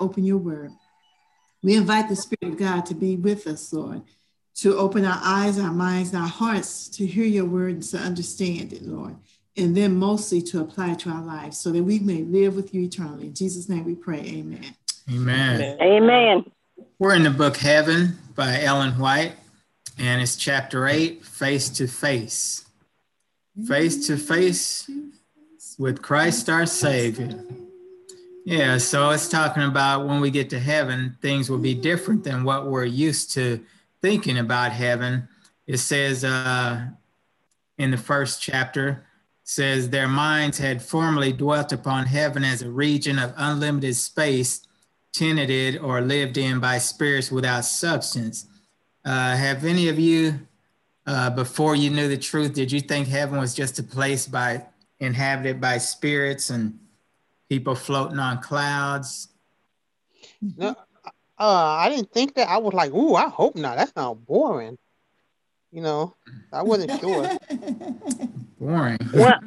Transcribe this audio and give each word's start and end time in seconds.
open 0.00 0.24
your 0.24 0.38
word. 0.38 0.72
We 1.62 1.76
invite 1.76 2.08
the 2.08 2.16
Spirit 2.16 2.54
of 2.54 2.58
God 2.58 2.86
to 2.86 2.94
be 2.94 3.16
with 3.16 3.46
us, 3.46 3.72
Lord, 3.72 4.02
to 4.56 4.76
open 4.76 5.04
our 5.04 5.20
eyes, 5.22 5.58
our 5.58 5.72
minds, 5.72 6.14
our 6.14 6.26
hearts 6.26 6.88
to 6.88 7.06
hear 7.06 7.24
your 7.24 7.44
word 7.44 7.74
and 7.74 7.82
to 7.84 7.98
understand 7.98 8.72
it, 8.72 8.82
Lord. 8.82 9.16
And 9.56 9.76
then 9.76 9.96
mostly 9.96 10.40
to 10.42 10.60
apply 10.60 10.92
it 10.92 11.00
to 11.00 11.10
our 11.10 11.22
lives 11.22 11.58
so 11.58 11.70
that 11.70 11.82
we 11.82 11.98
may 11.98 12.22
live 12.22 12.56
with 12.56 12.72
you 12.72 12.82
eternally. 12.82 13.26
In 13.26 13.34
Jesus' 13.34 13.68
name 13.68 13.84
we 13.84 13.94
pray. 13.94 14.20
Amen. 14.20 14.74
Amen. 15.12 15.76
Amen. 15.80 16.44
We're 16.98 17.14
in 17.14 17.24
the 17.24 17.30
book 17.30 17.56
Heaven 17.58 18.18
by 18.34 18.62
Ellen 18.62 18.98
White, 18.98 19.34
and 19.98 20.22
it's 20.22 20.36
chapter 20.36 20.86
8 20.86 21.24
Face 21.24 21.68
to 21.70 21.86
Face. 21.86 22.64
Face 23.66 24.06
to 24.06 24.16
face 24.16 24.88
with 25.78 26.00
Christ 26.00 26.48
our 26.48 26.66
Savior. 26.66 27.44
Yeah, 28.44 28.78
so 28.78 29.10
it's 29.10 29.28
talking 29.28 29.62
about 29.62 30.06
when 30.06 30.20
we 30.20 30.30
get 30.30 30.50
to 30.50 30.58
heaven, 30.58 31.16
things 31.20 31.50
will 31.50 31.58
be 31.58 31.74
different 31.74 32.24
than 32.24 32.42
what 32.42 32.66
we're 32.66 32.84
used 32.84 33.32
to 33.34 33.60
thinking 34.00 34.38
about 34.38 34.72
heaven. 34.72 35.28
It 35.66 35.76
says 35.76 36.24
uh, 36.24 36.86
in 37.76 37.90
the 37.90 37.98
first 37.98 38.40
chapter, 38.40 39.04
says 39.44 39.90
their 39.90 40.08
minds 40.08 40.58
had 40.58 40.80
formerly 40.80 41.32
dwelt 41.32 41.72
upon 41.72 42.06
heaven 42.06 42.44
as 42.44 42.62
a 42.62 42.70
region 42.70 43.18
of 43.18 43.34
unlimited 43.36 43.96
space, 43.96 44.66
tenanted 45.12 45.78
or 45.78 46.00
lived 46.00 46.38
in 46.38 46.60
by 46.60 46.78
spirits 46.78 47.30
without 47.30 47.64
substance. 47.64 48.46
Uh, 49.04 49.36
have 49.36 49.64
any 49.64 49.88
of 49.88 49.98
you, 49.98 50.38
uh, 51.06 51.28
before 51.30 51.74
you 51.74 51.90
knew 51.90 52.08
the 52.08 52.16
truth, 52.16 52.54
did 52.54 52.70
you 52.70 52.80
think 52.80 53.08
heaven 53.08 53.38
was 53.38 53.54
just 53.54 53.78
a 53.78 53.82
place 53.82 54.26
by 54.26 54.64
inhabited 55.00 55.60
by 55.60 55.78
spirits 55.78 56.50
and 56.50 56.78
people 57.50 57.74
floating 57.74 58.18
on 58.18 58.40
clouds? 58.40 59.28
No, 60.56 60.70
uh, 61.38 61.76
I 61.78 61.90
didn't 61.90 62.12
think 62.12 62.34
that. 62.36 62.48
I 62.48 62.56
was 62.56 62.72
like, 62.72 62.92
ooh, 62.92 63.14
I 63.14 63.28
hope 63.28 63.56
not. 63.56 63.76
That 63.76 63.92
sounds 63.94 64.24
boring. 64.26 64.78
You 65.70 65.82
know, 65.82 66.16
I 66.52 66.62
wasn't 66.62 66.98
sure. 67.00 67.28
Boring. 68.60 68.98
Well, 69.14 69.38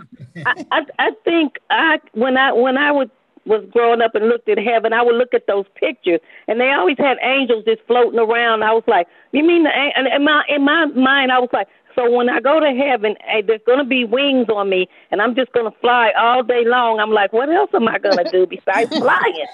I, 0.44 0.66
I 0.72 0.82
I 0.98 1.12
think 1.24 1.58
I 1.70 2.00
when 2.14 2.36
I 2.36 2.52
when 2.54 2.78
I 2.78 2.92
would 2.92 3.12
was 3.46 3.64
growing 3.72 4.02
up 4.02 4.16
and 4.16 4.28
looked 4.28 4.50
at 4.50 4.58
heaven, 4.58 4.94
I 4.94 5.04
would 5.04 5.16
look 5.16 5.34
at 5.34 5.46
those 5.48 5.66
pictures, 5.76 6.20
and 6.48 6.60
they 6.60 6.72
always 6.72 6.98
had 6.98 7.18
angels 7.22 7.66
just 7.66 7.82
floating 7.86 8.20
around. 8.20 8.64
I 8.64 8.74
was 8.74 8.84
like, 8.88 9.08
you 9.32 9.44
mean 9.44 9.64
the? 9.64 9.70
And 9.70 10.08
in 10.08 10.24
my 10.24 10.44
in 10.48 10.64
my 10.64 10.86
mind, 10.86 11.32
I 11.32 11.40
was 11.40 11.50
like, 11.54 11.68
so 11.96 12.10
when 12.10 12.30
I 12.30 12.40
go 12.40 12.60
to 12.60 12.72
heaven, 12.72 13.16
hey, 13.26 13.42
there's 13.42 13.62
gonna 13.66 13.86
be 13.86 14.06
wings 14.06 14.48
on 14.50 14.70
me, 14.70 14.88
and 15.12 15.22
I'm 15.22 15.36
just 15.36 15.52
gonna 15.54 15.74
fly 15.82 16.12
all 16.18 16.44
day 16.44 16.64
long. 16.66 17.00
I'm 17.00 17.12
like, 17.12 17.34
what 17.34 17.50
else 17.50 17.70
am 17.74 17.88
I 17.88 18.00
gonna 18.00 18.30
do 18.32 18.48
besides 18.48 18.90
flying? 18.98 19.48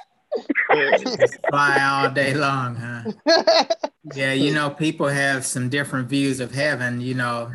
Fly 1.50 1.84
all 1.84 2.12
day 2.12 2.34
long, 2.34 2.76
huh? 2.76 3.66
Yeah, 4.16 4.34
you 4.34 4.54
know, 4.54 4.70
people 4.70 5.08
have 5.08 5.46
some 5.46 5.70
different 5.70 6.08
views 6.08 6.40
of 6.40 6.54
heaven. 6.54 7.02
You 7.02 7.16
know, 7.16 7.52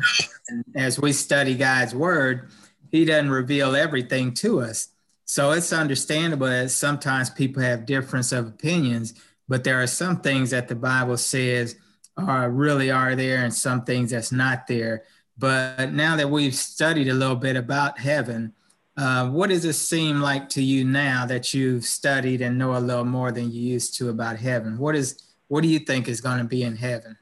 and 0.47 0.63
as 0.75 0.99
we 0.99 1.11
study 1.11 1.55
God's 1.55 1.93
word, 1.95 2.49
He 2.91 3.03
doesn't 3.03 3.31
reveal 3.31 3.75
everything 3.75 4.33
to 4.35 4.61
us. 4.61 4.89
So 5.25 5.51
it's 5.51 5.73
understandable 5.73 6.47
that 6.47 6.69
sometimes 6.69 7.29
people 7.31 7.63
have 7.63 7.87
difference 7.87 8.31
of 8.31 8.47
opinions, 8.47 9.15
but 9.49 9.63
there 9.63 9.81
are 9.81 9.87
some 9.87 10.21
things 10.21 10.51
that 10.51 10.67
the 10.67 10.75
Bible 10.75 11.17
says 11.17 11.75
are 12.17 12.49
really 12.49 12.91
are 12.91 13.15
there 13.15 13.43
and 13.43 13.53
some 13.53 13.83
things 13.83 14.11
that's 14.11 14.31
not 14.31 14.67
there. 14.67 15.03
But 15.37 15.91
now 15.91 16.15
that 16.15 16.29
we've 16.29 16.55
studied 16.55 17.09
a 17.09 17.13
little 17.13 17.35
bit 17.35 17.55
about 17.55 17.99
heaven, 17.99 18.53
uh, 18.97 19.27
what 19.27 19.49
does 19.49 19.65
it 19.65 19.73
seem 19.73 20.21
like 20.21 20.47
to 20.49 20.63
you 20.63 20.85
now 20.85 21.25
that 21.25 21.53
you've 21.53 21.83
studied 21.83 22.41
and 22.41 22.57
know 22.57 22.77
a 22.77 22.79
little 22.79 23.03
more 23.03 23.31
than 23.31 23.51
you 23.51 23.61
used 23.61 23.97
to 23.97 24.09
about 24.09 24.37
heaven? 24.37 24.77
What 24.77 24.95
is 24.95 25.21
what 25.47 25.61
do 25.61 25.67
you 25.67 25.79
think 25.79 26.07
is 26.07 26.21
going 26.21 26.39
to 26.39 26.45
be 26.45 26.63
in 26.63 26.75
heaven, 26.75 27.17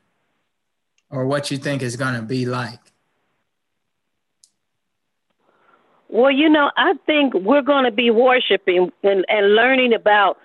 or 1.09 1.25
what 1.25 1.52
you 1.52 1.57
think 1.57 1.81
is 1.81 1.95
going 1.95 2.13
to 2.13 2.22
be 2.22 2.45
like? 2.45 2.80
Well, 6.07 6.31
you 6.31 6.47
know, 6.47 6.69
I 6.78 6.94
think 7.07 7.34
we're 7.34 7.63
going 7.63 7.85
to 7.85 7.91
be 7.91 8.12
worshiping 8.12 8.91
and, 9.01 9.25
and 9.28 9.56
learning 9.56 9.94
about 9.94 10.38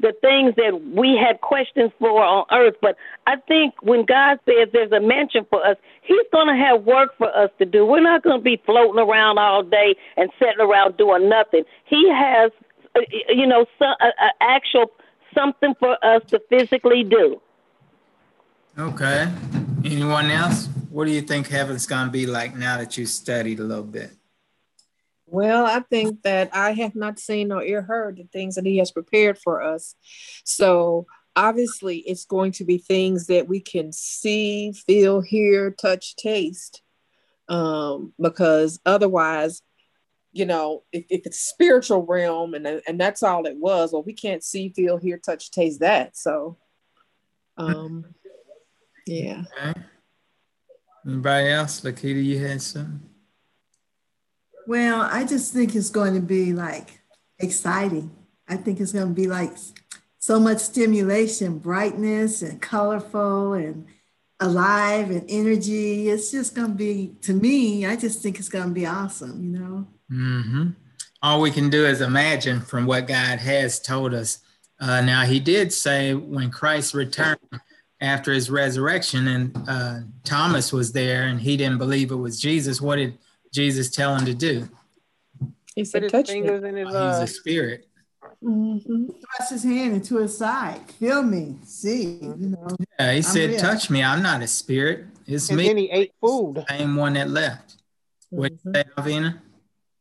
the 0.00 0.12
things 0.20 0.54
that 0.56 0.80
we 0.94 1.16
had 1.16 1.40
questions 1.40 1.90
for 1.98 2.22
on 2.22 2.44
earth. 2.52 2.76
But 2.80 2.96
I 3.26 3.36
think 3.36 3.74
when 3.82 4.04
God 4.04 4.38
says 4.46 4.68
there's 4.72 4.92
a 4.92 5.00
mansion 5.00 5.46
for 5.48 5.64
us, 5.64 5.76
He's 6.02 6.26
going 6.32 6.48
to 6.48 6.56
have 6.56 6.84
work 6.84 7.16
for 7.18 7.34
us 7.36 7.50
to 7.58 7.64
do. 7.64 7.84
We're 7.84 8.00
not 8.00 8.22
going 8.22 8.38
to 8.38 8.44
be 8.44 8.60
floating 8.64 8.98
around 8.98 9.38
all 9.38 9.62
day 9.62 9.96
and 10.16 10.30
sitting 10.38 10.60
around 10.60 10.96
doing 10.96 11.28
nothing. 11.28 11.64
He 11.84 12.08
has, 12.10 12.50
uh, 12.96 13.00
you 13.28 13.46
know, 13.46 13.66
some, 13.78 13.94
uh, 14.00 14.06
uh, 14.06 14.30
actual 14.40 14.90
something 15.34 15.74
for 15.78 16.02
us 16.04 16.22
to 16.28 16.40
physically 16.48 17.04
do. 17.04 17.40
Okay. 18.78 19.30
Anyone 19.84 20.30
else? 20.30 20.68
What 20.90 21.06
do 21.06 21.12
you 21.12 21.22
think 21.22 21.48
heaven's 21.48 21.86
going 21.86 22.06
to 22.06 22.12
be 22.12 22.26
like 22.26 22.56
now 22.56 22.78
that 22.78 22.96
you've 22.96 23.08
studied 23.08 23.60
a 23.60 23.64
little 23.64 23.84
bit? 23.84 24.17
Well, 25.30 25.66
I 25.66 25.80
think 25.80 26.22
that 26.22 26.50
I 26.54 26.72
have 26.72 26.94
not 26.94 27.18
seen 27.18 27.52
or 27.52 27.62
ear 27.62 27.82
heard 27.82 28.16
the 28.16 28.24
things 28.24 28.54
that 28.54 28.64
he 28.64 28.78
has 28.78 28.90
prepared 28.90 29.38
for 29.38 29.62
us. 29.62 29.94
So 30.44 31.06
obviously, 31.36 31.98
it's 31.98 32.24
going 32.24 32.52
to 32.52 32.64
be 32.64 32.78
things 32.78 33.26
that 33.26 33.46
we 33.46 33.60
can 33.60 33.92
see, 33.92 34.72
feel, 34.72 35.20
hear, 35.20 35.70
touch, 35.70 36.16
taste. 36.16 36.82
Um, 37.48 38.12
because 38.20 38.80
otherwise, 38.86 39.62
you 40.32 40.46
know, 40.46 40.84
if, 40.92 41.04
if 41.10 41.26
it's 41.26 41.40
spiritual 41.40 42.04
realm 42.04 42.54
and 42.54 42.66
and 42.86 43.00
that's 43.00 43.22
all 43.22 43.46
it 43.46 43.56
was, 43.56 43.92
well, 43.92 44.02
we 44.02 44.14
can't 44.14 44.42
see, 44.42 44.70
feel, 44.70 44.96
hear, 44.96 45.18
touch, 45.18 45.50
taste 45.50 45.80
that. 45.80 46.16
So, 46.16 46.56
um, 47.58 48.14
yeah. 49.06 49.44
Anybody 51.06 51.48
else? 51.48 51.80
Lakita, 51.82 52.22
you 52.22 52.38
had 52.38 52.62
some. 52.62 53.02
Well, 54.68 55.00
I 55.00 55.24
just 55.24 55.54
think 55.54 55.74
it's 55.74 55.88
going 55.88 56.12
to 56.12 56.20
be 56.20 56.52
like 56.52 57.00
exciting. 57.38 58.10
I 58.46 58.56
think 58.56 58.80
it's 58.80 58.92
going 58.92 59.08
to 59.08 59.14
be 59.14 59.26
like 59.26 59.52
so 60.18 60.38
much 60.38 60.58
stimulation, 60.58 61.56
brightness, 61.56 62.42
and 62.42 62.60
colorful, 62.60 63.54
and 63.54 63.86
alive, 64.40 65.10
and 65.10 65.24
energy. 65.26 66.10
It's 66.10 66.30
just 66.30 66.54
going 66.54 66.68
to 66.68 66.74
be, 66.74 67.14
to 67.22 67.32
me, 67.32 67.86
I 67.86 67.96
just 67.96 68.22
think 68.22 68.38
it's 68.38 68.50
going 68.50 68.68
to 68.68 68.74
be 68.74 68.84
awesome, 68.84 69.42
you 69.42 69.58
know? 69.58 69.86
Mm-hmm. 70.12 70.68
All 71.22 71.40
we 71.40 71.50
can 71.50 71.70
do 71.70 71.86
is 71.86 72.02
imagine 72.02 72.60
from 72.60 72.84
what 72.84 73.08
God 73.08 73.38
has 73.38 73.80
told 73.80 74.12
us. 74.12 74.40
Uh, 74.78 75.00
now, 75.00 75.22
He 75.22 75.40
did 75.40 75.72
say 75.72 76.12
when 76.12 76.50
Christ 76.50 76.92
returned 76.92 77.38
after 78.02 78.34
his 78.34 78.50
resurrection, 78.50 79.28
and 79.28 79.64
uh, 79.66 80.00
Thomas 80.24 80.74
was 80.74 80.92
there 80.92 81.22
and 81.22 81.40
he 81.40 81.56
didn't 81.56 81.78
believe 81.78 82.10
it 82.10 82.16
was 82.16 82.38
Jesus, 82.38 82.82
what 82.82 82.96
did 82.96 83.16
Jesus 83.52 83.90
tell 83.90 84.16
him 84.16 84.26
to 84.26 84.34
do? 84.34 84.68
He 85.74 85.84
said, 85.84 86.02
Put 86.02 86.10
touch 86.10 86.30
fingers 86.30 86.62
me. 86.62 86.68
in 86.70 86.76
his 86.76 86.88
Oh, 86.94 87.08
he's 87.08 87.18
uh, 87.18 87.22
a 87.22 87.26
spirit. 87.26 87.86
Mm-hmm. 88.42 89.06
Thrust 89.06 89.52
his 89.52 89.64
hand 89.64 89.94
into 89.94 90.18
his 90.18 90.36
side. 90.36 90.80
Feel 90.92 91.22
me. 91.22 91.56
See, 91.64 92.18
you 92.22 92.36
know. 92.36 92.68
Yeah, 92.98 93.12
he 93.12 93.22
said, 93.22 93.50
real. 93.50 93.60
touch 93.60 93.90
me. 93.90 94.02
I'm 94.02 94.22
not 94.22 94.42
a 94.42 94.46
spirit. 94.46 95.06
It's 95.26 95.48
and 95.48 95.58
me. 95.58 95.68
then 95.68 95.76
he 95.76 95.90
ate 95.90 96.12
food. 96.20 96.64
Same 96.68 96.96
one 96.96 97.14
that 97.14 97.30
left. 97.30 97.76
What 98.30 98.52
you 98.52 98.72
say, 98.74 98.84
Alvina? 98.96 99.38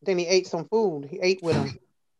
Then 0.04 0.18
he 0.18 0.28
ate 0.28 0.48
some 0.48 0.66
food. 0.66 1.08
He 1.10 1.20
ate 1.22 1.42
with 1.42 1.56
him. 1.56 1.80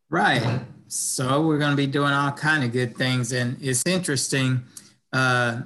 Right. 0.10 0.62
So 0.88 1.46
we're 1.46 1.58
going 1.58 1.72
to 1.72 1.78
be 1.78 1.88
doing 1.88 2.14
all 2.14 2.32
kind 2.32 2.64
of 2.64 2.72
good 2.72 2.96
things, 2.96 3.34
and 3.34 3.58
it's 3.62 3.84
interesting. 3.86 4.64
Uh, 5.12 5.62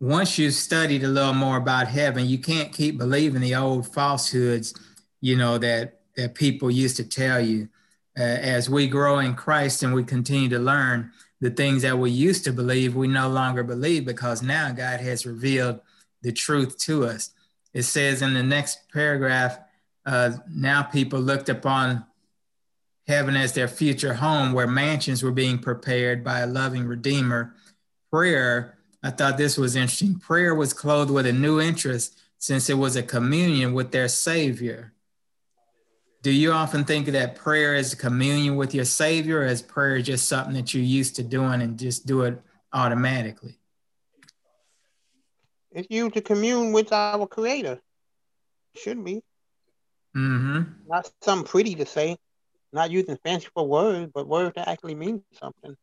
once 0.00 0.38
you've 0.38 0.54
studied 0.54 1.04
a 1.04 1.08
little 1.08 1.34
more 1.34 1.56
about 1.56 1.88
heaven, 1.88 2.26
you 2.26 2.38
can't 2.38 2.72
keep 2.72 2.98
believing 2.98 3.40
the 3.40 3.54
old 3.54 3.86
falsehoods, 3.92 4.74
you 5.24 5.36
know 5.36 5.56
that 5.56 6.00
that 6.16 6.34
people 6.34 6.70
used 6.70 6.96
to 6.96 7.04
tell 7.04 7.40
you. 7.40 7.68
Uh, 8.16 8.22
as 8.22 8.70
we 8.70 8.86
grow 8.86 9.18
in 9.18 9.34
Christ 9.34 9.82
and 9.82 9.92
we 9.92 10.04
continue 10.04 10.48
to 10.50 10.58
learn 10.58 11.10
the 11.40 11.50
things 11.50 11.82
that 11.82 11.98
we 11.98 12.10
used 12.10 12.44
to 12.44 12.52
believe, 12.52 12.94
we 12.94 13.08
no 13.08 13.28
longer 13.28 13.64
believe 13.64 14.04
because 14.04 14.40
now 14.40 14.70
God 14.70 15.00
has 15.00 15.26
revealed 15.26 15.80
the 16.22 16.30
truth 16.30 16.78
to 16.86 17.06
us. 17.06 17.30
It 17.72 17.82
says 17.82 18.22
in 18.22 18.34
the 18.34 18.42
next 18.42 18.88
paragraph, 18.92 19.58
uh, 20.06 20.32
now 20.48 20.82
people 20.82 21.18
looked 21.18 21.48
upon 21.48 22.04
heaven 23.08 23.34
as 23.34 23.52
their 23.52 23.66
future 23.66 24.14
home 24.14 24.52
where 24.52 24.68
mansions 24.68 25.22
were 25.22 25.32
being 25.32 25.58
prepared 25.58 26.22
by 26.22 26.40
a 26.40 26.46
loving 26.46 26.84
Redeemer. 26.84 27.54
Prayer, 28.12 28.78
I 29.02 29.10
thought 29.10 29.38
this 29.38 29.58
was 29.58 29.74
interesting. 29.74 30.20
Prayer 30.20 30.54
was 30.54 30.72
clothed 30.72 31.10
with 31.10 31.26
a 31.26 31.32
new 31.32 31.60
interest 31.60 32.20
since 32.38 32.70
it 32.70 32.78
was 32.78 32.94
a 32.94 33.02
communion 33.02 33.72
with 33.72 33.90
their 33.90 34.06
Savior. 34.06 34.93
Do 36.24 36.32
you 36.32 36.52
often 36.52 36.86
think 36.86 37.08
that 37.08 37.36
prayer 37.36 37.74
is 37.74 37.94
communion 37.94 38.56
with 38.56 38.74
your 38.74 38.86
Savior, 38.86 39.40
or 39.40 39.44
is 39.44 39.60
prayer 39.60 40.00
just 40.00 40.26
something 40.26 40.54
that 40.54 40.72
you're 40.72 40.82
used 40.82 41.16
to 41.16 41.22
doing 41.22 41.60
and 41.60 41.78
just 41.78 42.06
do 42.06 42.22
it 42.22 42.40
automatically? 42.72 43.58
It's 45.70 45.86
used 45.90 46.14
to 46.14 46.22
commune 46.22 46.72
with 46.72 46.94
our 46.94 47.26
Creator. 47.26 47.78
Should 48.74 49.04
be. 49.04 49.22
Mm-hmm. 50.16 50.62
Not 50.88 51.10
something 51.20 51.46
pretty 51.46 51.74
to 51.74 51.84
say. 51.84 52.16
Not 52.72 52.90
using 52.90 53.18
fanciful 53.22 53.68
words, 53.68 54.10
but 54.14 54.26
words 54.26 54.54
that 54.56 54.66
actually 54.66 54.94
mean 54.94 55.22
something. 55.38 55.76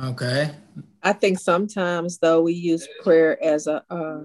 Okay. 0.00 0.54
I 1.02 1.14
think 1.14 1.40
sometimes 1.40 2.18
though 2.18 2.42
we 2.42 2.52
use 2.52 2.86
prayer 3.02 3.42
as 3.42 3.66
a 3.66 3.82
uh, 3.90 4.20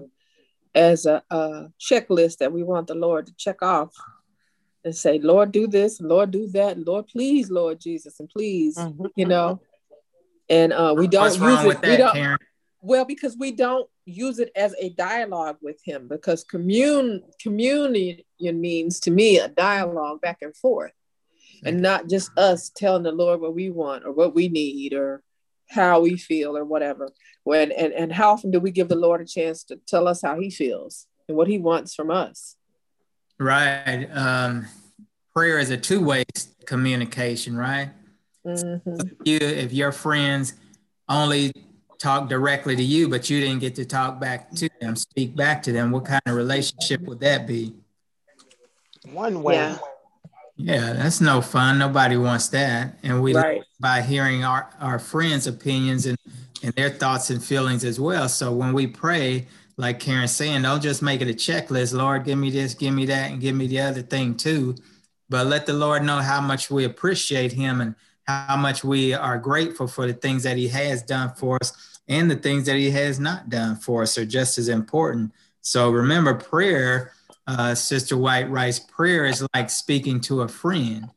as 0.76 1.06
a, 1.06 1.24
a 1.28 1.72
checklist 1.80 2.36
that 2.36 2.52
we 2.52 2.62
want 2.62 2.86
the 2.86 2.94
Lord 2.94 3.26
to 3.26 3.34
check 3.36 3.62
off 3.62 3.92
and 4.88 4.96
say, 4.96 5.18
Lord, 5.18 5.52
do 5.52 5.66
this, 5.66 6.00
Lord, 6.00 6.30
do 6.30 6.48
that, 6.48 6.78
Lord, 6.78 7.06
please, 7.08 7.50
Lord 7.50 7.78
Jesus, 7.78 8.18
and 8.20 8.28
please, 8.28 8.76
mm-hmm. 8.76 9.04
you 9.16 9.26
know. 9.26 9.60
And 10.48 10.72
uh, 10.72 10.94
we 10.96 11.06
don't 11.06 11.24
What's 11.24 11.36
use 11.36 11.74
it. 11.74 11.82
That, 11.82 11.90
we 11.90 11.96
don't, 11.98 12.14
Karen? 12.14 12.38
Well, 12.80 13.04
because 13.04 13.36
we 13.36 13.52
don't 13.52 13.86
use 14.06 14.38
it 14.38 14.50
as 14.56 14.74
a 14.80 14.88
dialogue 14.90 15.58
with 15.60 15.78
Him, 15.84 16.08
because 16.08 16.42
commune 16.42 17.22
communion 17.38 18.22
means 18.40 18.98
to 19.00 19.10
me 19.10 19.38
a 19.38 19.48
dialogue 19.48 20.22
back 20.22 20.38
and 20.40 20.56
forth, 20.56 20.92
and 21.64 21.82
not 21.82 22.08
just 22.08 22.30
us 22.38 22.70
telling 22.74 23.02
the 23.02 23.12
Lord 23.12 23.42
what 23.42 23.54
we 23.54 23.68
want 23.68 24.06
or 24.06 24.12
what 24.12 24.34
we 24.34 24.48
need 24.48 24.94
or 24.94 25.22
how 25.68 26.00
we 26.00 26.16
feel 26.16 26.56
or 26.56 26.64
whatever. 26.64 27.10
When 27.44 27.72
and, 27.72 27.92
and 27.92 28.10
how 28.10 28.30
often 28.30 28.50
do 28.50 28.58
we 28.58 28.70
give 28.70 28.88
the 28.88 28.96
Lord 28.96 29.20
a 29.20 29.26
chance 29.26 29.64
to 29.64 29.76
tell 29.86 30.08
us 30.08 30.22
how 30.22 30.40
he 30.40 30.48
feels 30.48 31.06
and 31.28 31.36
what 31.36 31.46
he 31.46 31.58
wants 31.58 31.94
from 31.94 32.10
us? 32.10 32.56
Right. 33.38 34.08
Um, 34.12 34.66
prayer 35.34 35.58
is 35.58 35.70
a 35.70 35.76
two-way 35.76 36.24
communication, 36.66 37.56
right? 37.56 37.90
Mm-hmm. 38.46 39.00
If, 39.00 39.12
you, 39.24 39.38
if 39.38 39.72
your 39.72 39.92
friends 39.92 40.54
only 41.08 41.52
talk 41.98 42.28
directly 42.28 42.76
to 42.76 42.82
you, 42.82 43.08
but 43.08 43.28
you 43.28 43.40
didn't 43.40 43.58
get 43.58 43.74
to 43.76 43.84
talk 43.84 44.20
back 44.20 44.50
to 44.52 44.68
them, 44.80 44.96
speak 44.96 45.34
back 45.36 45.62
to 45.64 45.72
them, 45.72 45.90
what 45.90 46.04
kind 46.04 46.22
of 46.26 46.34
relationship 46.34 47.02
would 47.02 47.20
that 47.20 47.46
be? 47.46 47.74
One 49.12 49.42
way. 49.42 49.54
Yeah. 49.54 49.78
Yeah, 50.60 50.92
that's 50.92 51.20
no 51.20 51.40
fun. 51.40 51.78
Nobody 51.78 52.16
wants 52.16 52.48
that. 52.48 52.98
And 53.04 53.22
we 53.22 53.32
right. 53.32 53.62
by 53.78 54.02
hearing 54.02 54.42
our, 54.42 54.68
our 54.80 54.98
friends' 54.98 55.46
opinions 55.46 56.06
and, 56.06 56.18
and 56.64 56.72
their 56.74 56.90
thoughts 56.90 57.30
and 57.30 57.42
feelings 57.42 57.84
as 57.84 58.00
well. 58.00 58.28
So 58.28 58.52
when 58.52 58.72
we 58.72 58.88
pray, 58.88 59.46
like 59.76 60.00
Karen's 60.00 60.34
saying, 60.34 60.62
don't 60.62 60.82
just 60.82 61.00
make 61.00 61.20
it 61.20 61.28
a 61.28 61.32
checklist. 61.32 61.94
Lord, 61.94 62.24
give 62.24 62.38
me 62.38 62.50
this, 62.50 62.74
give 62.74 62.92
me 62.92 63.06
that, 63.06 63.30
and 63.30 63.40
give 63.40 63.54
me 63.54 63.68
the 63.68 63.80
other 63.80 64.02
thing 64.02 64.36
too. 64.36 64.74
But 65.28 65.46
let 65.46 65.66
the 65.66 65.72
Lord 65.72 66.02
know 66.02 66.18
how 66.18 66.40
much 66.40 66.70
we 66.70 66.84
appreciate 66.84 67.52
him 67.52 67.80
and 67.80 67.94
how 68.26 68.56
much 68.56 68.84
we 68.84 69.14
are 69.14 69.38
grateful 69.38 69.86
for 69.86 70.06
the 70.06 70.12
things 70.12 70.42
that 70.42 70.56
he 70.56 70.68
has 70.68 71.02
done 71.02 71.32
for 71.34 71.58
us 71.60 72.00
and 72.08 72.30
the 72.30 72.36
things 72.36 72.66
that 72.66 72.76
he 72.76 72.90
has 72.90 73.20
not 73.20 73.50
done 73.50 73.76
for 73.76 74.02
us 74.02 74.16
are 74.16 74.24
just 74.24 74.58
as 74.58 74.68
important. 74.68 75.32
So 75.60 75.90
remember, 75.90 76.34
prayer 76.34 77.12
uh, 77.46 77.74
Sister 77.74 78.16
White 78.16 78.50
writes, 78.50 78.78
prayer 78.78 79.24
is 79.24 79.46
like 79.54 79.70
speaking 79.70 80.20
to 80.22 80.42
a 80.42 80.48
friend. 80.48 81.08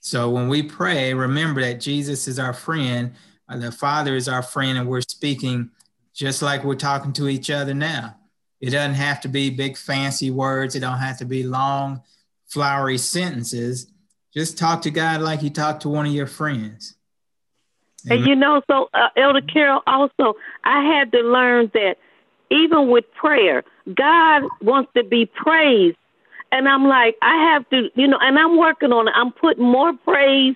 So 0.00 0.30
when 0.30 0.48
we 0.48 0.62
pray, 0.62 1.12
remember 1.12 1.60
that 1.60 1.80
Jesus 1.80 2.26
is 2.26 2.38
our 2.38 2.54
friend, 2.54 3.12
uh, 3.48 3.58
the 3.58 3.70
Father 3.72 4.16
is 4.16 4.28
our 4.28 4.42
friend, 4.42 4.78
and 4.78 4.88
we're 4.88 5.02
speaking 5.02 5.70
just 6.14 6.40
like 6.40 6.64
we're 6.64 6.74
talking 6.74 7.12
to 7.14 7.28
each 7.28 7.50
other 7.50 7.74
now. 7.74 8.16
It 8.60 8.70
doesn't 8.70 8.94
have 8.94 9.20
to 9.22 9.28
be 9.28 9.50
big 9.50 9.76
fancy 9.76 10.30
words. 10.30 10.74
It 10.74 10.80
don't 10.80 10.98
have 10.98 11.18
to 11.18 11.26
be 11.26 11.42
long, 11.42 12.02
flowery 12.54 12.98
sentences. 12.98 13.90
Just 14.32 14.56
talk 14.56 14.82
to 14.82 14.90
God 14.90 15.20
like 15.20 15.42
you 15.42 15.50
talk 15.50 15.80
to 15.80 15.88
one 15.88 16.06
of 16.06 16.12
your 16.12 16.28
friends. 16.28 16.94
Amen. 18.06 18.18
And 18.18 18.26
you 18.28 18.36
know, 18.36 18.62
so 18.70 18.88
uh, 18.94 19.08
Elder 19.16 19.40
Carrell, 19.40 19.80
also, 19.88 20.38
I 20.62 20.84
had 20.84 21.10
to 21.12 21.20
learn 21.20 21.70
that 21.74 21.96
even 22.50 22.90
with 22.90 23.04
prayer, 23.12 23.64
God 23.92 24.44
wants 24.62 24.92
to 24.96 25.02
be 25.02 25.26
praised. 25.26 25.96
And 26.52 26.68
I'm 26.68 26.86
like, 26.86 27.16
I 27.22 27.52
have 27.52 27.68
to, 27.70 27.90
you 27.96 28.06
know, 28.06 28.18
and 28.20 28.38
I'm 28.38 28.56
working 28.56 28.92
on 28.92 29.08
it. 29.08 29.14
I'm 29.16 29.32
putting 29.32 29.64
more 29.64 29.92
praise 30.04 30.54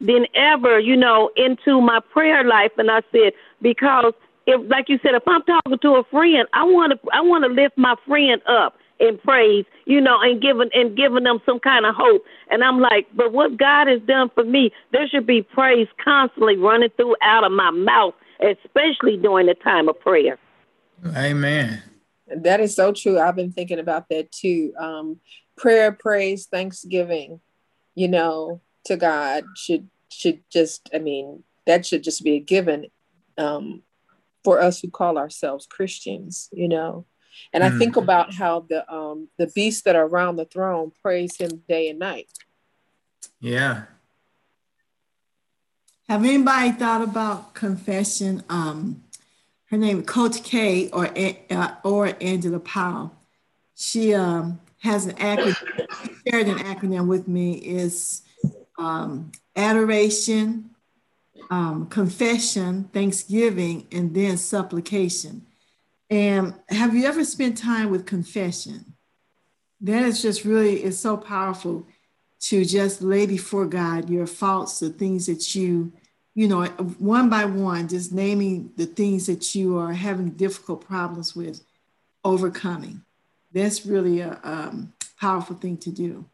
than 0.00 0.26
ever, 0.34 0.80
you 0.80 0.96
know, 0.96 1.30
into 1.36 1.82
my 1.82 2.00
prayer 2.12 2.42
life. 2.42 2.72
And 2.78 2.90
I 2.90 3.02
said, 3.12 3.34
because 3.60 4.14
if, 4.46 4.70
like 4.70 4.88
you 4.88 4.98
said, 5.02 5.14
if 5.14 5.24
I'm 5.26 5.42
talking 5.42 5.78
to 5.78 5.96
a 5.96 6.04
friend, 6.04 6.48
I 6.54 6.64
want 6.64 6.92
to, 6.92 7.10
I 7.12 7.20
want 7.20 7.44
to 7.44 7.50
lift 7.50 7.76
my 7.76 7.96
friend 8.06 8.40
up 8.46 8.78
in 9.04 9.18
praise, 9.18 9.64
you 9.84 10.00
know, 10.00 10.18
and 10.20 10.40
giving 10.40 10.70
and 10.72 10.96
giving 10.96 11.24
them 11.24 11.40
some 11.46 11.60
kind 11.60 11.86
of 11.86 11.94
hope. 11.94 12.24
And 12.50 12.64
I'm 12.64 12.80
like, 12.80 13.06
but 13.14 13.32
what 13.32 13.56
God 13.56 13.86
has 13.86 14.00
done 14.02 14.30
for 14.34 14.44
me, 14.44 14.72
there 14.92 15.08
should 15.08 15.26
be 15.26 15.42
praise 15.42 15.88
constantly 16.02 16.56
running 16.56 16.90
through 16.96 17.16
out 17.22 17.44
of 17.44 17.52
my 17.52 17.70
mouth, 17.70 18.14
especially 18.40 19.16
during 19.16 19.46
the 19.46 19.54
time 19.54 19.88
of 19.88 20.00
prayer. 20.00 20.38
Amen. 21.16 21.82
That 22.26 22.60
is 22.60 22.74
so 22.74 22.92
true. 22.92 23.18
I've 23.18 23.36
been 23.36 23.52
thinking 23.52 23.78
about 23.78 24.08
that 24.08 24.32
too. 24.32 24.72
Um, 24.78 25.20
prayer, 25.56 25.92
praise, 25.92 26.46
thanksgiving, 26.46 27.40
you 27.94 28.08
know, 28.08 28.60
to 28.86 28.96
God 28.96 29.44
should 29.56 29.88
should 30.10 30.42
just. 30.50 30.88
I 30.94 30.98
mean, 30.98 31.44
that 31.66 31.84
should 31.84 32.02
just 32.02 32.24
be 32.24 32.36
a 32.36 32.40
given 32.40 32.86
um, 33.36 33.82
for 34.42 34.60
us 34.60 34.80
who 34.80 34.90
call 34.90 35.18
ourselves 35.18 35.66
Christians. 35.66 36.48
You 36.52 36.68
know, 36.68 37.06
and 37.52 37.62
mm. 37.62 37.72
I 37.72 37.78
think 37.78 37.96
about 37.96 38.34
how 38.34 38.60
the 38.68 38.90
um, 38.92 39.28
the 39.38 39.46
beasts 39.48 39.82
that 39.82 39.96
are 39.96 40.06
around 40.06 40.36
the 40.36 40.44
throne 40.44 40.92
praise 41.02 41.36
Him 41.36 41.62
day 41.68 41.88
and 41.88 41.98
night. 41.98 42.28
Yeah. 43.40 43.84
Have 46.08 46.24
anybody 46.24 46.72
thought 46.72 47.02
about 47.02 47.54
confession? 47.54 48.42
Um, 48.48 49.02
her 49.70 49.78
name 49.78 50.04
Coach 50.04 50.42
K 50.42 50.88
or 50.90 51.08
uh, 51.50 51.74
or 51.82 52.12
Angela 52.20 52.60
Powell. 52.60 53.12
She 53.74 54.14
um, 54.14 54.60
has 54.82 55.06
an 55.06 55.16
acronym, 55.16 55.56
shared 56.28 56.46
an 56.46 56.58
acronym 56.58 57.08
with 57.08 57.26
me 57.26 57.54
is 57.54 58.22
um, 58.78 59.32
adoration, 59.56 60.70
um, 61.50 61.86
confession, 61.86 62.84
thanksgiving, 62.92 63.86
and 63.90 64.14
then 64.14 64.36
supplication. 64.36 65.46
And 66.10 66.54
have 66.68 66.94
you 66.94 67.06
ever 67.06 67.24
spent 67.24 67.58
time 67.58 67.90
with 67.90 68.06
confession? 68.06 68.94
That 69.80 70.02
is 70.02 70.22
just 70.22 70.44
really, 70.44 70.82
it's 70.82 70.98
so 70.98 71.16
powerful 71.16 71.86
to 72.40 72.64
just 72.64 73.02
lay 73.02 73.26
before 73.26 73.66
God 73.66 74.10
your 74.10 74.26
faults, 74.26 74.80
the 74.80 74.90
things 74.90 75.26
that 75.26 75.54
you 75.54 75.92
you 76.34 76.48
know, 76.48 76.64
one 76.98 77.30
by 77.30 77.44
one, 77.44 77.88
just 77.88 78.12
naming 78.12 78.72
the 78.76 78.86
things 78.86 79.26
that 79.26 79.54
you 79.54 79.78
are 79.78 79.92
having 79.92 80.30
difficult 80.30 80.84
problems 80.84 81.34
with 81.36 81.64
overcoming. 82.24 83.02
That's 83.52 83.86
really 83.86 84.20
a 84.20 84.38
um, 84.42 84.92
powerful 85.20 85.54
thing 85.54 85.76
to 85.78 85.90
do. 85.90 86.24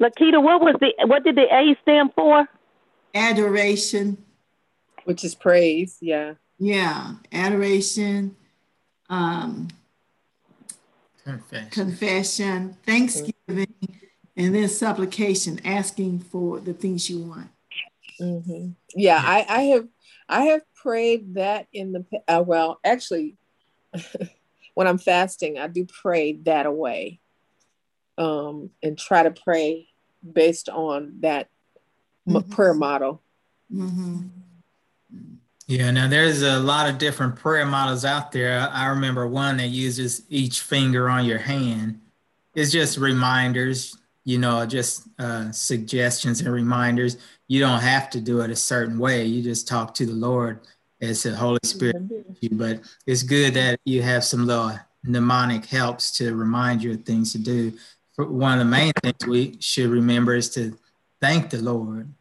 Lakita, 0.00 0.42
what 0.42 0.60
was 0.60 0.76
the 0.80 0.92
what 1.06 1.24
did 1.24 1.36
the 1.36 1.46
A 1.50 1.76
stand 1.82 2.10
for? 2.14 2.46
Adoration. 3.14 4.22
Which 5.04 5.24
is 5.24 5.34
praise, 5.34 5.96
yeah. 6.00 6.34
Yeah, 6.58 7.14
adoration, 7.32 8.36
um, 9.08 9.68
confession, 11.24 11.70
confession 11.70 12.76
thanksgiving, 12.84 13.74
and 14.36 14.54
then 14.54 14.68
supplication, 14.68 15.60
asking 15.64 16.20
for 16.20 16.60
the 16.60 16.72
things 16.72 17.08
you 17.08 17.20
want. 17.20 17.48
Mm-hmm. 18.20 18.70
Yeah, 18.94 19.20
I, 19.22 19.46
I 19.48 19.62
have 19.62 19.88
I 20.28 20.42
have 20.44 20.62
prayed 20.74 21.34
that 21.34 21.66
in 21.72 21.92
the 21.92 22.04
uh, 22.28 22.42
well, 22.46 22.78
actually, 22.84 23.36
when 24.74 24.86
I'm 24.86 24.98
fasting, 24.98 25.58
I 25.58 25.66
do 25.68 25.86
pray 25.86 26.34
that 26.44 26.66
away, 26.66 27.20
um, 28.18 28.70
and 28.82 28.98
try 28.98 29.22
to 29.22 29.30
pray 29.30 29.88
based 30.32 30.68
on 30.68 31.18
that 31.20 31.48
mm-hmm. 32.26 32.50
prayer 32.50 32.74
model. 32.74 33.22
Mm-hmm. 33.72 34.28
Yeah, 35.66 35.90
now 35.90 36.08
there's 36.08 36.42
a 36.42 36.58
lot 36.58 36.90
of 36.90 36.98
different 36.98 37.36
prayer 37.36 37.64
models 37.64 38.04
out 38.04 38.32
there. 38.32 38.68
I 38.70 38.86
remember 38.88 39.26
one 39.26 39.56
that 39.56 39.68
uses 39.68 40.22
each 40.28 40.60
finger 40.60 41.08
on 41.08 41.24
your 41.24 41.38
hand. 41.38 42.00
It's 42.54 42.70
just 42.70 42.98
reminders, 42.98 43.96
you 44.24 44.38
know, 44.38 44.66
just 44.66 45.08
uh, 45.18 45.50
suggestions 45.52 46.40
and 46.40 46.52
reminders 46.52 47.16
you 47.48 47.60
don't 47.60 47.80
have 47.80 48.10
to 48.10 48.20
do 48.20 48.40
it 48.40 48.50
a 48.50 48.56
certain 48.56 48.98
way. 48.98 49.24
You 49.24 49.42
just 49.42 49.68
talk 49.68 49.94
to 49.94 50.06
the 50.06 50.12
Lord 50.12 50.60
as 51.00 51.22
the 51.22 51.36
Holy 51.36 51.58
Spirit. 51.64 51.96
But 52.52 52.80
it's 53.06 53.22
good 53.22 53.54
that 53.54 53.80
you 53.84 54.02
have 54.02 54.24
some 54.24 54.46
little 54.46 54.78
mnemonic 55.02 55.66
helps 55.66 56.16
to 56.18 56.34
remind 56.34 56.82
you 56.82 56.92
of 56.92 57.04
things 57.04 57.32
to 57.32 57.38
do. 57.38 57.72
One 58.16 58.54
of 58.54 58.58
the 58.60 58.70
main 58.70 58.92
things 59.02 59.26
we 59.26 59.56
should 59.60 59.90
remember 59.90 60.34
is 60.34 60.50
to 60.50 60.76
thank 61.20 61.50
the 61.50 61.62
Lord. 61.62 62.12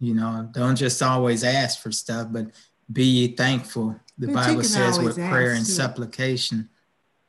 You 0.00 0.14
know, 0.14 0.48
don't 0.52 0.76
just 0.76 1.02
always 1.02 1.44
ask 1.44 1.80
for 1.80 1.92
stuff, 1.92 2.28
but 2.30 2.48
be 2.92 3.28
thankful. 3.28 3.96
The 4.18 4.28
but 4.28 4.34
Bible 4.34 4.62
says 4.62 4.98
with 4.98 5.16
prayer 5.16 5.52
and 5.52 5.66
too. 5.66 5.72
supplication, 5.72 6.68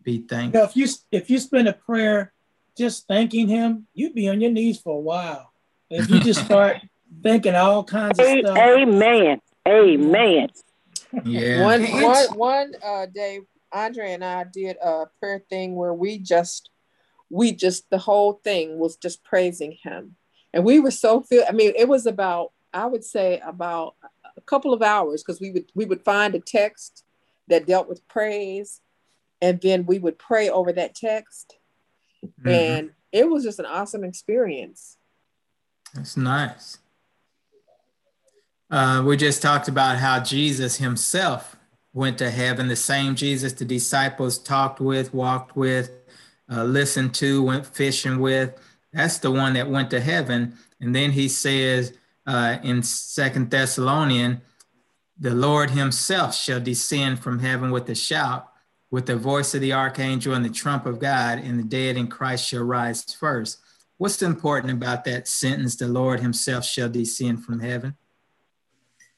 be 0.03 0.19
thankful. 0.19 0.59
You 0.59 0.63
know, 0.63 0.69
if 0.69 0.75
you 0.75 0.87
if 1.11 1.29
you 1.29 1.39
spend 1.39 1.67
a 1.67 1.73
prayer 1.73 2.33
just 2.77 3.07
thanking 3.07 3.47
Him, 3.47 3.87
you'd 3.93 4.15
be 4.15 4.29
on 4.29 4.39
your 4.39 4.51
knees 4.51 4.79
for 4.79 4.95
a 4.97 5.01
while. 5.01 5.51
If 5.89 6.09
you 6.09 6.19
just 6.19 6.45
start 6.45 6.77
thinking 7.23 7.55
all 7.55 7.83
kinds 7.83 8.19
of 8.19 8.25
stuff. 8.25 8.57
Amen. 8.57 9.41
Amen. 9.67 10.49
Yeah. 11.25 11.63
One 11.63 11.83
one 11.83 12.27
one 12.35 12.73
uh, 12.85 13.05
day, 13.07 13.41
Andre 13.71 14.13
and 14.13 14.23
I 14.23 14.45
did 14.45 14.77
a 14.83 15.05
prayer 15.19 15.43
thing 15.49 15.75
where 15.75 15.93
we 15.93 16.19
just 16.19 16.69
we 17.29 17.51
just 17.51 17.89
the 17.89 17.97
whole 17.97 18.39
thing 18.43 18.77
was 18.77 18.95
just 18.95 19.23
praising 19.23 19.77
him, 19.83 20.15
and 20.53 20.63
we 20.63 20.79
were 20.79 20.91
so 20.91 21.21
feel. 21.21 21.43
I 21.47 21.51
mean, 21.51 21.73
it 21.75 21.87
was 21.87 22.05
about 22.05 22.51
I 22.73 22.85
would 22.85 23.03
say 23.03 23.41
about 23.45 23.95
couple 24.47 24.73
of 24.73 24.81
hours 24.81 25.23
because 25.23 25.39
we 25.39 25.51
would 25.51 25.71
we 25.75 25.85
would 25.85 26.03
find 26.03 26.33
a 26.35 26.39
text 26.39 27.03
that 27.47 27.67
dealt 27.67 27.87
with 27.87 28.07
praise, 28.07 28.81
and 29.41 29.61
then 29.61 29.85
we 29.85 29.99
would 29.99 30.17
pray 30.17 30.49
over 30.49 30.73
that 30.73 30.95
text, 30.95 31.57
mm-hmm. 32.25 32.49
and 32.49 32.91
it 33.11 33.29
was 33.29 33.43
just 33.43 33.59
an 33.59 33.65
awesome 33.65 34.03
experience. 34.03 34.97
That's 35.93 36.17
nice. 36.17 36.79
Uh, 38.69 39.01
we 39.05 39.15
just 39.15 39.41
talked 39.41 39.67
about 39.69 39.97
how 39.97 40.19
Jesus 40.19 40.77
himself 40.77 41.55
went 41.93 42.17
to 42.17 42.29
heaven, 42.29 42.67
the 42.67 42.75
same 42.75 43.15
Jesus 43.15 43.53
the 43.53 43.65
disciples 43.65 44.37
talked 44.37 44.79
with, 44.79 45.13
walked 45.13 45.55
with, 45.55 45.89
uh, 46.51 46.63
listened 46.63 47.15
to, 47.15 47.41
went 47.41 47.65
fishing 47.65 48.19
with. 48.19 48.59
That's 48.93 49.19
the 49.19 49.31
one 49.31 49.53
that 49.53 49.69
went 49.69 49.89
to 49.91 50.01
heaven. 50.01 50.57
And 50.81 50.93
then 50.93 51.11
he 51.11 51.27
says 51.27 51.93
uh, 52.27 52.57
in 52.61 52.83
Second 52.83 53.49
Thessalonian, 53.49 54.41
the 55.17 55.33
Lord 55.33 55.71
himself 55.71 56.35
shall 56.35 56.59
descend 56.59 57.19
from 57.19 57.39
heaven 57.39 57.71
with 57.71 57.89
a 57.89 57.95
shout, 57.95 58.49
with 58.91 59.05
the 59.05 59.15
voice 59.15 59.55
of 59.55 59.61
the 59.61 59.73
archangel 59.73 60.33
and 60.33 60.45
the 60.45 60.49
trump 60.49 60.85
of 60.85 60.99
God, 60.99 61.39
and 61.39 61.57
the 61.57 61.63
dead 61.63 61.97
in 61.97 62.07
Christ 62.07 62.47
shall 62.47 62.63
rise 62.63 63.03
first. 63.15 63.59
What's 63.97 64.21
important 64.21 64.73
about 64.73 65.05
that 65.05 65.27
sentence? 65.27 65.75
The 65.75 65.87
Lord 65.87 66.19
himself 66.19 66.65
shall 66.65 66.89
descend 66.89 67.43
from 67.43 67.61
heaven. 67.61 67.95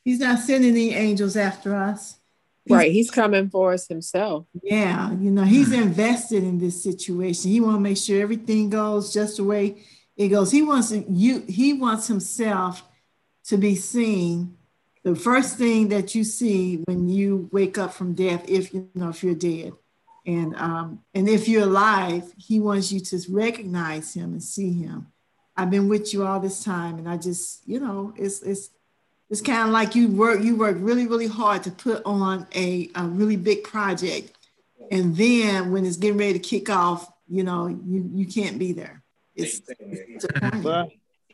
He's 0.05 0.19
not 0.19 0.39
sending 0.39 0.71
any 0.71 0.93
angels 0.93 1.35
after 1.35 1.75
us. 1.75 2.15
He's, 2.63 2.75
right, 2.75 2.91
he's 2.91 3.11
coming 3.11 3.49
for 3.49 3.73
us 3.73 3.87
himself. 3.87 4.45
Yeah, 4.61 5.11
you 5.13 5.31
know, 5.31 5.43
he's 5.43 5.73
invested 5.73 6.43
in 6.43 6.59
this 6.59 6.81
situation. 6.81 7.51
He 7.51 7.59
want 7.59 7.75
to 7.75 7.81
make 7.81 7.97
sure 7.97 8.21
everything 8.21 8.69
goes 8.69 9.11
just 9.11 9.37
the 9.37 9.43
way 9.43 9.83
it 10.15 10.29
goes. 10.29 10.51
He 10.51 10.61
wants 10.61 10.91
you. 10.91 11.43
He 11.47 11.73
wants 11.73 12.07
himself 12.07 12.83
to 13.49 13.57
be 13.57 13.75
seen. 13.75 14.57
The 15.03 15.15
first 15.15 15.57
thing 15.57 15.89
that 15.89 16.15
you 16.15 16.23
see 16.23 16.77
when 16.85 17.07
you 17.07 17.49
wake 17.51 17.77
up 17.77 17.93
from 17.93 18.13
death, 18.13 18.43
if 18.47 18.73
you 18.73 18.89
know 18.95 19.09
if 19.09 19.23
you're 19.23 19.35
dead, 19.35 19.73
and 20.25 20.55
um, 20.55 20.99
and 21.13 21.27
if 21.29 21.47
you're 21.47 21.63
alive, 21.63 22.33
he 22.37 22.59
wants 22.59 22.91
you 22.91 22.99
to 22.99 23.19
recognize 23.29 24.13
him 24.13 24.33
and 24.33 24.43
see 24.43 24.73
him. 24.73 25.07
I've 25.55 25.69
been 25.69 25.89
with 25.89 26.13
you 26.13 26.25
all 26.25 26.39
this 26.39 26.63
time, 26.63 26.97
and 26.97 27.07
I 27.07 27.17
just, 27.17 27.67
you 27.67 27.79
know, 27.79 28.13
it's 28.17 28.41
it's 28.41 28.69
it's 29.29 29.41
kind 29.41 29.67
of 29.67 29.69
like 29.69 29.95
you 29.95 30.09
work 30.09 30.41
you 30.41 30.55
work 30.55 30.77
really 30.79 31.07
really 31.07 31.27
hard 31.27 31.63
to 31.63 31.71
put 31.71 32.01
on 32.05 32.47
a, 32.55 32.89
a 32.95 33.05
really 33.05 33.37
big 33.37 33.63
project 33.63 34.35
and 34.91 35.15
then 35.15 35.71
when 35.71 35.85
it's 35.85 35.97
getting 35.97 36.17
ready 36.17 36.33
to 36.33 36.39
kick 36.39 36.69
off 36.69 37.11
you 37.27 37.43
know 37.43 37.67
you 37.67 38.09
you 38.13 38.25
can't 38.25 38.57
be 38.57 38.73
there 38.73 39.03
it's, 39.35 39.61
it's 39.77 40.25
but 40.63 40.89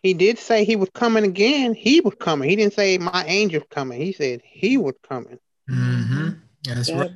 he 0.06 0.14
did 0.14 0.38
say 0.38 0.64
he 0.64 0.76
was 0.76 0.90
coming 0.94 1.24
again 1.24 1.74
he 1.74 2.02
was 2.02 2.16
coming 2.20 2.50
he 2.50 2.56
didn't 2.56 2.74
say 2.74 2.98
my 2.98 3.24
angel 3.28 3.62
coming 3.70 4.00
he 4.00 4.12
said 4.12 4.42
he 4.44 4.78
was 4.78 4.96
coming 5.08 5.40
mm-hmm. 5.70 6.30
that's 6.64 6.90
yeah. 6.90 7.00
right 7.00 7.12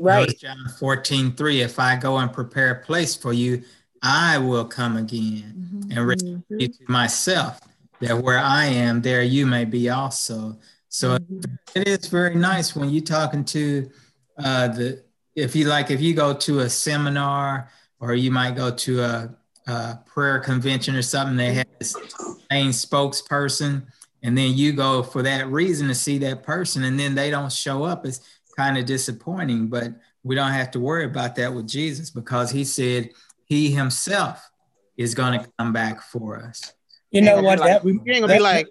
right 0.00 0.38
john 0.38 0.56
14 0.78 1.32
3 1.32 1.60
if 1.60 1.78
i 1.78 1.96
go 1.96 2.18
and 2.18 2.32
prepare 2.32 2.72
a 2.72 2.84
place 2.84 3.14
for 3.14 3.32
you 3.32 3.62
i 4.02 4.36
will 4.38 4.64
come 4.64 4.96
again 4.96 5.54
mm-hmm. 5.56 5.90
and 5.92 6.06
receive 6.06 6.36
mm-hmm. 6.38 6.60
you 6.60 6.68
to 6.68 6.84
myself 6.88 7.60
that 8.00 8.18
where 8.18 8.38
I 8.38 8.66
am, 8.66 9.02
there 9.02 9.22
you 9.22 9.46
may 9.46 9.64
be 9.64 9.88
also. 9.88 10.58
So 10.88 11.18
mm-hmm. 11.18 11.54
it 11.74 11.88
is 11.88 12.06
very 12.08 12.34
nice 12.34 12.76
when 12.76 12.90
you're 12.90 13.02
talking 13.02 13.44
to 13.46 13.90
uh, 14.38 14.68
the, 14.68 15.02
if 15.34 15.56
you 15.56 15.66
like, 15.66 15.90
if 15.90 16.00
you 16.00 16.14
go 16.14 16.34
to 16.34 16.60
a 16.60 16.70
seminar 16.70 17.70
or 18.00 18.14
you 18.14 18.30
might 18.30 18.56
go 18.56 18.70
to 18.70 19.02
a, 19.02 19.36
a 19.66 19.98
prayer 20.06 20.38
convention 20.38 20.94
or 20.94 21.02
something, 21.02 21.36
they 21.36 21.54
have 21.54 21.66
this 21.78 21.96
main 22.50 22.70
spokesperson, 22.70 23.86
and 24.22 24.36
then 24.36 24.56
you 24.56 24.72
go 24.72 25.02
for 25.02 25.22
that 25.22 25.48
reason 25.48 25.88
to 25.88 25.94
see 25.94 26.18
that 26.18 26.42
person, 26.42 26.84
and 26.84 26.98
then 26.98 27.14
they 27.14 27.30
don't 27.30 27.52
show 27.52 27.84
up. 27.84 28.06
It's 28.06 28.20
kind 28.56 28.78
of 28.78 28.86
disappointing, 28.86 29.68
but 29.68 29.92
we 30.22 30.34
don't 30.34 30.52
have 30.52 30.70
to 30.72 30.80
worry 30.80 31.04
about 31.04 31.36
that 31.36 31.52
with 31.54 31.68
Jesus 31.68 32.10
because 32.10 32.50
he 32.50 32.64
said 32.64 33.10
he 33.44 33.70
himself 33.70 34.50
is 34.96 35.14
going 35.14 35.38
to 35.38 35.48
come 35.58 35.72
back 35.72 36.02
for 36.02 36.38
us. 36.38 36.72
You 37.10 37.22
know 37.22 37.42
what? 37.42 37.58
Like, 37.60 37.68
that, 37.68 37.84
re- 37.84 38.00
you 38.04 38.12
ain't 38.12 38.22
gonna 38.22 38.34
be 38.34 38.40
like. 38.40 38.68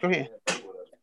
Go 0.00 0.08
ahead. 0.08 0.28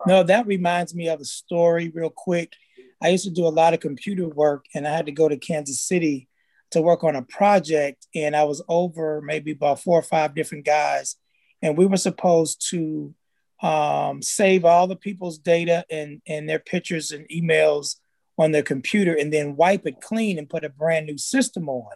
No, 0.06 0.24
that 0.24 0.46
reminds 0.48 0.94
me 0.94 1.10
of 1.10 1.20
a 1.20 1.26
story 1.26 1.90
real 1.94 2.10
quick. 2.10 2.54
I 3.02 3.10
used 3.10 3.24
to 3.24 3.32
do 3.32 3.48
a 3.48 3.50
lot 3.50 3.74
of 3.74 3.80
computer 3.80 4.28
work, 4.28 4.66
and 4.76 4.88
I 4.88 4.96
had 4.96 5.08
to 5.08 5.12
go 5.12 5.28
to 5.28 5.38
Kansas 5.38 5.80
City 5.82 6.28
to 6.72 6.82
work 6.82 7.04
on 7.04 7.16
a 7.16 7.22
project, 7.22 8.08
and 8.16 8.36
I 8.36 8.44
was 8.44 8.62
over 8.68 9.22
maybe 9.22 9.52
about 9.52 9.82
four 9.82 10.00
or 10.00 10.04
five 10.04 10.36
different 10.36 10.66
guys, 10.66 11.16
and 11.62 11.78
we 11.78 11.86
were 11.86 11.98
supposed 11.98 12.68
to 12.72 13.14
um, 13.62 14.22
save 14.22 14.66
all 14.66 14.88
the 14.88 14.96
people's 14.96 15.38
data 15.38 15.86
and 15.90 16.22
and 16.28 16.50
their 16.50 16.60
pictures 16.60 17.12
and 17.12 17.28
emails 17.30 17.98
on 18.38 18.52
their 18.52 18.64
computer, 18.64 19.14
and 19.14 19.32
then 19.32 19.56
wipe 19.56 19.86
it 19.86 20.02
clean 20.02 20.38
and 20.38 20.50
put 20.50 20.64
a 20.64 20.70
brand 20.70 21.06
new 21.06 21.18
system 21.18 21.70
on. 21.70 21.96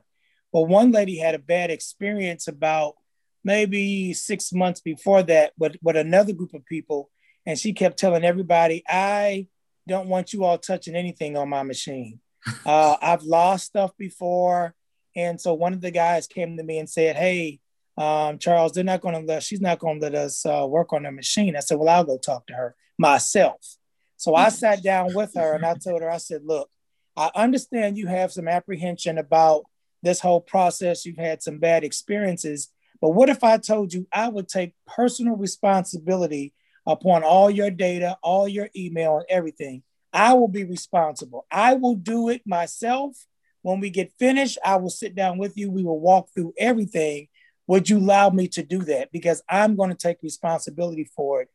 Well, 0.51 0.65
one 0.65 0.91
lady 0.91 1.17
had 1.17 1.36
a 1.36 1.39
bad 1.39 1.72
experience 1.72 2.48
about 2.48 2.96
maybe 3.44 4.13
six 4.13 4.51
months 4.51 4.82
before 4.82 5.22
that 5.24 5.53
with, 5.58 5.75
with 5.82 5.96
another 5.96 6.34
group 6.34 6.53
of 6.53 6.65
people. 6.65 7.10
And 7.46 7.60
she 7.60 7.74
kept 7.74 8.00
telling 8.00 8.24
everybody, 8.24 8.84
I 8.88 9.48
don't 9.88 10.10
want 10.10 10.34
you 10.34 10.44
all 10.44 10.58
touching 10.58 10.96
anything 10.96 11.38
on 11.38 11.50
my 11.50 11.62
machine. 11.62 12.20
Uh, 12.65 12.97
I've 13.01 13.23
lost 13.23 13.65
stuff 13.65 13.91
before. 13.97 14.73
And 15.15 15.39
so 15.39 15.53
one 15.53 15.73
of 15.73 15.81
the 15.81 15.91
guys 15.91 16.27
came 16.27 16.57
to 16.57 16.63
me 16.63 16.79
and 16.79 16.89
said, 16.89 17.15
Hey, 17.15 17.59
um, 17.97 18.37
Charles, 18.37 18.73
they're 18.73 18.83
not 18.83 19.01
going 19.01 19.15
to 19.15 19.21
let, 19.21 19.43
she's 19.43 19.61
not 19.61 19.79
going 19.79 19.99
to 19.99 20.03
let 20.03 20.15
us 20.15 20.45
uh, 20.45 20.65
work 20.67 20.91
on 20.91 21.03
the 21.03 21.11
machine. 21.11 21.55
I 21.55 21.61
said, 21.61 21.77
Well, 21.77 21.89
I'll 21.89 22.03
go 22.03 22.17
talk 22.17 22.47
to 22.47 22.53
her 22.53 22.75
myself. 22.97 23.77
So 24.17 24.35
I 24.35 24.49
sat 24.49 24.83
down 24.83 25.13
with 25.13 25.33
her 25.35 25.53
and 25.53 25.65
I 25.65 25.75
told 25.75 26.01
her, 26.01 26.09
I 26.09 26.17
said, 26.17 26.41
Look, 26.43 26.69
I 27.15 27.31
understand 27.35 27.97
you 27.97 28.07
have 28.07 28.31
some 28.31 28.47
apprehension 28.47 29.17
about 29.17 29.63
this 30.01 30.19
whole 30.19 30.41
process. 30.41 31.05
You've 31.05 31.17
had 31.17 31.41
some 31.41 31.59
bad 31.59 31.83
experiences. 31.83 32.69
But 33.01 33.11
what 33.11 33.29
if 33.29 33.43
I 33.43 33.57
told 33.57 33.93
you 33.93 34.07
I 34.11 34.27
would 34.29 34.47
take 34.47 34.73
personal 34.87 35.35
responsibility 35.35 36.53
upon 36.85 37.23
all 37.23 37.49
your 37.49 37.71
data, 37.71 38.17
all 38.21 38.47
your 38.47 38.69
email, 38.75 39.17
and 39.17 39.25
everything? 39.29 39.83
I 40.15 40.34
will 40.34 40.48
be 40.48 40.63
responsible. 40.63 41.45
I 41.51 41.74
will 41.74 41.95
do 41.95 42.29
it 42.29 42.41
myself. 42.48 43.17
When 43.63 43.81
we 43.81 43.89
get 43.89 44.13
finished, 44.17 44.57
I 44.63 44.77
will 44.77 44.89
sit 44.89 45.13
down 45.13 45.38
with 45.38 45.57
you. 45.57 45.69
We 45.69 45.84
will 45.84 46.00
walk 46.00 46.29
through 46.34 46.53
everything. 46.57 47.27
Would 47.67 47.89
you 47.89 47.98
allow 47.98 48.29
me 48.29 48.48
to 48.50 48.63
do 48.63 48.79
that? 48.84 49.12
Because 49.12 49.43
I'm 49.50 49.75
going 49.75 49.89
to 49.89 49.95
take 49.95 50.24
responsibility 50.24 51.10
for 51.15 51.41
it. 51.41 51.50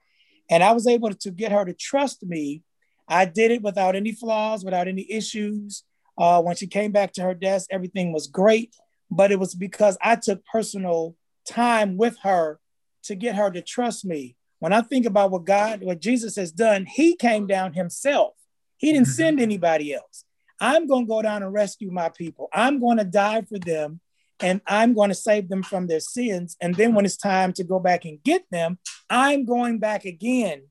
And 0.50 0.62
I 0.62 0.72
was 0.72 0.86
able 0.86 1.10
to 1.10 1.30
get 1.30 1.52
her 1.52 1.64
to 1.64 1.72
trust 1.72 2.22
me. 2.22 2.62
I 3.08 3.24
did 3.24 3.50
it 3.50 3.62
without 3.62 3.96
any 3.96 4.12
flaws, 4.12 4.62
without 4.62 4.88
any 4.88 5.10
issues. 5.10 5.84
Uh, 6.18 6.42
when 6.42 6.54
she 6.54 6.66
came 6.66 6.92
back 6.92 7.14
to 7.14 7.22
her 7.22 7.34
desk, 7.34 7.68
everything 7.70 8.12
was 8.12 8.26
great. 8.26 8.74
But 9.10 9.32
it 9.32 9.38
was 9.38 9.54
because 9.54 9.96
I 10.02 10.16
took 10.16 10.44
personal 10.44 11.16
time 11.48 11.96
with 11.96 12.18
her 12.24 12.60
to 13.04 13.14
get 13.14 13.36
her 13.36 13.50
to 13.50 13.62
trust 13.62 14.04
me. 14.04 14.36
When 14.58 14.74
I 14.74 14.82
think 14.82 15.06
about 15.06 15.30
what 15.30 15.46
God, 15.46 15.82
what 15.82 16.02
Jesus 16.02 16.36
has 16.36 16.52
done, 16.52 16.84
he 16.84 17.16
came 17.16 17.46
down 17.46 17.72
himself. 17.72 18.34
He 18.80 18.92
didn't 18.92 19.06
mm-hmm. 19.06 19.12
send 19.12 19.40
anybody 19.40 19.92
else. 19.92 20.24
I'm 20.58 20.86
going 20.86 21.04
to 21.04 21.08
go 21.08 21.20
down 21.22 21.42
and 21.42 21.52
rescue 21.52 21.90
my 21.90 22.08
people. 22.08 22.48
I'm 22.52 22.80
going 22.80 22.96
to 22.96 23.04
die 23.04 23.42
for 23.42 23.58
them 23.58 24.00
and 24.40 24.62
I'm 24.66 24.94
going 24.94 25.10
to 25.10 25.14
save 25.14 25.50
them 25.50 25.62
from 25.62 25.86
their 25.86 26.00
sins. 26.00 26.56
And 26.62 26.74
then 26.74 26.94
when 26.94 27.04
it's 27.04 27.18
time 27.18 27.52
to 27.54 27.64
go 27.64 27.78
back 27.78 28.06
and 28.06 28.22
get 28.22 28.44
them, 28.50 28.78
I'm 29.10 29.44
going 29.44 29.78
back 29.78 30.06
again. 30.06 30.62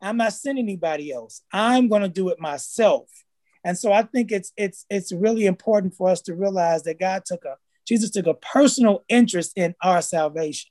I'm 0.00 0.16
not 0.16 0.32
sending 0.32 0.64
anybody 0.64 1.12
else. 1.12 1.42
I'm 1.52 1.88
going 1.88 2.02
to 2.02 2.08
do 2.08 2.30
it 2.30 2.40
myself. 2.40 3.08
And 3.64 3.76
so 3.76 3.92
I 3.92 4.02
think 4.02 4.32
it's 4.32 4.52
it's 4.56 4.86
it's 4.88 5.12
really 5.12 5.44
important 5.44 5.94
for 5.94 6.08
us 6.08 6.22
to 6.22 6.34
realize 6.34 6.84
that 6.84 6.98
God 6.98 7.24
took 7.26 7.44
a 7.44 7.56
Jesus 7.86 8.10
took 8.10 8.26
a 8.26 8.34
personal 8.34 9.04
interest 9.08 9.52
in 9.56 9.74
our 9.82 10.00
salvation. 10.00 10.70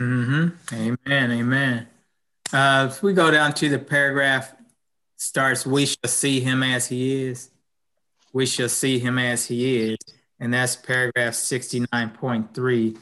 Mm-hmm. 0.00 0.74
Amen. 0.74 1.30
Amen. 1.30 1.86
Uh, 2.52 2.88
if 2.90 3.02
we 3.02 3.12
go 3.12 3.30
down 3.30 3.52
to 3.54 3.68
the 3.68 3.78
paragraph, 3.78 4.53
starts, 5.24 5.66
we 5.66 5.86
shall 5.86 6.08
see 6.08 6.40
him 6.40 6.62
as 6.62 6.86
he 6.88 7.24
is. 7.24 7.50
We 8.32 8.46
shall 8.46 8.68
see 8.68 8.98
him 8.98 9.18
as 9.18 9.46
he 9.46 9.90
is. 9.90 9.98
And 10.40 10.52
that's 10.52 10.76
paragraph 10.76 11.34
69.3. 11.34 12.98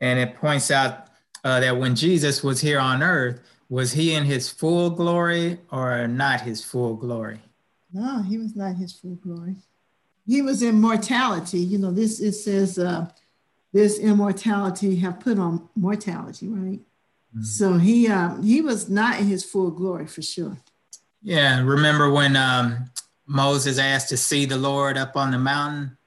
And 0.00 0.18
it 0.18 0.36
points 0.36 0.70
out 0.70 1.08
uh, 1.44 1.60
that 1.60 1.76
when 1.76 1.94
Jesus 1.94 2.42
was 2.42 2.60
here 2.60 2.78
on 2.78 3.02
earth, 3.02 3.40
was 3.68 3.92
he 3.92 4.14
in 4.14 4.24
his 4.24 4.48
full 4.48 4.90
glory 4.90 5.58
or 5.72 6.06
not 6.06 6.42
his 6.42 6.64
full 6.64 6.94
glory? 6.94 7.40
No, 7.92 8.22
he 8.22 8.38
was 8.38 8.54
not 8.54 8.76
his 8.76 8.92
full 8.92 9.16
glory 9.16 9.56
he 10.26 10.42
was 10.42 10.62
in 10.62 10.80
mortality. 10.80 11.60
You 11.60 11.78
know, 11.78 11.92
this 11.92 12.20
it 12.20 12.32
says 12.32 12.78
uh, 12.78 13.08
this 13.72 13.98
immortality 13.98 14.96
have 14.96 15.20
put 15.20 15.38
on 15.38 15.68
mortality, 15.76 16.48
right? 16.48 16.80
Mm-hmm. 17.34 17.42
So 17.42 17.74
he 17.78 18.08
um, 18.08 18.42
he 18.42 18.60
was 18.60 18.90
not 18.90 19.20
in 19.20 19.26
his 19.26 19.44
full 19.44 19.70
glory 19.70 20.06
for 20.06 20.22
sure. 20.22 20.56
Yeah, 21.26 21.60
remember 21.62 22.08
when 22.08 22.36
um, 22.36 22.88
Moses 23.26 23.80
asked 23.80 24.10
to 24.10 24.16
see 24.16 24.44
the 24.46 24.56
Lord 24.56 24.96
up 24.96 25.16
on 25.16 25.32
the 25.32 25.38
mountain, 25.38 25.98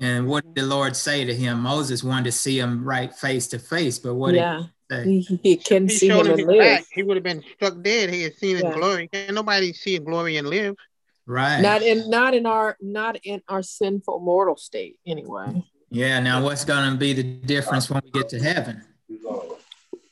and 0.00 0.26
what 0.26 0.42
did 0.44 0.56
the 0.56 0.66
Lord 0.66 0.96
say 0.96 1.24
to 1.24 1.32
him? 1.32 1.60
Moses 1.60 2.02
wanted 2.02 2.24
to 2.24 2.32
see 2.32 2.58
him 2.58 2.84
right 2.84 3.14
face 3.14 3.46
to 3.48 3.60
face, 3.60 4.00
but 4.00 4.16
what 4.16 4.34
yeah. 4.34 4.64
did 4.90 5.06
He, 5.06 5.20
he 5.20 5.56
can 5.56 5.88
He 5.88 5.94
see 5.96 6.08
him 6.08 6.26
him 6.26 6.32
and 6.40 6.46
live. 6.48 6.58
back. 6.58 6.84
He 6.92 7.04
would 7.04 7.16
have 7.16 7.22
been 7.22 7.44
struck 7.54 7.80
dead. 7.80 8.10
He 8.12 8.22
had 8.24 8.34
seen 8.34 8.56
Yeah. 8.58 8.66
his 8.66 8.74
glory. 8.74 9.06
Can 9.06 9.36
nobody 9.36 9.72
see 9.72 10.00
glory 10.00 10.36
and 10.36 10.48
live? 10.48 10.74
Right. 11.26 11.60
Not 11.60 11.82
in 11.82 12.10
not 12.10 12.34
in 12.34 12.44
our 12.44 12.76
not 12.80 13.18
in 13.22 13.42
our 13.48 13.62
sinful 13.62 14.18
mortal 14.18 14.56
state 14.56 14.98
anyway. 15.06 15.62
yeah. 15.90 16.18
Now, 16.18 16.42
what's 16.42 16.64
going 16.64 16.90
to 16.90 16.96
be 16.96 17.12
the 17.12 17.22
difference 17.22 17.88
when 17.88 18.02
we 18.04 18.10
get 18.10 18.28
to 18.30 18.40
heaven? 18.40 18.82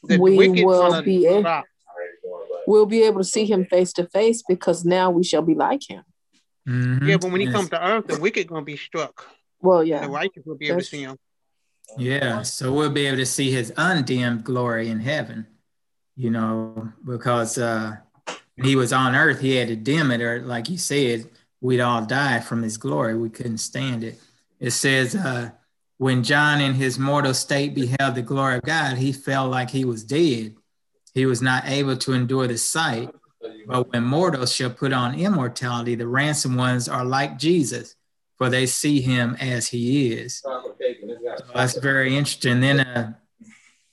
The 0.04 0.16
We 0.20 0.48
will 0.62 1.02
be 1.02 1.26
a- 1.26 1.42
drop. 1.42 1.64
We'll 2.66 2.86
be 2.86 3.02
able 3.02 3.20
to 3.20 3.24
see 3.24 3.44
him 3.44 3.66
face 3.66 3.92
to 3.94 4.08
face 4.08 4.42
because 4.46 4.84
now 4.84 5.10
we 5.10 5.24
shall 5.24 5.42
be 5.42 5.54
like 5.54 5.88
him. 5.88 6.04
Mhm. 6.68 7.06
Yeah, 7.06 7.16
but 7.18 7.30
when 7.30 7.40
he 7.40 7.46
Yes. 7.46 7.54
comes 7.54 7.70
to 7.70 7.86
earth, 7.86 8.06
the 8.06 8.18
wicked 8.18 8.48
gonna 8.48 8.64
be 8.64 8.76
struck. 8.76 9.26
Well, 9.60 9.84
yeah, 9.84 10.02
The 10.02 10.08
righteous 10.08 10.44
will 10.44 10.56
be 10.56 10.68
able 10.68 10.80
to 10.80 10.84
see 10.86 11.02
him. 11.02 11.18
Yeah, 11.96 12.42
so 12.42 12.72
we'll 12.72 12.90
be 12.90 13.06
able 13.06 13.18
to 13.18 13.26
see 13.26 13.50
his 13.50 13.72
undimmed 13.76 14.44
glory 14.44 14.88
in 14.88 15.00
heaven, 15.00 15.46
you 16.16 16.30
know, 16.30 16.92
because 17.04 17.58
uh, 17.58 17.96
when 18.56 18.66
he 18.66 18.74
was 18.76 18.92
on 18.92 19.14
earth, 19.14 19.40
he 19.40 19.56
had 19.56 19.68
to 19.68 19.76
dim 19.76 20.10
it, 20.10 20.20
or 20.20 20.40
like 20.40 20.68
you 20.68 20.78
said, 20.78 21.28
we'd 21.60 21.80
all 21.80 22.04
die 22.04 22.40
from 22.40 22.62
his 22.62 22.76
glory. 22.78 23.16
We 23.16 23.30
couldn't 23.30 23.58
stand 23.58 24.02
it. 24.04 24.18
It 24.58 24.70
says, 24.72 25.14
uh, 25.14 25.50
when 25.98 26.24
John 26.24 26.60
in 26.60 26.74
his 26.74 26.98
mortal 26.98 27.34
state 27.34 27.74
beheld 27.74 28.14
the 28.16 28.22
glory 28.22 28.56
of 28.56 28.62
God, 28.62 28.96
he 28.98 29.12
felt 29.12 29.50
like 29.50 29.70
he 29.70 29.84
was 29.84 30.02
dead. 30.02 30.56
He 31.14 31.26
was 31.26 31.40
not 31.40 31.66
able 31.66 31.96
to 31.98 32.12
endure 32.12 32.46
the 32.46 32.58
sight. 32.58 33.10
But 33.66 33.92
when 33.92 34.04
mortals 34.04 34.52
shall 34.54 34.70
put 34.70 34.92
on 34.92 35.18
immortality, 35.18 35.94
the 35.94 36.06
ransomed 36.06 36.56
ones 36.56 36.88
are 36.88 37.04
like 37.04 37.38
Jesus, 37.38 37.94
for 38.36 38.48
they 38.48 38.66
see 38.66 39.00
him 39.00 39.36
as 39.40 39.68
he 39.68 40.12
is. 40.12 40.38
So 40.38 40.74
that's 41.54 41.78
very 41.78 42.16
interesting. 42.16 42.60
Then 42.60 42.80
uh, 42.80 43.14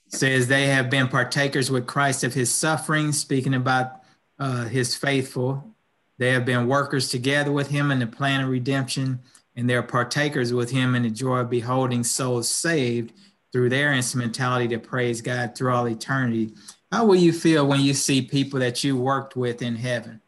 says 0.07 0.47
they 0.47 0.67
have 0.67 0.89
been 0.89 1.07
partakers 1.07 1.69
with 1.71 1.87
Christ 1.87 2.23
of 2.23 2.33
his 2.33 2.51
sufferings, 2.51 3.19
speaking 3.19 3.53
about 3.53 4.01
uh, 4.39 4.65
his 4.65 4.95
faithful. 4.95 5.75
They 6.17 6.31
have 6.31 6.45
been 6.45 6.67
workers 6.67 7.09
together 7.09 7.51
with 7.51 7.69
him 7.69 7.91
in 7.91 7.99
the 7.99 8.07
plan 8.07 8.41
of 8.41 8.49
redemption, 8.49 9.19
and 9.55 9.69
they're 9.69 9.83
partakers 9.83 10.53
with 10.53 10.71
him 10.71 10.95
in 10.95 11.03
the 11.03 11.09
joy 11.09 11.39
of 11.39 11.49
beholding 11.49 12.03
souls 12.03 12.53
saved 12.53 13.13
through 13.51 13.69
their 13.69 13.93
instrumentality 13.93 14.67
to 14.69 14.79
praise 14.79 15.21
God 15.21 15.55
through 15.55 15.73
all 15.73 15.87
eternity. 15.87 16.53
How 16.91 17.05
will 17.05 17.15
you 17.15 17.31
feel 17.31 17.65
when 17.65 17.79
you 17.79 17.93
see 17.93 18.21
people 18.21 18.59
that 18.59 18.83
you 18.83 18.97
worked 18.97 19.37
with 19.37 19.61
in 19.61 19.77
heaven, 19.77 20.21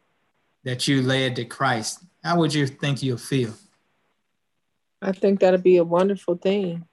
that 0.62 0.88
you 0.88 1.02
led 1.02 1.36
to 1.36 1.44
Christ? 1.44 2.02
How 2.22 2.38
would 2.38 2.54
you 2.54 2.66
think 2.66 3.02
you'll 3.02 3.18
feel? 3.18 3.52
I 5.02 5.12
think 5.12 5.40
that'd 5.40 5.62
be 5.62 5.76
a 5.76 5.84
wonderful 5.84 6.36
thing. 6.36 6.86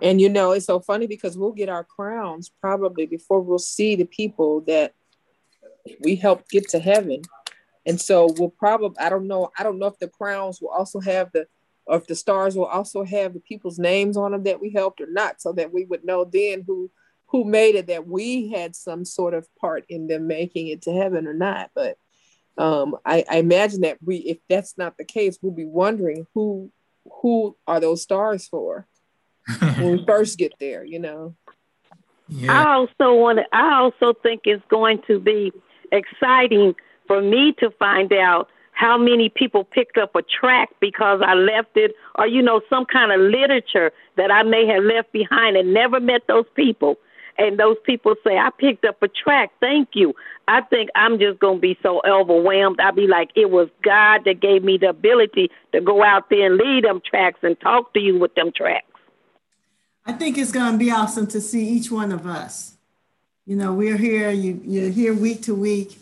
And 0.00 0.20
you 0.20 0.28
know, 0.28 0.52
it's 0.52 0.66
so 0.66 0.78
funny 0.78 1.08
because 1.08 1.36
we'll 1.36 1.52
get 1.52 1.68
our 1.68 1.82
crowns 1.82 2.50
probably 2.60 3.06
before 3.06 3.40
we'll 3.40 3.58
see 3.58 3.96
the 3.96 4.04
people 4.04 4.60
that 4.62 4.94
we 6.00 6.14
helped 6.14 6.48
get 6.48 6.68
to 6.68 6.78
heaven. 6.78 7.22
And 7.84 8.00
so 8.00 8.32
we'll 8.38 8.50
probably 8.50 8.96
I 8.98 9.08
don't 9.08 9.26
know, 9.26 9.50
I 9.58 9.64
don't 9.64 9.80
know 9.80 9.86
if 9.86 9.98
the 9.98 10.08
crowns 10.08 10.60
will 10.60 10.68
also 10.68 11.00
have 11.00 11.32
the 11.32 11.48
or 11.86 11.96
if 11.96 12.06
the 12.06 12.14
stars 12.14 12.54
will 12.54 12.66
also 12.66 13.02
have 13.02 13.34
the 13.34 13.40
people's 13.40 13.80
names 13.80 14.16
on 14.16 14.30
them 14.30 14.44
that 14.44 14.60
we 14.60 14.70
helped 14.70 15.00
or 15.00 15.10
not, 15.10 15.42
so 15.42 15.52
that 15.54 15.72
we 15.72 15.86
would 15.86 16.04
know 16.04 16.24
then 16.24 16.62
who 16.64 16.88
who 17.30 17.44
made 17.44 17.76
it 17.76 17.86
that 17.86 18.06
we 18.06 18.50
had 18.50 18.74
some 18.74 19.04
sort 19.04 19.34
of 19.34 19.46
part 19.56 19.84
in 19.88 20.08
them 20.08 20.26
making 20.26 20.68
it 20.68 20.82
to 20.82 20.92
heaven 20.92 21.26
or 21.26 21.32
not. 21.32 21.70
But 21.74 21.96
um, 22.58 22.96
I, 23.06 23.24
I 23.30 23.36
imagine 23.38 23.82
that 23.82 23.98
we, 24.04 24.16
if 24.16 24.38
that's 24.48 24.76
not 24.76 24.96
the 24.98 25.04
case, 25.04 25.38
we'll 25.40 25.52
be 25.52 25.64
wondering 25.64 26.26
who 26.34 26.70
who 27.22 27.56
are 27.66 27.80
those 27.80 28.02
stars 28.02 28.46
for 28.46 28.86
when 29.60 29.92
we 29.92 30.04
first 30.06 30.38
get 30.38 30.54
there. 30.58 30.84
You 30.84 30.98
know, 30.98 31.36
yeah. 32.28 32.52
I 32.52 32.74
also 32.74 33.14
want 33.14 33.38
to. 33.38 33.44
I 33.52 33.78
also 33.78 34.12
think 34.12 34.42
it's 34.44 34.64
going 34.68 35.00
to 35.06 35.20
be 35.20 35.52
exciting 35.92 36.74
for 37.06 37.22
me 37.22 37.54
to 37.60 37.70
find 37.78 38.12
out 38.12 38.48
how 38.72 38.98
many 38.98 39.28
people 39.28 39.62
picked 39.62 39.98
up 39.98 40.16
a 40.16 40.22
track 40.22 40.70
because 40.80 41.20
I 41.24 41.34
left 41.34 41.76
it, 41.76 41.94
or 42.16 42.26
you 42.26 42.42
know, 42.42 42.60
some 42.68 42.86
kind 42.86 43.12
of 43.12 43.20
literature 43.20 43.92
that 44.16 44.30
I 44.32 44.42
may 44.42 44.66
have 44.66 44.82
left 44.82 45.12
behind 45.12 45.56
and 45.56 45.72
never 45.72 46.00
met 46.00 46.22
those 46.26 46.46
people. 46.54 46.98
And 47.40 47.58
those 47.58 47.78
people 47.84 48.14
say, 48.22 48.36
I 48.36 48.50
picked 48.50 48.84
up 48.84 49.02
a 49.02 49.08
track. 49.08 49.50
Thank 49.60 49.90
you. 49.94 50.14
I 50.46 50.60
think 50.60 50.90
I'm 50.94 51.18
just 51.18 51.38
going 51.38 51.56
to 51.56 51.60
be 51.60 51.78
so 51.82 52.02
overwhelmed. 52.06 52.80
I'll 52.80 52.92
be 52.92 53.06
like, 53.06 53.30
it 53.34 53.50
was 53.50 53.70
God 53.82 54.26
that 54.26 54.40
gave 54.40 54.62
me 54.62 54.76
the 54.76 54.90
ability 54.90 55.50
to 55.72 55.80
go 55.80 56.04
out 56.04 56.28
there 56.28 56.52
and 56.52 56.58
lead 56.58 56.84
them 56.84 57.00
tracks 57.00 57.38
and 57.42 57.58
talk 57.58 57.94
to 57.94 58.00
you 58.00 58.18
with 58.18 58.34
them 58.34 58.52
tracks. 58.54 58.84
I 60.04 60.12
think 60.12 60.36
it's 60.36 60.52
going 60.52 60.72
to 60.72 60.78
be 60.78 60.90
awesome 60.90 61.28
to 61.28 61.40
see 61.40 61.66
each 61.66 61.90
one 61.90 62.12
of 62.12 62.26
us. 62.26 62.74
You 63.46 63.56
know, 63.56 63.72
we're 63.72 63.96
here, 63.96 64.30
you, 64.30 64.60
you're 64.62 64.90
here 64.90 65.14
week 65.14 65.42
to 65.44 65.54
week 65.54 65.96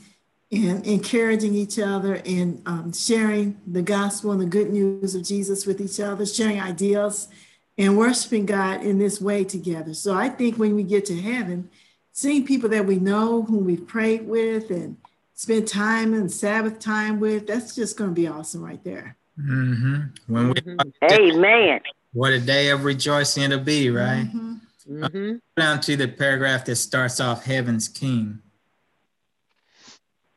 and 0.50 0.84
encouraging 0.84 1.54
each 1.54 1.78
other 1.78 2.20
and 2.26 2.62
um, 2.66 2.92
sharing 2.92 3.60
the 3.64 3.82
gospel 3.82 4.32
and 4.32 4.40
the 4.40 4.46
good 4.46 4.72
news 4.72 5.14
of 5.14 5.22
Jesus 5.22 5.66
with 5.66 5.80
each 5.80 6.00
other, 6.00 6.26
sharing 6.26 6.60
ideas 6.60 7.28
and 7.78 7.96
worshiping 7.96 8.44
God 8.44 8.82
in 8.82 8.98
this 8.98 9.20
way 9.20 9.44
together. 9.44 9.94
So 9.94 10.14
I 10.14 10.28
think 10.28 10.56
when 10.58 10.74
we 10.74 10.82
get 10.82 11.06
to 11.06 11.18
heaven, 11.18 11.70
seeing 12.12 12.44
people 12.44 12.68
that 12.70 12.84
we 12.84 12.96
know, 12.98 13.42
whom 13.42 13.64
we've 13.64 13.86
prayed 13.86 14.26
with 14.26 14.70
and 14.70 14.96
spent 15.34 15.68
time 15.68 16.12
and 16.12 16.30
Sabbath 16.30 16.80
time 16.80 17.20
with, 17.20 17.46
that's 17.46 17.76
just 17.76 17.96
going 17.96 18.10
to 18.10 18.14
be 18.14 18.26
awesome 18.26 18.62
right 18.62 18.82
there. 18.82 19.16
Mm-hmm. 19.40 20.00
When 20.26 20.48
we 20.48 20.54
Mhm. 20.54 20.92
Amen. 21.04 21.80
what 22.12 22.32
a 22.32 22.40
day 22.40 22.70
of 22.70 22.84
rejoicing 22.84 23.44
it'll 23.44 23.60
be, 23.60 23.88
right? 23.88 24.28
Mhm. 24.34 24.60
hmm 24.88 25.32
Down 25.56 25.80
to 25.82 25.96
the 25.96 26.08
paragraph 26.08 26.64
that 26.64 26.76
starts 26.76 27.20
off 27.20 27.44
Heaven's 27.44 27.86
King. 27.88 28.40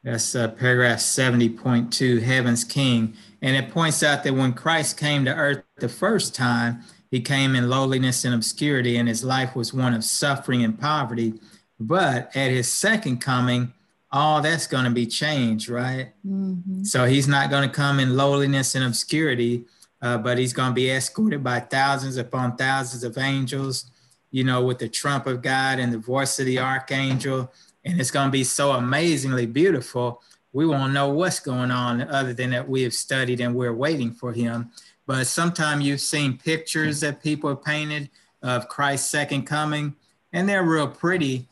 That's 0.04 0.36
uh, 0.36 0.50
paragraph 0.50 1.00
70.2, 1.00 2.20
Heaven's 2.22 2.64
King. 2.64 3.16
And 3.42 3.56
it 3.56 3.72
points 3.72 4.04
out 4.04 4.24
that 4.24 4.34
when 4.34 4.54
Christ 4.54 4.98
came 5.00 5.26
to 5.26 5.34
earth 5.36 5.64
the 5.78 5.90
first 5.90 6.36
time, 6.36 6.82
he 7.12 7.20
came 7.20 7.56
in 7.56 7.70
lowliness 7.70 8.24
and 8.26 8.34
obscurity, 8.34 8.98
and 8.98 9.08
his 9.08 9.24
life 9.24 9.56
was 9.56 9.74
one 9.74 9.94
of 9.94 10.04
suffering 10.04 10.64
and 10.64 10.80
poverty. 10.80 11.34
But 11.80 12.36
at 12.36 12.52
his 12.52 12.72
second 12.72 13.20
coming, 13.20 13.74
all 14.12 14.42
that's 14.42 14.66
going 14.68 14.86
to 14.86 14.92
be 14.92 15.06
changed, 15.06 15.70
right? 15.70 16.14
Mhm. 16.26 16.86
So 16.86 17.06
he's 17.06 17.28
not 17.28 17.50
going 17.50 17.68
to 17.68 17.76
come 17.76 18.00
in 18.00 18.16
lowliness 18.16 18.76
and 18.76 18.84
obscurity, 18.86 19.66
uh, 20.02 20.18
but 20.18 20.38
he's 20.38 20.54
going 20.54 20.72
to 20.72 20.76
be 20.76 20.90
escorted 20.90 21.44
by 21.44 21.60
thousands 21.60 22.18
upon 22.18 22.56
thousands 22.56 23.04
of 23.04 23.18
angels, 23.18 23.86
you 24.32 24.44
know, 24.44 24.64
with 24.64 24.80
the 24.80 24.90
trump 24.90 25.28
of 25.28 25.42
God 25.42 25.80
and 25.80 25.94
the 25.94 25.98
voice 25.98 26.40
of 26.40 26.46
the 26.46 26.60
archangel. 26.60 27.52
And 27.84 28.00
it's 28.00 28.12
going 28.12 28.28
to 28.28 28.32
be 28.32 28.44
so 28.44 28.72
amazingly 28.72 29.46
beautiful. 29.46 30.22
We 30.54 30.66
won't 30.66 30.94
know 30.94 31.10
what's 31.10 31.40
going 31.40 31.72
on 31.72 32.02
other 32.02 32.34
than 32.34 32.52
that 32.52 32.68
we 32.68 32.84
have 32.84 32.94
studied 32.94 33.40
and 33.40 33.56
we're 33.56 33.74
waiting 33.74 34.12
for 34.12 34.34
him. 34.34 34.72
But 35.08 35.28
sometimes 35.28 35.86
you've 35.86 36.02
seen 36.02 36.38
pictures 36.38 37.00
that 37.02 37.24
people 37.24 37.50
have 37.50 37.64
painted 37.64 38.10
of 38.42 38.70
Christ's 38.70 39.10
second 39.10 39.44
coming, 39.44 39.96
and 40.34 40.48
they're 40.48 40.64
real 40.64 40.88
pretty, 40.88 41.48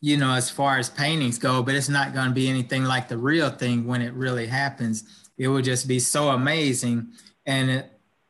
you 0.00 0.16
know, 0.16 0.32
as 0.34 0.50
far 0.50 0.78
as 0.78 0.88
paintings 0.88 1.38
go, 1.38 1.62
but 1.62 1.74
it's 1.74 1.88
not 1.88 2.14
going 2.14 2.28
to 2.28 2.34
be 2.34 2.48
anything 2.48 2.84
like 2.84 3.08
the 3.08 3.18
real 3.18 3.50
thing 3.50 3.86
when 3.86 4.02
it 4.02 4.12
really 4.14 4.46
happens. 4.46 5.04
It 5.36 5.48
will 5.48 5.62
just 5.62 5.88
be 5.88 5.98
so 5.98 6.28
amazing. 6.28 7.08
And 7.46 7.84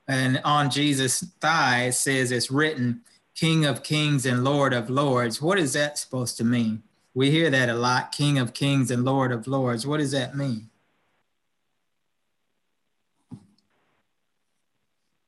and 0.08 0.40
on 0.44 0.70
Jesus' 0.70 1.20
thigh 1.40 1.84
it 1.84 1.92
says 1.92 2.32
it's 2.32 2.50
written, 2.50 3.02
King 3.34 3.64
of 3.64 3.82
Kings 3.82 4.26
and 4.26 4.42
Lord 4.42 4.72
of 4.72 4.90
Lords. 4.90 5.40
What 5.40 5.58
is 5.58 5.72
that 5.74 5.98
supposed 5.98 6.36
to 6.38 6.44
mean? 6.44 6.82
We 7.14 7.30
hear 7.30 7.50
that 7.50 7.68
a 7.68 7.74
lot, 7.74 8.12
King 8.12 8.38
of 8.38 8.54
Kings 8.54 8.90
and 8.90 9.04
Lord 9.04 9.32
of 9.32 9.46
Lords. 9.46 9.86
What 9.86 9.98
does 9.98 10.12
that 10.12 10.36
mean? 10.36 10.69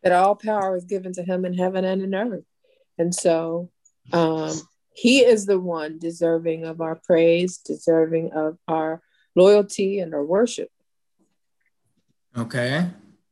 That 0.02 0.12
all 0.12 0.34
power 0.34 0.76
is 0.76 0.84
given 0.84 1.12
to 1.14 1.22
him 1.22 1.44
in 1.44 1.54
heaven 1.54 1.84
and 1.84 2.02
in 2.02 2.14
earth, 2.14 2.44
and 2.98 3.14
so 3.14 3.70
um, 4.12 4.52
he 4.94 5.20
is 5.20 5.46
the 5.46 5.58
one 5.58 5.98
deserving 5.98 6.64
of 6.64 6.80
our 6.80 6.96
praise, 6.96 7.58
deserving 7.58 8.32
of 8.32 8.58
our 8.68 9.00
loyalty 9.34 10.00
and 10.00 10.14
our 10.14 10.24
worship. 10.24 10.70
Okay. 12.36 12.86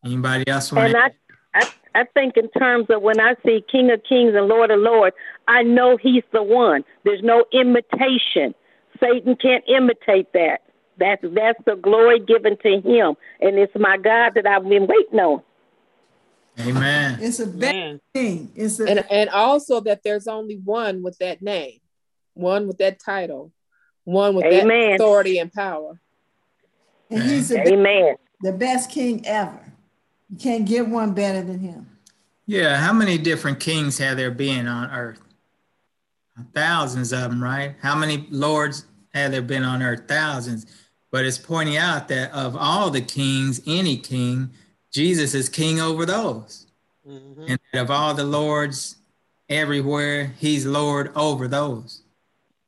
Anybody 0.05 0.49
else 0.49 0.73
want 0.73 0.89
And 0.89 0.97
I, 0.97 1.11
I, 1.55 1.71
I 1.95 2.05
think 2.15 2.37
in 2.37 2.49
terms 2.51 2.87
of 2.91 3.03
when 3.03 3.21
I 3.21 3.35
see 3.45 3.65
King 3.71 3.91
of 3.91 4.03
Kings 4.09 4.35
and 4.35 4.47
Lord 4.47 4.71
of 4.71 4.81
Lords, 4.81 5.17
I 5.49 5.63
know 5.63 5.97
He's 5.97 6.25
the 6.33 6.43
one. 6.43 6.85
There's 7.05 7.23
no 7.23 7.45
imitation. 7.53 8.55
Satan 8.99 9.37
can't 9.37 9.65
imitate 9.69 10.33
that. 10.33 10.59
That's 10.99 11.23
that's 11.23 11.59
the 11.65 11.77
glory 11.77 12.21
given 12.21 12.59
to 12.59 12.81
Him, 12.81 13.17
and 13.41 13.59
it's 13.59 13.73
my 13.75 13.97
God 13.97 14.33
that 14.35 14.47
I've 14.47 14.69
been 14.69 14.87
waiting 14.87 15.19
on. 15.19 15.43
Amen. 16.59 17.19
It's 17.23 17.41
a 17.41 17.47
big 17.47 17.61
Man, 17.75 18.01
thing. 18.13 18.53
It's 18.55 18.81
a, 18.81 18.85
and 18.85 19.05
and 19.11 19.31
also 19.31 19.81
that 19.81 20.03
there's 20.03 20.27
only 20.27 20.57
one 20.57 21.03
with 21.03 21.17
that 21.19 21.41
name, 21.43 21.81
one 22.35 22.67
with 22.67 22.79
that 22.79 22.99
title, 22.99 23.53
one 24.05 24.35
with 24.35 24.45
Amen. 24.45 24.69
that 24.69 24.95
authority 24.97 25.39
and 25.39 25.53
power. 25.53 26.01
and 27.09 27.23
he's 27.23 27.49
the, 27.49 27.63
be- 27.63 27.73
Amen. 27.73 28.17
the 28.43 28.53
best 28.53 28.91
king 28.91 29.25
ever. 29.27 29.73
You 30.29 30.37
can't 30.37 30.67
get 30.67 30.87
one 30.87 31.15
better 31.15 31.43
than 31.43 31.61
him. 31.61 31.87
Yeah. 32.47 32.77
How 32.77 32.93
many 32.93 33.17
different 33.17 33.61
kings 33.61 33.97
have 33.99 34.17
there 34.17 34.31
been 34.31 34.67
on 34.67 34.91
earth? 34.91 35.21
thousands 36.55 37.13
of 37.13 37.31
them, 37.31 37.43
right? 37.43 37.75
How 37.83 37.95
many 37.95 38.27
lords 38.31 38.87
have 39.15 39.33
there 39.33 39.43
been 39.43 39.63
on 39.63 39.83
earth? 39.83 40.05
Thousands. 40.09 40.67
But 41.11 41.25
it's 41.25 41.39
pointing 41.39 41.77
out 41.77 42.09
that 42.09 42.33
of 42.33 42.57
all 42.57 42.91
the 42.91 43.01
kings, 43.01 43.61
any 43.67 43.97
king, 43.97 44.51
Jesus 44.93 45.35
is 45.35 45.49
king 45.49 45.81
over 45.81 46.05
those. 46.05 46.67
Mm-hmm. 47.09 47.45
And 47.49 47.61
of 47.75 47.91
all 47.91 48.15
the 48.15 48.25
lords 48.25 48.97
everywhere, 49.49 50.33
he's 50.39 50.67
Lord 50.67 51.13
over 51.17 51.49
those. 51.49 52.03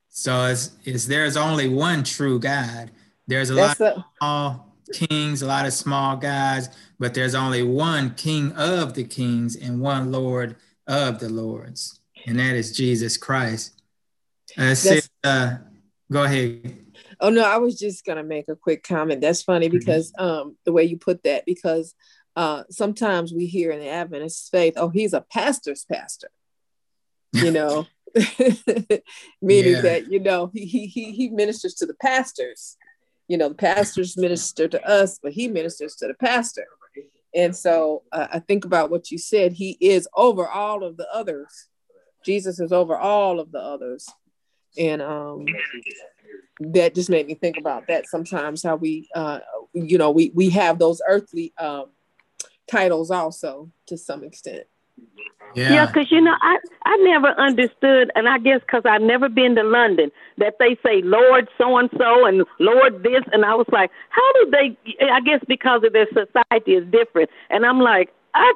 So 0.08 0.46
it's, 0.46 0.72
it's 0.84 1.06
there's 1.06 1.36
only 1.36 1.68
one 1.68 2.04
true 2.04 2.38
God. 2.38 2.90
There's 3.26 3.50
a 3.50 3.54
That's 3.54 3.80
lot 3.80 3.92
a- 3.92 3.96
of 3.96 4.04
small 4.18 4.72
kings, 4.92 5.42
a 5.42 5.46
lot 5.46 5.66
of 5.66 5.72
small 5.72 6.16
guys, 6.16 6.68
but 6.98 7.14
there's 7.14 7.34
only 7.34 7.62
one 7.62 8.14
king 8.14 8.52
of 8.52 8.94
the 8.94 9.04
kings 9.04 9.56
and 9.56 9.80
one 9.80 10.12
Lord 10.12 10.56
of 10.86 11.18
the 11.18 11.28
lords, 11.28 12.00
and 12.26 12.38
that 12.38 12.54
is 12.54 12.76
Jesus 12.76 13.16
Christ. 13.16 13.80
Uh, 14.58 14.74
uh, 15.24 15.56
go 16.10 16.24
ahead. 16.24 16.76
Oh 17.20 17.30
no, 17.30 17.44
I 17.44 17.56
was 17.56 17.78
just 17.78 18.04
gonna 18.04 18.24
make 18.24 18.48
a 18.48 18.56
quick 18.56 18.82
comment. 18.82 19.20
That's 19.20 19.42
funny 19.42 19.68
mm-hmm. 19.68 19.78
because 19.78 20.12
um, 20.18 20.56
the 20.64 20.72
way 20.72 20.84
you 20.84 20.98
put 20.98 21.22
that, 21.22 21.46
because 21.46 21.94
uh, 22.36 22.64
sometimes 22.70 23.32
we 23.32 23.46
hear 23.46 23.70
in 23.70 23.80
the 23.80 23.88
Adventist 23.88 24.50
faith, 24.50 24.74
oh, 24.76 24.88
he's 24.88 25.12
a 25.12 25.20
pastor's 25.20 25.84
pastor, 25.84 26.30
you 27.32 27.50
know, 27.52 27.86
meaning 29.42 29.72
yeah. 29.72 29.80
that 29.80 30.10
you 30.10 30.20
know 30.20 30.50
he, 30.52 30.86
he 30.86 31.12
he 31.12 31.28
ministers 31.30 31.74
to 31.74 31.86
the 31.86 31.94
pastors. 31.94 32.76
You 33.28 33.38
know, 33.38 33.48
the 33.48 33.54
pastors 33.54 34.16
minister 34.16 34.68
to 34.68 34.86
us, 34.86 35.18
but 35.22 35.32
he 35.32 35.48
ministers 35.48 35.94
to 35.96 36.08
the 36.08 36.14
pastor. 36.14 36.66
And 37.34 37.56
so 37.56 38.02
uh, 38.12 38.28
I 38.30 38.40
think 38.40 38.64
about 38.64 38.90
what 38.90 39.10
you 39.10 39.18
said. 39.18 39.52
He 39.52 39.78
is 39.80 40.06
over 40.14 40.46
all 40.46 40.84
of 40.84 40.96
the 40.96 41.08
others. 41.12 41.68
Jesus 42.24 42.60
is 42.60 42.72
over 42.72 42.96
all 42.96 43.40
of 43.40 43.52
the 43.52 43.58
others. 43.58 44.08
And 44.78 45.00
um, 45.00 45.46
that 46.60 46.94
just 46.94 47.10
made 47.10 47.26
me 47.26 47.34
think 47.34 47.56
about 47.56 47.88
that 47.88 48.06
sometimes 48.06 48.62
how 48.62 48.76
we, 48.76 49.08
uh, 49.14 49.40
you 49.72 49.98
know, 49.98 50.10
we, 50.10 50.30
we 50.34 50.50
have 50.50 50.78
those 50.78 51.00
earthly 51.08 51.52
um, 51.58 51.86
titles 52.66 53.10
also 53.10 53.70
to 53.86 53.96
some 53.96 54.24
extent. 54.24 54.66
Yeah, 55.54 55.86
because 55.86 56.10
yeah, 56.10 56.18
you 56.18 56.24
know, 56.24 56.34
I 56.40 56.56
I 56.84 56.96
never 57.02 57.28
understood, 57.38 58.10
and 58.14 58.28
I 58.28 58.38
guess 58.38 58.60
because 58.60 58.82
I've 58.86 59.02
never 59.02 59.28
been 59.28 59.54
to 59.56 59.62
London, 59.62 60.10
that 60.38 60.54
they 60.58 60.76
say 60.82 61.02
Lord 61.02 61.48
so 61.58 61.76
and 61.76 61.90
so 61.98 62.24
and 62.24 62.44
Lord 62.58 63.02
this, 63.02 63.22
and 63.32 63.44
I 63.44 63.54
was 63.54 63.66
like, 63.70 63.90
how 64.08 64.32
do 64.34 64.50
they? 64.50 64.76
I 65.04 65.20
guess 65.20 65.40
because 65.46 65.82
of 65.84 65.92
their 65.92 66.06
society 66.06 66.72
is 66.72 66.90
different, 66.90 67.28
and 67.50 67.66
I'm 67.66 67.80
like, 67.80 68.10
I 68.34 68.52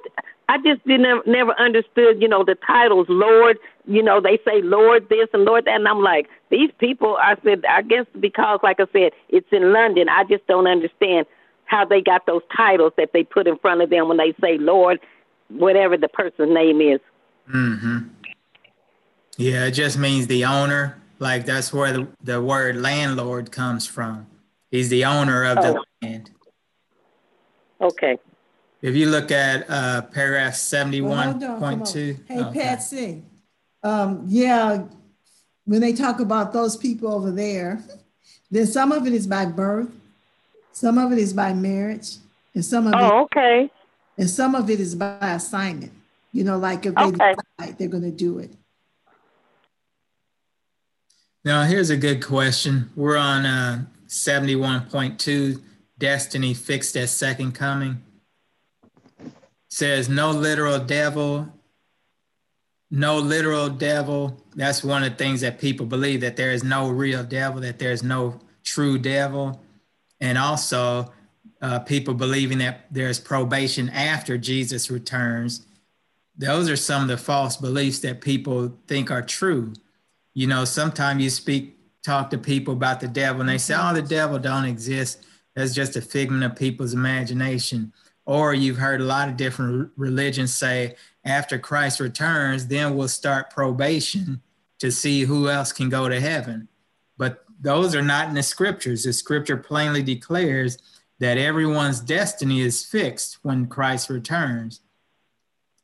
I 0.48 0.58
just 0.58 0.86
didn't 0.86 1.26
never 1.26 1.52
understood, 1.58 2.22
you 2.22 2.28
know, 2.28 2.44
the 2.44 2.56
titles 2.66 3.06
Lord. 3.08 3.58
You 3.86 4.02
know, 4.02 4.20
they 4.20 4.38
say 4.44 4.62
Lord 4.62 5.08
this 5.08 5.28
and 5.32 5.44
Lord 5.44 5.66
that, 5.66 5.74
and 5.74 5.88
I'm 5.88 6.02
like, 6.02 6.28
these 6.50 6.70
people. 6.78 7.18
I 7.20 7.36
said, 7.44 7.64
I 7.68 7.82
guess 7.82 8.06
because, 8.18 8.60
like 8.62 8.80
I 8.80 8.86
said, 8.92 9.12
it's 9.28 9.48
in 9.52 9.72
London. 9.72 10.08
I 10.08 10.24
just 10.24 10.46
don't 10.46 10.66
understand 10.66 11.26
how 11.66 11.84
they 11.84 12.00
got 12.00 12.26
those 12.26 12.42
titles 12.56 12.92
that 12.96 13.10
they 13.12 13.24
put 13.24 13.46
in 13.46 13.58
front 13.58 13.82
of 13.82 13.90
them 13.90 14.08
when 14.08 14.16
they 14.16 14.34
say 14.40 14.58
Lord 14.58 15.00
whatever 15.48 15.96
the 15.96 16.08
person's 16.08 16.52
name 16.52 16.80
is. 16.80 17.00
Mm-hmm. 17.52 17.98
Yeah, 19.36 19.66
it 19.66 19.72
just 19.72 19.98
means 19.98 20.26
the 20.26 20.44
owner. 20.44 21.00
Like 21.18 21.46
that's 21.46 21.72
where 21.72 21.92
the, 21.92 22.08
the 22.22 22.42
word 22.42 22.76
landlord 22.76 23.52
comes 23.52 23.86
from. 23.86 24.26
He's 24.70 24.88
the 24.88 25.04
owner 25.04 25.44
of 25.44 25.58
oh. 25.58 25.62
the 25.62 25.84
land. 26.06 26.30
Okay. 27.80 28.18
If 28.82 28.94
you 28.94 29.08
look 29.08 29.30
at 29.30 29.68
uh, 29.68 30.02
paragraph 30.02 30.54
71.2. 30.54 32.20
hey, 32.28 32.40
okay. 32.40 32.60
Patsy. 32.60 33.22
Um, 33.82 34.24
yeah, 34.26 34.84
when 35.64 35.80
they 35.80 35.92
talk 35.92 36.20
about 36.20 36.52
those 36.52 36.76
people 36.76 37.12
over 37.12 37.30
there, 37.30 37.82
then 38.50 38.66
some 38.66 38.92
of 38.92 39.06
it 39.06 39.12
is 39.12 39.26
by 39.26 39.46
birth, 39.46 39.90
some 40.76 40.98
of 40.98 41.12
it 41.12 41.18
is 41.18 41.32
by 41.32 41.54
marriage, 41.54 42.16
and 42.54 42.64
some 42.64 42.86
of 42.86 42.94
oh, 42.96 43.06
it 43.06 43.12
okay 43.22 43.70
and 44.18 44.28
some 44.28 44.54
of 44.54 44.70
it 44.70 44.80
is 44.80 44.94
by 44.94 45.18
assignment. 45.20 45.92
You 46.32 46.44
know, 46.44 46.58
like 46.58 46.86
if 46.86 46.94
they 46.94 47.02
okay. 47.02 47.34
decide 47.58 47.78
they're 47.78 47.88
going 47.88 48.02
to 48.02 48.10
do 48.10 48.38
it. 48.38 48.52
Now, 51.44 51.62
here's 51.62 51.90
a 51.90 51.96
good 51.96 52.24
question. 52.24 52.90
We're 52.96 53.16
on 53.16 53.46
uh, 53.46 53.84
71.2 54.08 55.62
Destiny 55.98 56.54
Fixed 56.54 56.96
at 56.96 57.08
Second 57.08 57.52
Coming. 57.52 58.02
says 59.68 60.08
no 60.08 60.30
literal 60.30 60.80
devil, 60.80 61.48
no 62.90 63.18
literal 63.18 63.68
devil. 63.68 64.42
That's 64.56 64.82
one 64.82 65.04
of 65.04 65.10
the 65.10 65.16
things 65.16 65.40
that 65.42 65.60
people 65.60 65.86
believe 65.86 66.20
that 66.22 66.36
there 66.36 66.50
is 66.50 66.64
no 66.64 66.90
real 66.90 67.22
devil, 67.22 67.60
that 67.60 67.78
there's 67.78 68.02
no 68.02 68.40
true 68.64 68.98
devil. 68.98 69.60
And 70.20 70.38
also, 70.38 71.12
uh, 71.60 71.78
people 71.80 72.14
believing 72.14 72.58
that 72.58 72.86
there's 72.90 73.18
probation 73.18 73.88
after 73.90 74.36
Jesus 74.38 74.90
returns. 74.90 75.66
Those 76.36 76.68
are 76.68 76.76
some 76.76 77.02
of 77.02 77.08
the 77.08 77.16
false 77.16 77.56
beliefs 77.56 78.00
that 78.00 78.20
people 78.20 78.76
think 78.86 79.10
are 79.10 79.22
true. 79.22 79.72
You 80.34 80.46
know, 80.46 80.64
sometimes 80.64 81.22
you 81.22 81.30
speak, 81.30 81.76
talk 82.02 82.30
to 82.30 82.38
people 82.38 82.74
about 82.74 83.00
the 83.00 83.08
devil, 83.08 83.40
and 83.40 83.48
they 83.48 83.58
say, 83.58 83.74
"Oh, 83.76 83.94
the 83.94 84.02
devil 84.02 84.38
don't 84.38 84.66
exist. 84.66 85.24
That's 85.54 85.74
just 85.74 85.96
a 85.96 86.02
figment 86.02 86.44
of 86.44 86.56
people's 86.56 86.92
imagination." 86.92 87.92
Or 88.26 88.52
you've 88.52 88.76
heard 88.76 89.00
a 89.00 89.04
lot 89.04 89.28
of 89.28 89.36
different 89.36 89.92
religions 89.96 90.52
say, 90.52 90.96
after 91.24 91.58
Christ 91.58 92.00
returns, 92.00 92.66
then 92.66 92.96
we'll 92.96 93.08
start 93.08 93.50
probation 93.50 94.42
to 94.78 94.90
see 94.90 95.22
who 95.22 95.48
else 95.48 95.72
can 95.72 95.88
go 95.88 96.08
to 96.08 96.20
heaven. 96.20 96.68
But 97.16 97.44
those 97.66 97.96
are 97.96 98.02
not 98.02 98.28
in 98.28 98.34
the 98.34 98.44
scriptures. 98.44 99.02
The 99.02 99.12
scripture 99.12 99.56
plainly 99.56 100.00
declares 100.00 100.78
that 101.18 101.36
everyone's 101.36 101.98
destiny 101.98 102.60
is 102.60 102.84
fixed 102.84 103.38
when 103.42 103.66
Christ 103.66 104.08
returns. 104.08 104.82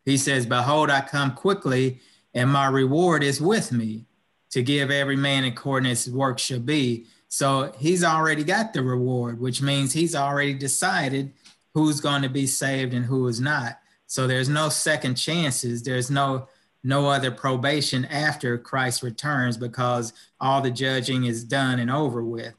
He 0.05 0.17
says, 0.17 0.47
Behold, 0.47 0.91
I 0.91 1.01
come 1.01 1.35
quickly, 1.35 2.01
and 2.35 2.49
my 2.49 2.67
reward 2.69 3.25
is 3.25 3.41
with 3.41 3.73
me 3.73 4.07
to 4.51 4.63
give 4.63 4.93
every 4.93 5.17
man 5.17 5.43
according 5.43 5.91
as 5.91 6.05
his 6.05 6.15
work 6.15 6.39
shall 6.39 6.61
be. 6.61 7.07
So 7.27 7.73
he's 7.79 8.05
already 8.05 8.45
got 8.45 8.73
the 8.73 8.83
reward, 8.83 9.41
which 9.41 9.61
means 9.61 9.93
he's 9.93 10.15
already 10.15 10.55
decided 10.55 11.33
who's 11.75 12.01
going 12.01 12.23
to 12.23 12.29
be 12.29 12.47
saved 12.47 12.95
and 12.95 13.05
who 13.05 13.27
is 13.27 13.41
not. 13.41 13.81
So 14.07 14.29
there's 14.29 14.49
no 14.49 14.69
second 14.69 15.17
chances. 15.17 15.83
There's 15.83 16.13
no 16.13 16.47
no 16.85 17.09
other 17.09 17.31
probation 17.31 18.05
after 18.07 18.59
Christ 18.59 19.03
returns 19.03 19.57
because 19.57 20.13
all 20.41 20.61
the 20.61 20.71
judging 20.71 21.25
is 21.25 21.45
done 21.45 21.79
and 21.79 21.91
over 21.91 22.25
with. 22.25 22.55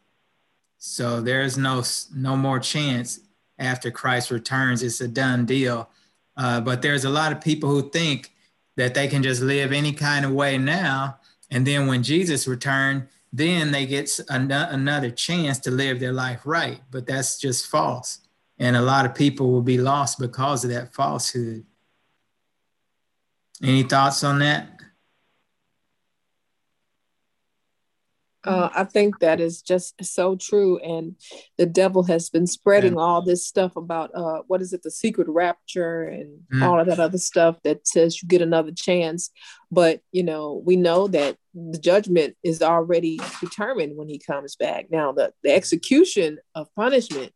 So 0.78 1.22
there's 1.22 1.58
no 1.58 1.84
no 2.14 2.36
more 2.36 2.60
chance 2.60 3.20
after 3.60 3.92
Christ 3.92 4.32
returns. 4.32 4.84
It's 4.84 5.02
a 5.02 5.08
done 5.08 5.46
deal. 5.46 5.90
Uh, 6.36 6.62
but 6.62 6.82
there's 6.82 7.06
a 7.06 7.10
lot 7.10 7.32
of 7.32 7.42
people 7.42 7.70
who 7.70 7.90
think 7.90 8.32
that 8.76 8.94
they 8.94 9.08
can 9.08 9.24
just 9.24 9.42
live 9.42 9.72
any 9.72 9.94
kind 9.94 10.26
of 10.26 10.32
way 10.32 10.58
now, 10.58 11.20
and 11.52 11.66
then 11.66 11.88
when 11.88 12.02
Jesus 12.02 12.48
returns, 12.48 13.04
then 13.32 13.72
they 13.72 13.86
get 13.86 14.20
an- 14.30 14.52
another 14.52 15.12
chance 15.12 15.60
to 15.60 15.72
live 15.72 16.00
their 16.00 16.12
life 16.12 16.42
right. 16.44 16.82
But 16.90 17.06
that's 17.06 17.38
just 17.38 17.68
false, 17.68 18.20
and 18.58 18.76
a 18.76 18.82
lot 18.82 19.06
of 19.06 19.14
people 19.14 19.52
will 19.52 19.62
be 19.62 19.78
lost 19.78 20.18
because 20.18 20.64
of 20.64 20.72
that 20.72 20.94
falsehood. 20.94 21.66
Any 23.62 23.84
thoughts 23.84 24.24
on 24.24 24.40
that? 24.40 24.70
Uh, 28.46 28.70
I 28.76 28.84
think 28.84 29.20
that 29.20 29.40
is 29.40 29.62
just 29.62 30.04
so 30.04 30.36
true. 30.36 30.78
And 30.80 31.16
the 31.58 31.66
devil 31.66 32.04
has 32.04 32.30
been 32.30 32.46
spreading 32.46 32.96
yeah. 32.96 33.00
all 33.00 33.22
this 33.22 33.48
stuff 33.48 33.78
about 33.78 34.14
uh, 34.14 34.42
what 34.48 34.62
is 34.62 34.74
it, 34.74 34.84
the 34.84 34.92
secret 34.92 35.30
rapture 35.30 36.04
and 36.04 36.42
mm. 36.54 36.62
all 36.62 36.78
of 36.78 36.88
that 36.88 37.00
other 37.00 37.20
stuff 37.20 37.56
that 37.64 37.88
says 37.88 38.22
you 38.22 38.28
get 38.28 38.42
another 38.42 38.74
chance. 38.74 39.32
But, 39.72 40.02
you 40.12 40.24
know, 40.24 40.62
we 40.66 40.76
know 40.76 41.08
that 41.08 41.38
the 41.54 41.80
judgment 41.80 42.36
is 42.44 42.62
already 42.62 43.18
determined 43.40 43.96
when 43.96 44.10
he 44.10 44.20
comes 44.20 44.58
back. 44.58 44.88
Now, 44.92 45.14
the, 45.14 45.32
the 45.42 45.54
execution 45.54 46.40
of 46.54 46.68
punishment 46.76 47.32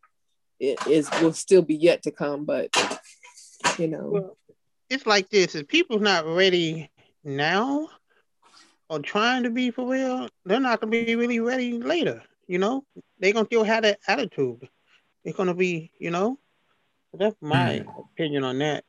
is 0.60 1.10
will 1.22 1.32
still 1.32 1.62
be 1.62 1.76
yet 1.76 2.04
to 2.04 2.12
come. 2.12 2.44
But, 2.44 2.70
you 3.80 3.88
know, 3.88 4.10
well, 4.12 4.38
it's 4.90 5.06
like 5.06 5.30
this 5.30 5.56
if 5.56 5.68
people's 5.68 6.02
not 6.02 6.26
ready 6.26 6.90
now, 7.24 7.90
or 8.90 9.00
trying 9.00 9.44
to 9.44 9.50
be 9.50 9.72
for 9.72 9.88
real, 9.88 10.30
they're 10.46 10.60
not 10.60 10.80
gonna 10.80 10.92
be 10.92 11.16
really 11.16 11.40
ready 11.40 11.74
later. 11.74 12.24
You 12.48 12.60
know, 12.60 12.86
they're 13.20 13.34
gonna 13.34 13.46
still 13.46 13.64
have 13.64 13.84
that 13.84 14.00
attitude. 14.08 14.68
They're 15.24 15.34
gonna 15.34 15.54
be, 15.54 15.92
you 16.00 16.12
know. 16.12 16.40
That's 17.14 17.36
my 17.42 17.84
mm. 17.86 18.06
opinion 18.12 18.44
on 18.44 18.60
that. 18.60 18.84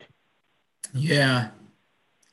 Yeah. 0.92 1.50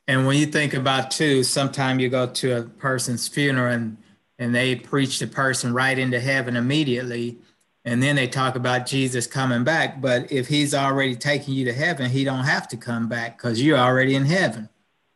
And 0.08 0.28
when 0.28 0.38
you 0.38 0.46
think 0.46 0.74
about 0.74 1.12
too, 1.12 1.44
sometimes 1.44 2.02
you 2.02 2.10
go 2.10 2.28
to 2.28 2.58
a 2.58 2.64
person's 2.64 3.28
funeral 3.28 3.74
and 3.74 3.98
and 4.38 4.54
they 4.54 4.76
preach 4.76 5.20
the 5.20 5.28
person 5.28 5.74
right 5.74 5.98
into 5.98 6.20
heaven 6.20 6.58
immediately. 6.58 7.38
And 7.86 8.02
then 8.02 8.16
they 8.16 8.28
talk 8.28 8.56
about 8.56 8.88
Jesus 8.88 9.28
coming 9.28 9.64
back. 9.64 10.02
But 10.02 10.32
if 10.32 10.48
he's 10.48 10.74
already 10.74 11.16
taking 11.16 11.54
you 11.54 11.66
to 11.66 11.74
heaven, 11.74 12.10
he 12.10 12.24
don't 12.24 12.44
have 12.44 12.68
to 12.70 12.78
come 12.78 13.08
back 13.08 13.38
because 13.38 13.62
you're 13.62 13.78
already 13.78 14.16
in 14.16 14.26
heaven. 14.26 14.70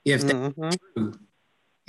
If 0.05 0.21
that's 0.21 0.33
mm-hmm. 0.33 0.69
true 0.93 1.19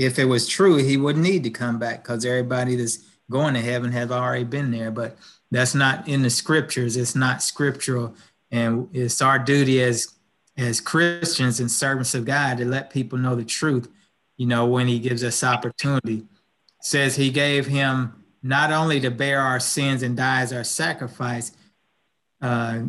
if 0.00 0.18
it 0.18 0.24
was 0.24 0.48
true, 0.48 0.78
he 0.78 0.96
wouldn't 0.96 1.22
need 1.22 1.44
to 1.44 1.50
come 1.50 1.78
back 1.78 2.02
because 2.02 2.24
everybody 2.24 2.74
that's 2.74 3.04
going 3.30 3.52
to 3.52 3.60
heaven 3.60 3.92
has 3.92 4.10
already 4.10 4.44
been 4.44 4.70
there. 4.70 4.90
But 4.90 5.18
that's 5.50 5.74
not 5.74 6.08
in 6.08 6.22
the 6.22 6.30
scriptures. 6.30 6.96
It's 6.96 7.14
not 7.14 7.42
scriptural. 7.42 8.14
And 8.50 8.88
it's 8.94 9.20
our 9.20 9.38
duty 9.38 9.82
as 9.82 10.14
as 10.56 10.80
Christians 10.80 11.60
and 11.60 11.70
servants 11.70 12.14
of 12.14 12.24
God 12.24 12.56
to 12.58 12.64
let 12.64 12.88
people 12.88 13.18
know 13.18 13.34
the 13.34 13.44
truth, 13.44 13.88
you 14.38 14.46
know, 14.46 14.64
when 14.64 14.88
he 14.88 14.98
gives 14.98 15.22
us 15.22 15.44
opportunity. 15.44 16.16
It 16.16 16.26
says 16.80 17.16
he 17.16 17.30
gave 17.30 17.66
him 17.66 18.19
not 18.42 18.72
only 18.72 19.00
to 19.00 19.10
bear 19.10 19.40
our 19.40 19.60
sins 19.60 20.02
and 20.02 20.16
die 20.16 20.40
as 20.40 20.52
our 20.52 20.64
sacrifice, 20.64 21.52
uh, 22.40 22.80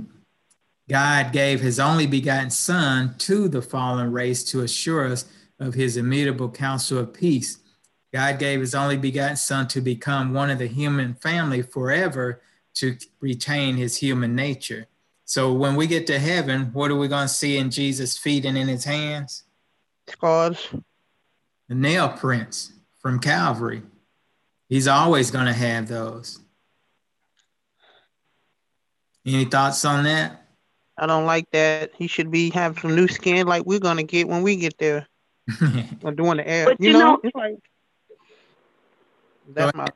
God 0.90 1.32
gave 1.32 1.62
his 1.62 1.80
only 1.80 2.08
begotten 2.08 2.50
son 2.50 3.16
to 3.20 3.48
the 3.48 3.62
fallen 3.62 4.12
race 4.12 4.44
to 4.46 4.62
assure 4.62 5.08
us 5.08 5.26
of 5.60 5.74
his 5.74 5.98
immutable 5.98 6.50
counsel 6.50 6.98
of 6.98 7.14
peace. 7.14 7.60
God 8.14 8.40
gave 8.40 8.60
his 8.60 8.76
only 8.76 8.98
begotten 8.98 9.38
son 9.38 9.68
to 9.70 9.82
become 9.82 10.34
one 10.34 10.50
of 10.50 10.60
the 10.60 10.68
human 10.68 11.14
family 11.14 11.62
forever 11.62 12.42
to 12.76 12.98
retain 13.20 13.78
his 13.78 13.98
human 13.98 14.36
nature. 14.36 14.88
So 15.26 15.54
when 15.54 15.76
we 15.76 15.88
get 15.88 16.08
to 16.08 16.20
heaven, 16.20 16.72
what 16.74 16.92
are 16.92 16.96
we 16.96 17.08
going 17.08 17.28
to 17.28 17.34
see 17.34 17.58
in 17.58 17.72
Jesus' 17.72 18.18
feet 18.18 18.44
and 18.44 18.58
in 18.58 18.68
his 18.68 18.84
hands? 18.84 19.44
Scars. 20.10 20.68
The 21.70 21.76
nail 21.76 22.10
prints 22.10 22.74
from 23.00 23.20
Calvary. 23.20 23.84
He's 24.72 24.88
always 24.88 25.32
going 25.32 25.48
to 25.48 25.54
have 25.54 25.90
those. 25.90 26.40
Any 29.26 29.44
thoughts 29.44 29.84
on 29.84 30.06
that? 30.06 30.46
I 30.98 31.08
don't 31.08 31.26
like 31.26 31.52
that. 31.52 31.92
He 31.94 32.08
should 32.08 32.32
be 32.32 32.50
having 32.52 32.82
some 32.82 32.96
new 32.96 33.10
skin 33.10 33.48
like 33.48 33.66
we're 33.66 33.80
gonna 33.80 34.04
get 34.04 34.30
when 34.30 34.44
we 34.44 34.56
get 34.56 34.78
there. 34.78 35.08
or 36.04 36.12
doing 36.14 36.38
the 36.38 36.48
air. 36.48 36.66
But 36.68 36.80
you, 36.80 36.92
you 36.92 36.94
know, 36.94 37.00
know- 37.00 37.20
it's 37.22 37.36
like 37.36 37.58
that's 39.50 39.76
my 39.76 39.88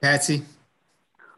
Patsy? 0.00 0.42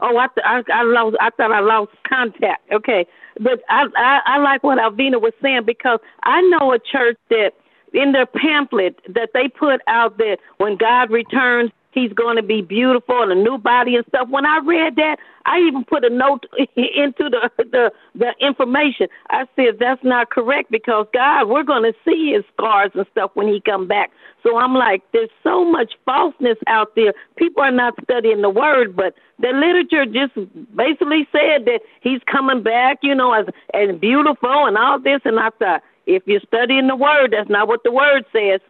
Oh, 0.01 0.19
I, 0.19 0.27
th- 0.27 0.45
I 0.45 0.63
I 0.73 0.83
lost. 0.83 1.17
I 1.21 1.31
thought 1.31 1.53
I 1.53 1.61
lost 1.61 1.93
contact. 2.07 2.71
Okay, 2.71 3.07
but 3.41 3.63
I, 3.71 3.87
I 3.97 4.21
I 4.27 4.39
like 4.39 4.63
what 4.63 4.79
Alvina 4.79 5.21
was 5.21 5.33
saying 5.41 5.63
because 5.65 6.01
I 6.25 6.43
know 6.43 6.73
a 6.73 6.79
church 6.79 7.17
that 7.31 7.53
in 7.97 8.13
their 8.13 8.27
pamphlet 8.27 9.01
that 9.09 9.31
they 9.33 9.49
put 9.49 9.81
out 9.89 10.19
there 10.19 10.37
when 10.59 10.77
God 10.77 11.11
returns, 11.11 11.73
He's 11.93 12.13
going 12.13 12.37
to 12.37 12.43
be 12.43 12.61
beautiful 12.61 13.23
and 13.23 13.33
a 13.33 13.35
new 13.35 13.57
body 13.57 13.97
and 13.97 14.05
stuff. 14.09 14.29
When 14.29 14.45
I 14.45 14.61
read 14.63 14.97
that, 14.97 15.17
I 15.47 15.61
even 15.61 15.83
put 15.83 16.05
a 16.05 16.11
note 16.11 16.45
into 16.77 17.31
the 17.31 17.51
the 17.57 17.91
the 18.15 18.35
information. 18.39 19.09
I 19.31 19.47
said 19.57 19.79
that's 19.81 20.05
not 20.05 20.29
correct 20.29 20.71
because 20.71 21.07
God, 21.15 21.49
we're 21.49 21.63
going 21.63 21.85
to 21.85 21.95
see 22.05 22.35
His 22.35 22.45
scars 22.53 22.91
and 22.95 23.07
stuff 23.13 23.31
when 23.33 23.49
He 23.49 23.63
come 23.63 23.89
back. 23.89 24.11
So 24.43 24.59
I'm 24.59 24.75
like, 24.75 25.05
there's 25.15 25.31
so 25.43 25.65
much 25.65 25.95
falseness 26.05 26.59
out 26.67 26.95
there. 26.97 27.15
People 27.37 27.63
are 27.63 27.71
not 27.71 27.95
studying 28.03 28.43
the 28.43 28.51
Word, 28.51 28.95
but 28.95 29.15
the 29.39 29.49
literature 29.49 30.05
just 30.05 30.35
basically 30.77 31.27
said 31.33 31.65
that 31.65 31.81
He's 32.03 32.21
coming 32.31 32.63
back, 32.63 32.99
you 33.03 33.15
know, 33.15 33.33
as 33.33 33.47
as 33.73 33.97
beautiful 33.97 34.67
and 34.67 34.77
all 34.77 35.01
this. 35.01 35.23
And 35.25 35.41
I 35.41 35.49
thought, 35.59 35.83
if 36.07 36.23
you're 36.27 36.41
studying 36.41 36.87
the 36.87 36.97
Word, 36.97 37.33
that's 37.33 37.51
not 37.51 37.69
what 37.69 37.83
the 37.83 37.93
Word 37.93 38.25
says. 38.33 38.61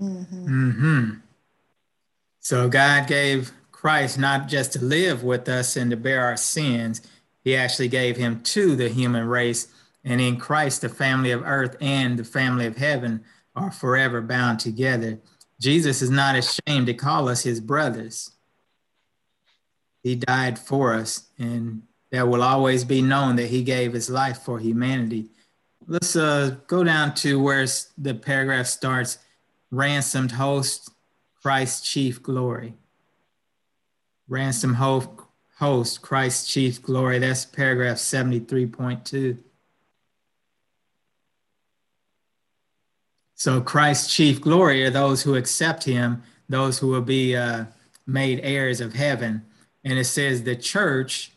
Mm-hmm. 0.00 1.10
So 2.40 2.68
God 2.68 3.06
gave 3.06 3.52
Christ 3.72 4.18
not 4.18 4.48
just 4.48 4.72
to 4.74 4.84
live 4.84 5.22
with 5.22 5.48
us 5.48 5.76
and 5.76 5.90
to 5.90 5.96
bear 5.96 6.24
our 6.24 6.36
sins, 6.36 7.02
he 7.42 7.56
actually 7.56 7.88
gave 7.88 8.16
him 8.16 8.42
to 8.42 8.76
the 8.76 8.88
human 8.88 9.26
race. 9.26 9.68
And 10.04 10.20
in 10.20 10.38
Christ, 10.38 10.80
the 10.80 10.88
family 10.88 11.30
of 11.30 11.42
earth 11.44 11.76
and 11.80 12.18
the 12.18 12.24
family 12.24 12.66
of 12.66 12.76
heaven 12.76 13.24
are 13.54 13.70
forever 13.70 14.20
bound 14.20 14.60
together. 14.60 15.18
Jesus 15.60 16.00
is 16.00 16.10
not 16.10 16.36
ashamed 16.36 16.86
to 16.86 16.94
call 16.94 17.28
us 17.28 17.42
his 17.42 17.60
brothers. 17.60 18.30
He 20.02 20.14
died 20.14 20.58
for 20.58 20.94
us, 20.94 21.28
and 21.38 21.82
that 22.10 22.28
will 22.28 22.42
always 22.42 22.84
be 22.84 23.02
known 23.02 23.36
that 23.36 23.48
he 23.48 23.62
gave 23.62 23.92
his 23.92 24.08
life 24.08 24.38
for 24.38 24.58
humanity. 24.58 25.28
Let's 25.86 26.14
uh, 26.14 26.56
go 26.66 26.84
down 26.84 27.14
to 27.16 27.40
where 27.40 27.66
the 27.96 28.14
paragraph 28.14 28.66
starts 28.66 29.18
ransomed 29.70 30.32
host, 30.32 30.90
Christ's 31.42 31.88
chief 31.88 32.22
glory. 32.22 32.74
Ransom 34.28 34.74
host, 34.74 36.02
Christ's 36.02 36.52
chief 36.52 36.80
glory. 36.80 37.18
That's 37.18 37.44
paragraph 37.44 37.96
73.2. 37.96 39.38
So 43.34 43.60
Christ's 43.60 44.14
chief 44.14 44.40
glory 44.40 44.84
are 44.84 44.90
those 44.90 45.22
who 45.22 45.34
accept 45.34 45.84
him, 45.84 46.22
those 46.48 46.78
who 46.78 46.88
will 46.88 47.00
be 47.00 47.34
uh, 47.34 47.64
made 48.06 48.40
heirs 48.42 48.82
of 48.82 48.92
heaven. 48.92 49.46
And 49.82 49.98
it 49.98 50.04
says 50.04 50.42
the 50.42 50.54
church, 50.54 51.32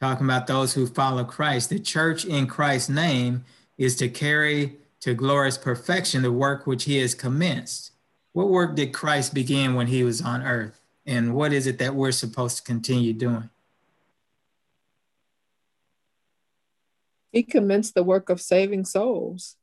talking 0.00 0.24
about 0.26 0.46
those 0.46 0.72
who 0.72 0.86
follow 0.86 1.24
Christ, 1.24 1.68
the 1.68 1.78
church 1.78 2.24
in 2.24 2.46
Christ's 2.46 2.88
name 2.88 3.44
is 3.78 3.96
to 3.96 4.08
carry 4.08 4.76
to 5.00 5.14
glorious 5.14 5.58
perfection 5.58 6.22
the 6.22 6.32
work 6.32 6.66
which 6.66 6.84
he 6.84 6.98
has 6.98 7.14
commenced. 7.14 7.92
What 8.32 8.48
work 8.48 8.76
did 8.76 8.92
Christ 8.92 9.34
begin 9.34 9.74
when 9.74 9.88
he 9.88 10.04
was 10.04 10.22
on 10.22 10.42
earth? 10.42 10.80
And 11.04 11.34
what 11.34 11.52
is 11.52 11.66
it 11.66 11.78
that 11.78 11.94
we're 11.94 12.12
supposed 12.12 12.58
to 12.58 12.62
continue 12.62 13.12
doing? 13.12 13.50
He 17.32 17.42
commenced 17.42 17.94
the 17.94 18.04
work 18.04 18.28
of 18.28 18.40
saving 18.40 18.84
souls, 18.84 19.56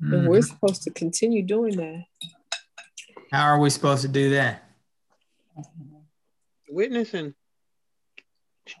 and 0.00 0.12
mm-hmm. 0.12 0.26
we're 0.28 0.42
supposed 0.42 0.84
to 0.84 0.90
continue 0.90 1.42
doing 1.42 1.76
that. 1.76 2.04
How 3.32 3.44
are 3.44 3.58
we 3.58 3.70
supposed 3.70 4.02
to 4.02 4.08
do 4.08 4.30
that? 4.30 4.68
witnessing, 6.68 7.34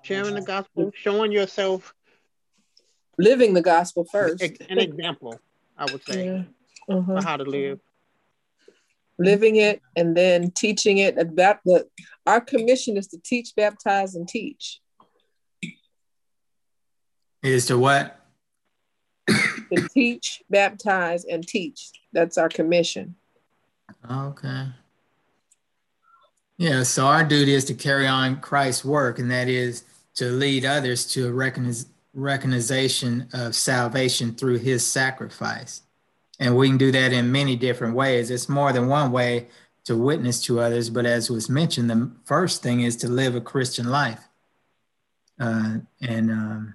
sharing 0.02 0.34
the 0.34 0.42
gospel, 0.42 0.90
showing 0.94 1.32
yourself 1.32 1.94
Living 3.18 3.54
the 3.54 3.62
gospel 3.62 4.04
first. 4.04 4.42
An 4.70 4.78
example. 4.78 5.40
I 5.76 5.86
would 5.90 6.02
say 6.04 6.24
Yeah. 6.26 6.42
Uh-huh. 6.94 7.20
for 7.20 7.22
how 7.26 7.36
to 7.36 7.44
live. 7.44 7.78
living 9.18 9.56
it 9.56 9.82
and 9.96 10.16
then 10.16 10.50
teaching 10.52 10.98
it 10.98 11.18
about 11.18 11.58
the 11.64 11.86
our 12.26 12.40
commission 12.40 12.96
is 12.96 13.08
to 13.08 13.18
teach 13.24 13.52
baptize 13.56 14.14
and 14.14 14.28
teach 14.28 14.80
Is 17.42 17.66
to 17.66 17.76
what? 17.78 18.14
to 19.28 19.88
teach 19.92 20.42
baptize 20.48 21.24
and 21.24 21.46
teach 21.46 21.90
that's 22.12 22.38
our 22.38 22.48
commission 22.48 23.16
Okay. 24.10 24.66
Yeah, 26.56 26.82
so 26.84 27.06
our 27.06 27.24
duty 27.24 27.54
is 27.54 27.64
to 27.66 27.74
carry 27.74 28.06
on 28.06 28.40
Christ's 28.40 28.84
work, 28.84 29.18
and 29.18 29.30
that 29.30 29.48
is 29.48 29.84
to 30.16 30.26
lead 30.30 30.64
others 30.64 31.06
to 31.12 31.28
a 31.28 31.30
recogniz- 31.30 31.86
recognition 32.14 33.28
of 33.32 33.54
salvation 33.54 34.34
through 34.34 34.58
his 34.58 34.86
sacrifice. 34.86 35.82
And 36.40 36.56
we 36.56 36.68
can 36.68 36.78
do 36.78 36.92
that 36.92 37.12
in 37.12 37.32
many 37.32 37.56
different 37.56 37.94
ways. 37.94 38.30
It's 38.30 38.48
more 38.48 38.72
than 38.72 38.88
one 38.88 39.12
way 39.12 39.48
to 39.84 39.96
witness 39.96 40.42
to 40.42 40.60
others, 40.60 40.90
but 40.90 41.06
as 41.06 41.30
was 41.30 41.48
mentioned, 41.48 41.88
the 41.88 42.10
first 42.24 42.62
thing 42.62 42.80
is 42.80 42.96
to 42.96 43.08
live 43.08 43.34
a 43.34 43.40
Christian 43.40 43.88
life 43.88 44.28
uh, 45.40 45.78
and, 46.00 46.30
um, 46.30 46.74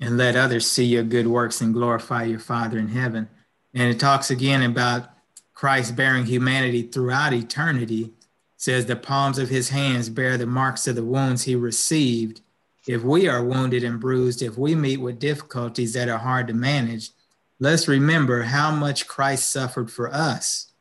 and 0.00 0.16
let 0.16 0.34
others 0.34 0.68
see 0.68 0.84
your 0.84 1.02
good 1.02 1.26
works 1.26 1.60
and 1.60 1.74
glorify 1.74 2.24
your 2.24 2.38
Father 2.38 2.78
in 2.78 2.88
heaven. 2.88 3.28
And 3.74 3.90
it 3.90 4.00
talks 4.00 4.30
again 4.30 4.62
about 4.62 5.10
Christ 5.52 5.94
bearing 5.94 6.24
humanity 6.24 6.82
throughout 6.82 7.32
eternity, 7.32 8.12
says 8.56 8.86
the 8.86 8.96
palms 8.96 9.38
of 9.38 9.48
his 9.48 9.68
hands 9.68 10.08
bear 10.08 10.38
the 10.38 10.46
marks 10.46 10.86
of 10.86 10.96
the 10.96 11.04
wounds 11.04 11.42
he 11.42 11.54
received. 11.54 12.40
If 12.88 13.02
we 13.02 13.28
are 13.28 13.44
wounded 13.44 13.84
and 13.84 14.00
bruised, 14.00 14.40
if 14.40 14.56
we 14.56 14.74
meet 14.74 14.96
with 14.96 15.18
difficulties 15.18 15.92
that 15.92 16.08
are 16.08 16.16
hard 16.16 16.48
to 16.48 16.54
manage, 16.54 17.10
let's 17.60 17.86
remember 17.86 18.44
how 18.44 18.70
much 18.70 19.06
Christ 19.06 19.50
suffered 19.50 19.92
for 19.92 20.10
us. 20.10 20.72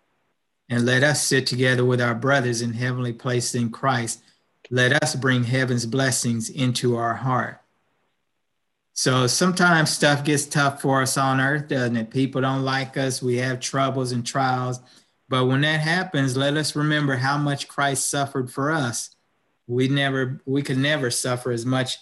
And 0.70 0.86
let 0.86 1.04
us 1.04 1.22
sit 1.22 1.46
together 1.46 1.84
with 1.84 2.00
our 2.00 2.15
brothers 2.15 2.62
in 2.62 2.72
heavenly 2.72 3.12
places 3.12 3.56
in 3.56 3.72
Christ. 3.72 4.22
Let 4.70 5.04
us 5.04 5.15
bring 5.15 5.43
heaven's 5.43 5.86
blessings 5.86 6.50
into 6.50 6.96
our 6.96 7.15
heart. 7.15 7.60
So 8.93 9.28
sometimes 9.28 9.89
stuff 9.89 10.24
gets 10.24 10.46
tough 10.46 10.82
for 10.82 11.02
us 11.02 11.17
on 11.17 11.41
earth, 11.41 11.67
doesn't 11.67 11.98
it? 11.98 12.10
People 12.10 12.39
don't 12.39 12.63
like 12.63 12.96
us. 12.96 13.22
We 13.22 13.36
have 13.39 13.60
troubles 13.60 14.13
and 14.13 14.26
trials. 14.26 14.80
But 15.28 15.48
when 15.48 15.60
that 15.62 15.82
happens, 15.82 16.38
let 16.38 16.56
us 16.56 16.74
remember 16.74 17.17
how 17.17 17.38
much 17.38 17.67
Christ 17.67 18.10
suffered 18.10 18.50
for 18.50 18.72
us. 18.72 19.10
We 19.68 19.88
never, 19.88 20.42
we 20.46 20.62
could 20.62 20.78
never 20.78 21.12
suffer 21.12 21.52
as 21.52 21.66
much 21.66 21.98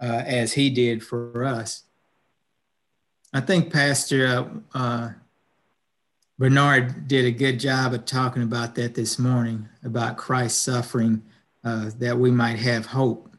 uh, 0.00 0.22
as 0.26 0.52
he 0.52 0.70
did 0.70 1.04
for 1.04 1.44
us. 1.44 1.84
I 3.32 3.40
think 3.40 3.72
Pastor 3.72 4.26
uh, 4.26 4.78
uh, 4.78 5.10
Bernard 6.38 7.08
did 7.08 7.24
a 7.24 7.30
good 7.30 7.60
job 7.60 7.94
of 7.94 8.04
talking 8.04 8.42
about 8.42 8.74
that 8.74 8.94
this 8.94 9.18
morning 9.18 9.68
about 9.84 10.16
Christ's 10.16 10.60
suffering, 10.60 11.22
uh, 11.62 11.90
that 11.98 12.18
we 12.18 12.30
might 12.30 12.58
have 12.58 12.86
hope 12.86 13.34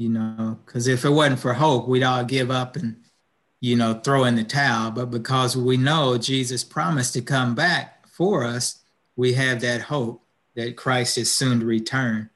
you 0.00 0.08
know, 0.08 0.58
because 0.64 0.88
if 0.88 1.04
it 1.04 1.10
wasn't 1.10 1.38
for 1.38 1.52
hope, 1.52 1.86
we'd 1.86 2.02
all 2.02 2.24
give 2.24 2.50
up 2.50 2.74
and 2.74 2.96
you 3.60 3.76
know, 3.76 3.92
throw 3.92 4.24
in 4.24 4.34
the 4.34 4.44
towel, 4.44 4.90
but 4.90 5.10
because 5.10 5.54
we 5.54 5.76
know 5.76 6.16
Jesus 6.16 6.64
promised 6.64 7.12
to 7.12 7.20
come 7.20 7.54
back 7.54 8.08
for 8.08 8.42
us, 8.42 8.80
we 9.14 9.34
have 9.34 9.60
that 9.60 9.82
hope 9.82 10.24
that 10.54 10.74
Christ 10.74 11.18
is 11.18 11.30
soon 11.30 11.60
to 11.60 11.66
return. 11.66 12.30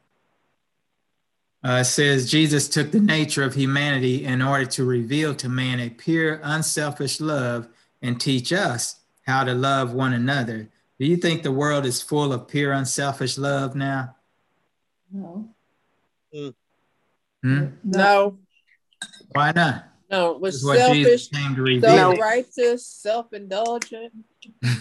Uh, 1.65 1.83
says 1.83 2.31
Jesus 2.31 2.69
took 2.69 2.91
the 2.93 3.01
nature 3.01 3.43
of 3.43 3.55
humanity 3.55 4.27
in 4.27 4.43
order 4.43 4.67
to 4.67 4.85
reveal 4.85 5.35
to 5.35 5.49
man 5.49 5.81
a 5.81 5.89
pure, 5.89 6.39
unselfish 6.43 7.23
love 7.23 7.69
and 8.03 8.21
teach 8.21 8.53
us 8.53 8.97
how 9.27 9.43
to 9.45 9.55
love 9.55 9.95
one 9.95 10.13
another. 10.13 10.69
Do 11.01 11.07
you 11.07 11.17
think 11.17 11.43
the 11.43 11.51
world 11.51 11.87
is 11.87 12.03
full 12.03 12.35
of 12.35 12.49
pure, 12.49 12.73
unselfish 12.73 13.39
love 13.39 13.75
now? 13.75 14.15
No. 15.11 15.49
Mm. 16.35 16.55
Hmm? 17.43 17.67
No, 17.83 18.39
Why 19.33 19.53
not? 19.53 19.85
no, 20.11 20.33
it 20.33 20.41
was 20.41 20.63
This 20.63 20.71
is 20.81 20.89
Jesus 20.93 21.27
selfish, 21.27 21.45
came 21.47 21.55
to 21.57 21.63
reveal. 21.63 21.89
self-righteous, 21.91 22.87
self-indulgent. 22.87 24.13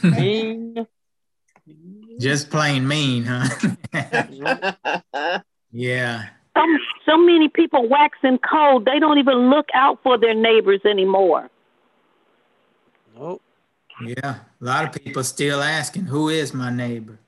Mean. 0.03 0.85
Just 2.19 2.49
plain 2.49 2.85
mean, 2.85 3.23
huh? 3.25 3.47
yeah. 5.71 6.27
So, 6.55 6.61
so 7.05 7.17
many 7.17 7.49
people 7.49 7.87
waxing 7.87 8.37
cold, 8.39 8.85
they 8.85 8.99
don't 8.99 9.17
even 9.17 9.49
look 9.49 9.69
out 9.73 9.99
for 10.03 10.17
their 10.17 10.35
neighbors 10.35 10.81
anymore. 10.85 11.49
Nope. 13.15 13.41
Yeah. 14.05 14.35
A 14.61 14.63
lot 14.63 14.85
of 14.85 15.03
people 15.03 15.23
still 15.23 15.61
asking, 15.61 16.05
who 16.05 16.29
is 16.29 16.53
my 16.53 16.69
neighbor? 16.69 17.19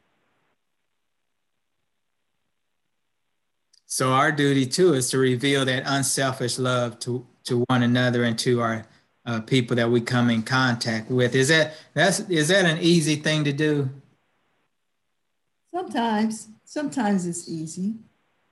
So 3.85 4.11
our 4.11 4.31
duty 4.31 4.65
too 4.65 4.93
is 4.93 5.09
to 5.11 5.17
reveal 5.17 5.63
that 5.65 5.83
unselfish 5.85 6.59
love 6.59 6.99
to, 6.99 7.25
to 7.45 7.63
one 7.67 7.81
another 7.81 8.23
and 8.23 8.37
to 8.39 8.59
our 8.61 8.85
uh, 9.25 9.39
people 9.41 9.75
that 9.77 9.89
we 9.89 10.01
come 10.01 10.29
in 10.29 10.43
contact 10.43 11.09
with. 11.09 11.33
Is 11.33 11.47
that 11.47 11.73
that's 11.93 12.19
is 12.29 12.49
that 12.49 12.65
an 12.65 12.79
easy 12.79 13.15
thing 13.15 13.43
to 13.45 13.53
do? 13.53 13.89
Sometimes, 15.71 16.49
sometimes 16.63 17.25
it's 17.25 17.49
easy. 17.49 17.95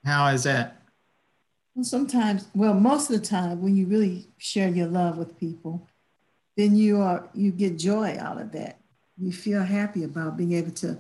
How 0.06 0.28
is 0.28 0.44
that? 0.44 0.82
Well, 1.76 1.84
sometimes, 1.84 2.48
well, 2.54 2.74
most 2.74 3.10
of 3.10 3.20
the 3.20 3.26
time, 3.26 3.62
when 3.62 3.76
you 3.76 3.88
really 3.88 4.28
share 4.38 4.70
your 4.70 4.88
love 4.88 5.18
with 5.18 5.40
people, 5.40 5.88
then 6.56 6.76
you 6.76 7.02
are 7.02 7.30
you 7.34 7.52
get 7.52 7.80
joy 7.80 8.16
out 8.20 8.40
of 8.40 8.52
that. 8.52 8.80
You 9.18 9.32
feel 9.32 9.64
happy 9.64 10.04
about 10.04 10.38
being 10.38 10.54
able 10.54 10.72
to 10.72 11.00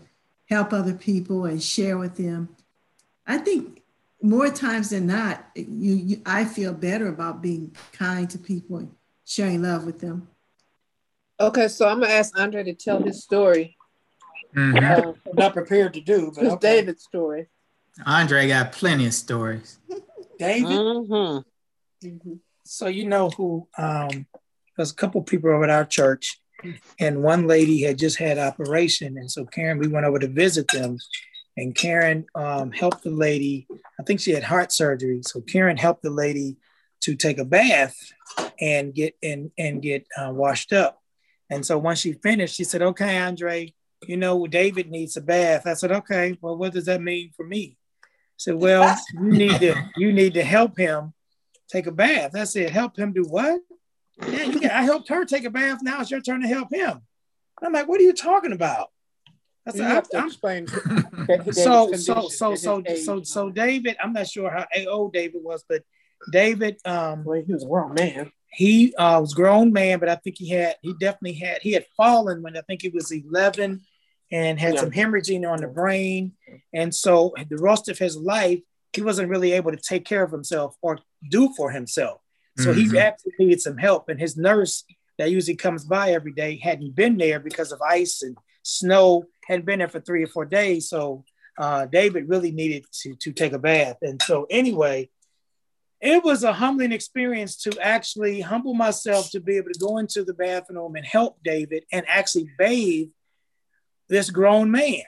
help 0.50 0.74
other 0.74 0.94
people 0.94 1.46
and 1.46 1.62
share 1.62 1.98
with 1.98 2.16
them. 2.16 2.50
I 3.28 3.38
think 3.38 3.84
more 4.22 4.50
times 4.50 4.90
than 4.90 5.06
not, 5.06 5.46
you, 5.56 5.94
you 5.94 6.22
I 6.26 6.46
feel 6.46 6.74
better 6.74 7.08
about 7.08 7.42
being 7.42 7.76
kind 7.92 8.30
to 8.32 8.38
people 8.40 8.78
and 8.78 8.96
sharing 9.26 9.62
love 9.62 9.86
with 9.86 10.00
them. 10.00 10.28
Okay, 11.40 11.68
so 11.68 11.88
I'm 11.88 12.00
gonna 12.00 12.14
ask 12.14 12.38
Andre 12.40 12.64
to 12.64 12.74
tell 12.74 13.00
his 13.00 13.22
story. 13.22 13.78
Mhm. 14.56 14.84
Uh, 14.90 15.14
I'm 15.30 15.36
not 15.36 15.54
prepared 15.54 15.94
to 15.96 16.02
do, 16.02 16.32
but 16.34 16.46
it's 16.46 16.54
okay. 16.56 16.78
David's 16.78 17.04
story. 17.04 17.48
Andre 18.06 18.48
got 18.48 18.72
plenty 18.72 19.06
of 19.06 19.14
stories. 19.14 19.80
David. 20.40 20.70
Mm-hmm. 20.70 22.08
Mhm. 22.08 22.40
So 22.66 22.88
you 22.88 23.08
know 23.08 23.30
who? 23.30 23.68
Um, 23.78 24.26
there's 24.76 24.92
a 24.92 24.96
couple 24.96 25.22
people 25.22 25.50
over 25.52 25.64
at 25.66 25.70
our 25.70 25.86
church, 25.86 26.40
and 27.00 27.22
one 27.22 27.46
lady 27.48 27.82
had 27.82 27.98
just 27.98 28.18
had 28.18 28.38
operation, 28.38 29.18
and 29.18 29.30
so 29.30 29.46
Karen, 29.46 29.80
we 29.80 29.88
went 29.88 30.06
over 30.06 30.20
to 30.20 30.28
visit 30.28 30.68
them, 30.70 30.98
and 31.56 31.76
Karen 31.76 32.26
um, 32.36 32.72
helped 32.72 33.04
the 33.04 33.12
lady. 33.12 33.68
I 34.00 34.04
think 34.04 34.20
she 34.20 34.32
had 34.32 34.44
heart 34.44 34.72
surgery, 34.72 35.22
so 35.24 35.42
Karen 35.42 35.78
helped 35.78 36.04
the 36.04 36.10
lady 36.10 36.58
to 37.02 37.16
take 37.16 37.38
a 37.38 37.46
bath 37.46 37.96
and 38.60 38.94
get 38.94 39.16
and 39.22 39.52
and 39.58 39.82
get 39.82 40.08
uh, 40.18 40.32
washed 40.32 40.74
up. 40.74 41.02
And 41.50 41.66
so 41.66 41.78
once 41.78 42.00
she 42.00 42.14
finished, 42.14 42.56
she 42.56 42.64
said, 42.64 42.82
"Okay, 42.82 43.18
Andre, 43.20 43.74
you 44.08 44.18
know 44.18 44.48
David 44.48 44.90
needs 44.90 45.16
a 45.16 45.22
bath." 45.22 45.68
I 45.68 45.74
said, 45.74 45.92
"Okay, 45.92 46.38
well, 46.42 46.58
what 46.58 46.74
does 46.74 46.86
that 46.86 47.02
mean 47.02 47.32
for 47.36 47.46
me?" 47.46 47.78
Said, 48.38 48.56
"Well, 48.56 48.96
you 49.14 49.32
need 49.32 49.60
to 49.60 49.76
you 49.98 50.12
need 50.12 50.34
to 50.36 50.44
help 50.44 50.78
him 50.78 51.14
take 51.70 51.88
a 51.88 51.92
bath." 51.92 52.36
I 52.36 52.44
said, 52.44 52.70
"Help 52.72 52.98
him 52.98 53.14
do 53.14 53.24
what?" 53.24 53.62
Yeah, 54.28 54.44
you 54.44 54.60
got, 54.60 54.72
I 54.72 54.84
helped 54.84 55.10
her 55.10 55.26
take 55.26 55.46
a 55.46 55.50
bath. 55.50 55.80
Now 55.82 56.02
it's 56.02 56.12
your 56.12 56.22
turn 56.22 56.42
to 56.42 56.48
help 56.48 56.74
him. 56.74 57.02
I'm 57.62 57.74
like, 57.74 57.88
"What 57.88 58.00
are 58.00 58.04
you 58.04 58.14
talking 58.14 58.52
about?" 58.52 58.90
I 59.66 59.76
You 59.76 59.84
have 59.84 60.08
I'm 60.14 60.28
explain 60.28 60.68
so 61.52 61.94
so 61.94 62.28
so 62.28 62.56
so 62.56 62.84
so 62.96 63.24
so 63.24 63.50
David, 63.50 63.96
I'm 64.04 64.12
not 64.14 64.28
sure 64.28 64.52
how 64.52 64.66
old 64.90 65.14
David 65.14 65.42
was, 65.42 65.64
but 65.68 65.84
David, 66.32 66.80
um, 66.86 67.24
Well, 67.24 67.42
he 67.42 67.54
was 67.54 67.64
a 67.64 67.68
grown 67.68 67.94
man. 67.94 68.32
he 68.52 68.94
uh, 68.96 69.20
was 69.22 69.34
grown 69.34 69.72
man, 69.72 70.00
but 70.00 70.10
I 70.10 70.16
think 70.16 70.38
he 70.38 70.50
had 70.50 70.76
he 70.82 70.94
definitely 71.00 71.34
had 71.34 71.62
he 71.62 71.72
had 71.72 71.86
fallen 71.96 72.42
when 72.42 72.58
I 72.58 72.62
think 72.62 72.82
he 72.82 72.90
was 72.90 73.12
11 73.12 73.82
and 74.34 74.60
had 74.60 74.74
Yeah. 74.74 74.82
some 74.82 74.92
hemorrhaging 74.92 75.50
on 75.50 75.62
the 75.62 75.68
brain, 75.68 76.34
and 76.74 76.94
so 76.94 77.34
the 77.50 77.58
rest 77.58 77.88
of 77.88 77.98
his 78.00 78.18
life 78.18 78.60
he 78.96 79.02
wasn't 79.02 79.28
really 79.28 79.54
able 79.54 79.72
to 79.72 79.78
take 79.78 80.06
care 80.06 80.22
of 80.22 80.32
himself 80.32 80.76
or 80.82 81.00
do 81.30 81.52
for 81.58 81.72
himself. 81.72 82.22
So 82.58 82.74
he 82.74 82.88
Mhm. 82.88 83.00
actually 83.00 83.34
needed 83.40 83.62
some 83.62 83.78
help, 83.78 84.10
and 84.10 84.20
his 84.20 84.38
nurse 84.38 84.84
that 85.18 85.32
usually 85.32 85.56
comes 85.56 85.84
by 85.84 86.12
every 86.12 86.34
day 86.34 86.58
hadn't 86.58 86.96
been 86.96 87.18
there 87.18 87.40
because 87.40 87.72
of 87.72 87.82
ice 87.82 88.22
and 88.22 88.38
snow 88.62 89.26
hadn't 89.48 89.66
been 89.66 89.80
there 89.80 89.88
for 89.90 90.00
three 90.00 90.24
or 90.24 90.28
four 90.28 90.46
days. 90.46 90.90
So 90.90 91.24
uh, 91.58 91.86
David 91.86 92.30
really 92.30 92.52
needed 92.52 92.86
to 93.02 93.16
to 93.16 93.32
take 93.32 93.54
a 93.54 93.60
bath, 93.60 93.98
and 94.02 94.22
so 94.22 94.46
anyway, 94.50 95.10
it 96.02 96.24
was 96.24 96.44
a 96.44 96.54
humbling 96.54 96.92
experience 96.92 97.56
to 97.64 97.72
actually 97.80 98.42
humble 98.42 98.74
myself 98.74 99.30
to 99.32 99.40
be 99.40 99.58
able 99.58 99.72
to 99.72 99.80
go 99.80 99.98
into 99.98 100.24
the 100.24 100.34
bathroom 100.34 100.96
and 100.96 101.06
help 101.06 101.42
David 101.44 101.86
and 101.92 102.06
actually 102.08 102.48
bathe 102.58 103.10
this 104.14 104.30
grown 104.30 104.72
man. 104.72 105.02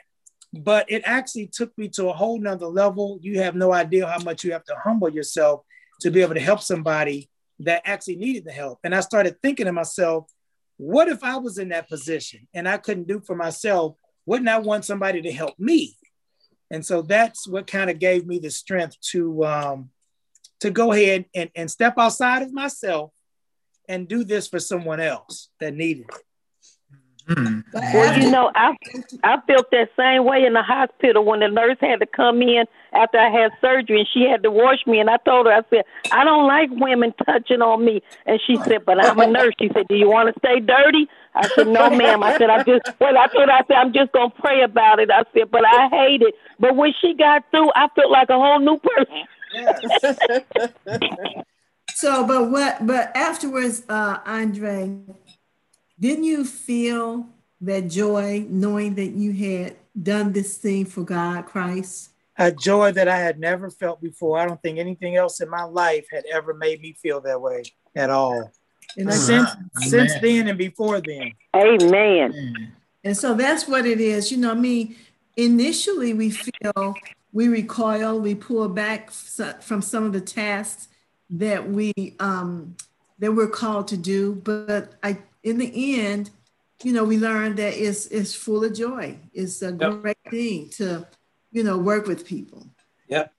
But 0.52 0.90
it 0.90 1.02
actually 1.04 1.46
took 1.46 1.76
me 1.78 1.88
to 1.90 2.08
a 2.08 2.12
whole 2.12 2.40
nother 2.40 2.66
level. 2.66 3.18
You 3.22 3.40
have 3.40 3.54
no 3.54 3.72
idea 3.72 4.06
how 4.06 4.18
much 4.22 4.42
you 4.42 4.52
have 4.52 4.64
to 4.64 4.74
humble 4.82 5.08
yourself 5.08 5.62
to 6.00 6.10
be 6.10 6.22
able 6.22 6.34
to 6.34 6.40
help 6.40 6.60
somebody 6.60 7.30
that 7.60 7.82
actually 7.84 8.16
needed 8.16 8.44
the 8.44 8.52
help. 8.52 8.80
And 8.84 8.94
I 8.94 9.00
started 9.00 9.36
thinking 9.40 9.66
to 9.66 9.72
myself, 9.72 10.26
what 10.76 11.08
if 11.08 11.22
I 11.22 11.36
was 11.36 11.58
in 11.58 11.68
that 11.70 11.88
position 11.88 12.48
and 12.52 12.68
I 12.68 12.78
couldn't 12.78 13.06
do 13.06 13.20
for 13.20 13.36
myself? 13.36 13.96
Wouldn't 14.26 14.48
I 14.48 14.58
want 14.58 14.84
somebody 14.84 15.22
to 15.22 15.32
help 15.32 15.58
me? 15.58 15.96
And 16.70 16.84
so 16.84 17.00
that's 17.00 17.46
what 17.46 17.66
kind 17.66 17.88
of 17.88 17.98
gave 17.98 18.26
me 18.26 18.38
the 18.38 18.50
strength 18.50 18.96
to 19.12 19.44
um, 19.44 19.90
to 20.60 20.70
go 20.70 20.92
ahead 20.92 21.26
and, 21.34 21.50
and 21.54 21.70
step 21.70 21.94
outside 21.96 22.42
of 22.42 22.52
myself 22.52 23.12
and 23.88 24.08
do 24.08 24.24
this 24.24 24.48
for 24.48 24.58
someone 24.58 25.00
else 25.00 25.50
that 25.60 25.74
needed 25.74 26.06
it. 26.08 26.25
Hmm. 27.28 27.60
Well, 27.72 28.18
you 28.18 28.30
know, 28.30 28.52
I 28.54 28.76
I 29.24 29.38
felt 29.48 29.70
that 29.72 29.88
same 29.96 30.24
way 30.24 30.44
in 30.44 30.52
the 30.52 30.62
hospital 30.62 31.24
when 31.24 31.40
the 31.40 31.48
nurse 31.48 31.76
had 31.80 31.98
to 31.98 32.06
come 32.06 32.40
in 32.40 32.66
after 32.92 33.18
I 33.18 33.30
had 33.30 33.50
surgery 33.60 33.98
and 34.00 34.08
she 34.12 34.22
had 34.30 34.44
to 34.44 34.50
wash 34.50 34.86
me. 34.86 35.00
And 35.00 35.10
I 35.10 35.16
told 35.18 35.46
her, 35.46 35.52
I 35.52 35.62
said, 35.70 35.84
I 36.12 36.22
don't 36.22 36.46
like 36.46 36.70
women 36.70 37.12
touching 37.24 37.62
on 37.62 37.84
me. 37.84 38.00
And 38.26 38.40
she 38.46 38.60
said, 38.68 38.84
But 38.86 39.00
I'm 39.00 39.18
a 39.18 39.26
nurse. 39.26 39.54
She 39.60 39.70
said, 39.74 39.88
Do 39.88 39.96
you 39.96 40.08
want 40.08 40.32
to 40.32 40.38
stay 40.38 40.60
dirty? 40.60 41.08
I 41.34 41.48
said, 41.56 41.66
No, 41.66 41.90
ma'am. 41.90 42.22
I 42.22 42.38
said, 42.38 42.48
I 42.48 42.58
just 42.62 42.82
well, 43.00 43.18
I 43.18 43.26
told 43.26 43.48
her, 43.48 43.54
I 43.54 43.62
said, 43.66 43.76
I'm 43.76 43.92
just 43.92 44.12
gonna 44.12 44.30
pray 44.30 44.62
about 44.62 45.00
it. 45.00 45.10
I 45.10 45.24
said, 45.34 45.50
But 45.50 45.64
I 45.66 45.88
hate 45.88 46.22
it. 46.22 46.34
But 46.60 46.76
when 46.76 46.92
she 47.00 47.14
got 47.14 47.42
through, 47.50 47.70
I 47.74 47.88
felt 47.96 48.12
like 48.12 48.28
a 48.30 48.38
whole 48.38 48.60
new 48.60 48.78
person. 48.78 49.26
So, 51.96 52.26
but 52.26 52.50
what, 52.50 52.86
but 52.86 53.16
afterwards, 53.16 53.82
uh, 53.88 54.18
Andre, 54.26 54.98
didn't 55.98 56.24
you 56.24 56.44
feel 56.44 57.26
that 57.60 57.88
joy 57.88 58.44
knowing 58.48 58.94
that 58.96 59.12
you 59.12 59.32
had 59.32 59.76
done 60.00 60.32
this 60.32 60.58
thing 60.58 60.84
for 60.84 61.02
God, 61.02 61.46
Christ? 61.46 62.10
A 62.38 62.52
joy 62.52 62.92
that 62.92 63.08
I 63.08 63.16
had 63.16 63.38
never 63.40 63.70
felt 63.70 64.02
before. 64.02 64.38
I 64.38 64.46
don't 64.46 64.60
think 64.60 64.78
anything 64.78 65.16
else 65.16 65.40
in 65.40 65.48
my 65.48 65.62
life 65.64 66.06
had 66.12 66.24
ever 66.30 66.52
made 66.52 66.82
me 66.82 66.92
feel 66.92 67.20
that 67.22 67.40
way 67.40 67.62
at 67.94 68.10
all. 68.10 68.52
And, 68.98 69.08
I, 69.10 69.14
Mhm. 69.14 69.18
Since 69.18 69.50
Amen. 69.50 69.70
since 69.88 70.12
then 70.20 70.48
and 70.48 70.58
before 70.58 71.00
then. 71.00 71.32
Amen. 71.54 72.72
And 73.04 73.16
so 73.16 73.34
that's 73.34 73.66
what 73.66 73.86
it 73.86 74.00
is. 74.00 74.30
You 74.30 74.38
know, 74.38 74.50
I 74.50 74.54
mean, 74.54 74.96
initially 75.36 76.12
we 76.12 76.30
feel 76.30 76.94
we 77.32 77.48
recoil, 77.48 78.18
we 78.20 78.34
pull 78.34 78.68
back 78.68 79.10
from 79.10 79.82
some 79.82 80.04
of 80.04 80.12
the 80.12 80.20
tasks 80.20 80.88
that 81.30 81.68
we 81.68 81.92
um, 82.20 82.76
that 83.18 83.32
we're 83.32 83.48
called 83.48 83.88
to 83.88 83.96
do. 83.96 84.34
But 84.34 84.94
I, 85.02 85.18
in 85.46 85.58
the 85.58 86.00
end, 86.00 86.30
you 86.82 86.92
know, 86.92 87.04
we 87.04 87.16
learned 87.18 87.56
that 87.58 87.74
it's 87.74 88.06
it's 88.08 88.34
full 88.34 88.64
of 88.64 88.74
joy. 88.74 89.16
It's 89.32 89.62
a 89.62 89.72
Yep. 89.72 90.02
great 90.02 90.18
thing 90.30 90.68
to, 90.70 91.06
you 91.52 91.62
know, 91.62 91.78
work 91.78 92.06
with 92.06 92.26
people. 92.26 92.66
Yep. 93.08 93.32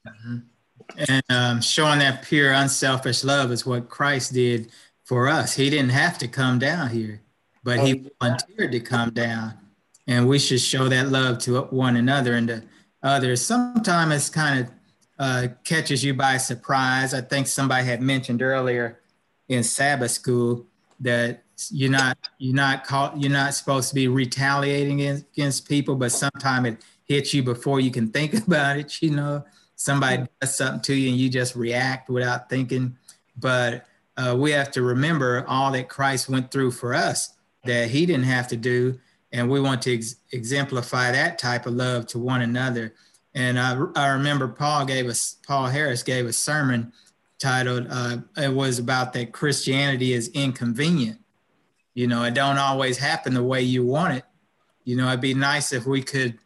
And 1.09 1.23
um, 1.29 1.61
showing 1.61 1.99
that 1.99 2.23
pure, 2.23 2.53
unselfish 2.53 3.23
love 3.23 3.51
is 3.51 3.65
what 3.65 3.89
Christ 3.89 4.33
did 4.33 4.71
for 5.03 5.27
us. 5.27 5.53
He 5.55 5.69
didn't 5.69 5.89
have 5.89 6.17
to 6.19 6.27
come 6.27 6.59
down 6.59 6.89
here, 6.89 7.21
but 7.63 7.79
Oh, 7.79 7.85
he 7.85 7.91
he 7.91 7.97
did 7.99 8.11
volunteered 8.21 8.71
to 8.71 8.79
come 8.79 9.09
down. 9.11 9.53
And 10.07 10.29
we 10.29 10.39
should 10.39 10.61
show 10.61 10.87
that 10.87 11.09
love 11.09 11.39
to 11.39 11.63
one 11.63 11.97
another 11.97 12.35
and 12.35 12.47
to 12.47 12.63
others. 13.03 13.41
Sometimes 13.45 14.13
it's 14.15 14.29
kind 14.29 14.61
of 14.61 14.71
uh, 15.19 15.47
catches 15.65 16.03
you 16.05 16.13
by 16.13 16.37
surprise. 16.37 17.13
I 17.13 17.19
think 17.21 17.47
somebody 17.47 17.85
had 17.85 18.01
mentioned 18.01 18.41
earlier 18.41 19.01
in 19.49 19.63
Sabbath 19.63 20.11
school 20.11 20.65
that 21.01 21.43
you're 21.71 21.91
not 21.91 22.17
you're 22.37 22.55
not 22.55 22.83
caught 22.83 23.19
you're 23.19 23.31
not 23.31 23.53
supposed 23.53 23.89
to 23.89 23.95
be 23.95 24.07
retaliating 24.07 25.01
against 25.01 25.67
people, 25.67 25.95
but 25.95 26.11
sometimes 26.11 26.67
it 26.67 26.85
hits 27.05 27.33
you 27.33 27.43
before 27.43 27.79
you 27.79 27.91
can 27.91 28.09
think 28.09 28.33
about 28.47 28.77
it. 28.77 29.01
You 29.01 29.11
know, 29.11 29.43
somebody 29.75 30.25
does 30.41 30.55
something 30.55 30.81
to 30.81 30.93
you 30.93 31.09
and 31.09 31.17
you 31.17 31.29
just 31.29 31.55
react 31.55 32.09
without 32.09 32.49
thinking. 32.49 32.97
But 33.37 33.85
uh, 34.17 34.35
we 34.37 34.51
have 34.51 34.71
to 34.71 34.81
remember 34.81 35.45
all 35.47 35.71
that 35.71 35.89
Christ 35.89 36.29
went 36.29 36.51
through 36.51 36.71
for 36.71 36.93
us 36.93 37.33
that 37.65 37.89
He 37.89 38.05
didn't 38.05 38.25
have 38.25 38.47
to 38.49 38.57
do, 38.57 38.99
and 39.31 39.49
we 39.49 39.59
want 39.59 39.81
to 39.83 39.93
ex- 39.93 40.15
exemplify 40.31 41.11
that 41.11 41.37
type 41.37 41.65
of 41.65 41.73
love 41.73 42.07
to 42.07 42.19
one 42.19 42.41
another. 42.41 42.93
And 43.35 43.59
I, 43.59 43.79
I 43.95 44.07
remember 44.09 44.47
Paul 44.47 44.85
gave 44.85 45.07
us 45.07 45.37
Paul 45.45 45.67
Harris 45.67 46.01
gave 46.01 46.25
a 46.25 46.33
sermon 46.33 46.91
titled 47.39 47.87
uh, 47.89 48.17
it 48.35 48.51
was 48.51 48.79
about 48.79 49.13
that 49.13 49.31
Christianity 49.31 50.13
is 50.13 50.29
inconvenient. 50.29 51.19
You 51.97 52.05
know, 52.05 52.23
it 52.25 52.35
don't 52.35 52.59
always 52.59 52.95
happen 52.95 53.33
the 53.33 53.41
way 53.41 53.63
you 53.63 53.83
want 53.83 54.13
it. 54.13 54.23
You 54.83 54.95
know, 54.95 55.07
it'd 55.07 55.19
be 55.19 55.33
nice 55.33 55.73
if 55.73 55.87
we 55.87 56.03
could 56.03 56.37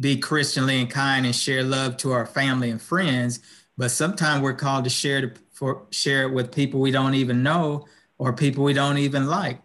be 0.00 0.16
Christianly 0.16 0.80
and 0.80 0.90
kind 0.90 1.24
and 1.24 1.32
share 1.32 1.62
love 1.62 1.96
to 1.98 2.10
our 2.10 2.26
family 2.26 2.70
and 2.70 2.82
friends, 2.82 3.38
but 3.78 3.92
sometimes 3.92 4.42
we're 4.42 4.54
called 4.54 4.82
to 4.82 4.90
share 4.90 5.20
to, 5.20 5.32
for 5.52 5.86
share 5.92 6.24
it 6.24 6.32
with 6.32 6.52
people 6.52 6.80
we 6.80 6.90
don't 6.90 7.14
even 7.14 7.44
know 7.44 7.86
or 8.18 8.32
people 8.32 8.64
we 8.64 8.72
don't 8.72 8.98
even 8.98 9.28
like. 9.28 9.60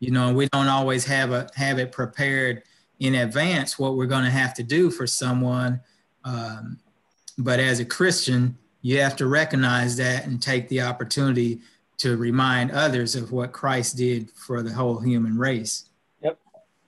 You 0.00 0.12
know, 0.12 0.32
we 0.32 0.48
don't 0.48 0.68
always 0.68 1.04
have 1.04 1.30
a 1.30 1.46
have 1.54 1.78
it 1.78 1.92
prepared 1.92 2.62
in 3.00 3.16
advance 3.16 3.78
what 3.78 3.96
we're 3.96 4.06
going 4.06 4.24
to 4.24 4.30
have 4.30 4.54
to 4.54 4.62
do 4.62 4.90
for 4.90 5.06
someone. 5.06 5.78
Um, 6.24 6.78
but 7.36 7.60
as 7.60 7.80
a 7.80 7.84
Christian, 7.84 8.56
you 8.80 8.98
have 9.02 9.16
to 9.16 9.26
recognize 9.26 9.98
that 9.98 10.24
and 10.24 10.40
take 10.40 10.70
the 10.70 10.80
opportunity 10.80 11.60
to 11.98 12.16
remind 12.16 12.70
others 12.70 13.14
of 13.14 13.32
what 13.32 13.52
Christ 13.52 13.96
did 13.96 14.30
for 14.30 14.62
the 14.62 14.72
whole 14.72 14.98
human 14.98 15.38
race. 15.38 15.88
Yep. 16.22 16.38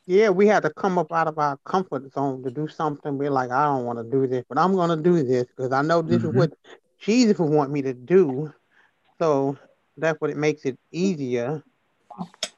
Yeah, 0.06 0.30
we 0.30 0.46
had 0.46 0.62
to 0.64 0.70
come 0.70 0.98
up 0.98 1.12
out 1.12 1.28
of 1.28 1.38
our 1.38 1.56
comfort 1.64 2.12
zone 2.12 2.42
to 2.44 2.50
do 2.50 2.68
something. 2.68 3.16
We're 3.16 3.30
like, 3.30 3.50
I 3.50 3.64
don't 3.64 3.84
want 3.84 3.98
to 3.98 4.04
do 4.04 4.26
this, 4.26 4.44
but 4.48 4.58
I'm 4.58 4.74
going 4.74 4.90
to 4.90 5.02
do 5.02 5.22
this 5.22 5.46
because 5.46 5.72
I 5.72 5.82
know 5.82 6.02
this 6.02 6.18
mm-hmm. 6.18 6.30
is 6.30 6.34
what 6.34 6.52
Jesus 7.00 7.38
would 7.38 7.50
want 7.50 7.70
me 7.70 7.82
to 7.82 7.94
do. 7.94 8.52
So 9.18 9.56
that's 9.96 10.20
what 10.20 10.30
it 10.30 10.36
makes 10.36 10.64
it 10.64 10.78
easier. 10.90 11.62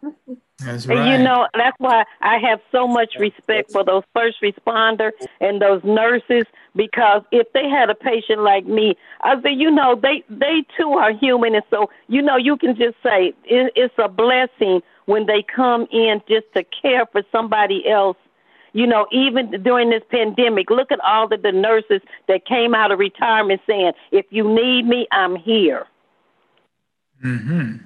That's 0.58 0.86
right. 0.86 0.98
And 0.98 1.10
you 1.10 1.28
know, 1.28 1.46
that's 1.54 1.76
why 1.78 2.04
I 2.22 2.38
have 2.38 2.60
so 2.72 2.88
much 2.88 3.14
respect 3.18 3.72
for 3.72 3.84
those 3.84 4.04
first 4.14 4.38
responders 4.42 5.12
and 5.40 5.60
those 5.60 5.82
nurses 5.84 6.44
because 6.74 7.22
if 7.30 7.46
they 7.52 7.68
had 7.68 7.90
a 7.90 7.94
patient 7.94 8.40
like 8.40 8.66
me, 8.66 8.96
I 9.22 9.40
say, 9.42 9.52
you 9.52 9.70
know, 9.70 10.00
they 10.00 10.24
they 10.30 10.64
too 10.78 10.92
are 10.92 11.12
human, 11.12 11.54
and 11.54 11.64
so 11.68 11.90
you 12.08 12.22
know, 12.22 12.36
you 12.36 12.56
can 12.56 12.74
just 12.74 12.96
say 13.02 13.34
it, 13.44 13.72
it's 13.76 13.94
a 13.98 14.08
blessing 14.08 14.80
when 15.04 15.26
they 15.26 15.42
come 15.42 15.86
in 15.92 16.22
just 16.26 16.46
to 16.54 16.64
care 16.64 17.04
for 17.12 17.22
somebody 17.30 17.86
else. 17.88 18.16
You 18.72 18.86
know, 18.86 19.06
even 19.10 19.62
during 19.62 19.90
this 19.90 20.02
pandemic, 20.10 20.70
look 20.70 20.90
at 20.90 21.00
all 21.00 21.32
of 21.32 21.42
the 21.42 21.52
nurses 21.52 22.00
that 22.28 22.46
came 22.46 22.74
out 22.74 22.92
of 22.92 22.98
retirement 22.98 23.60
saying, 23.66 23.92
"If 24.10 24.24
you 24.30 24.44
need 24.44 24.86
me, 24.86 25.06
I'm 25.12 25.36
here." 25.36 25.86
Hmm. 27.22 27.76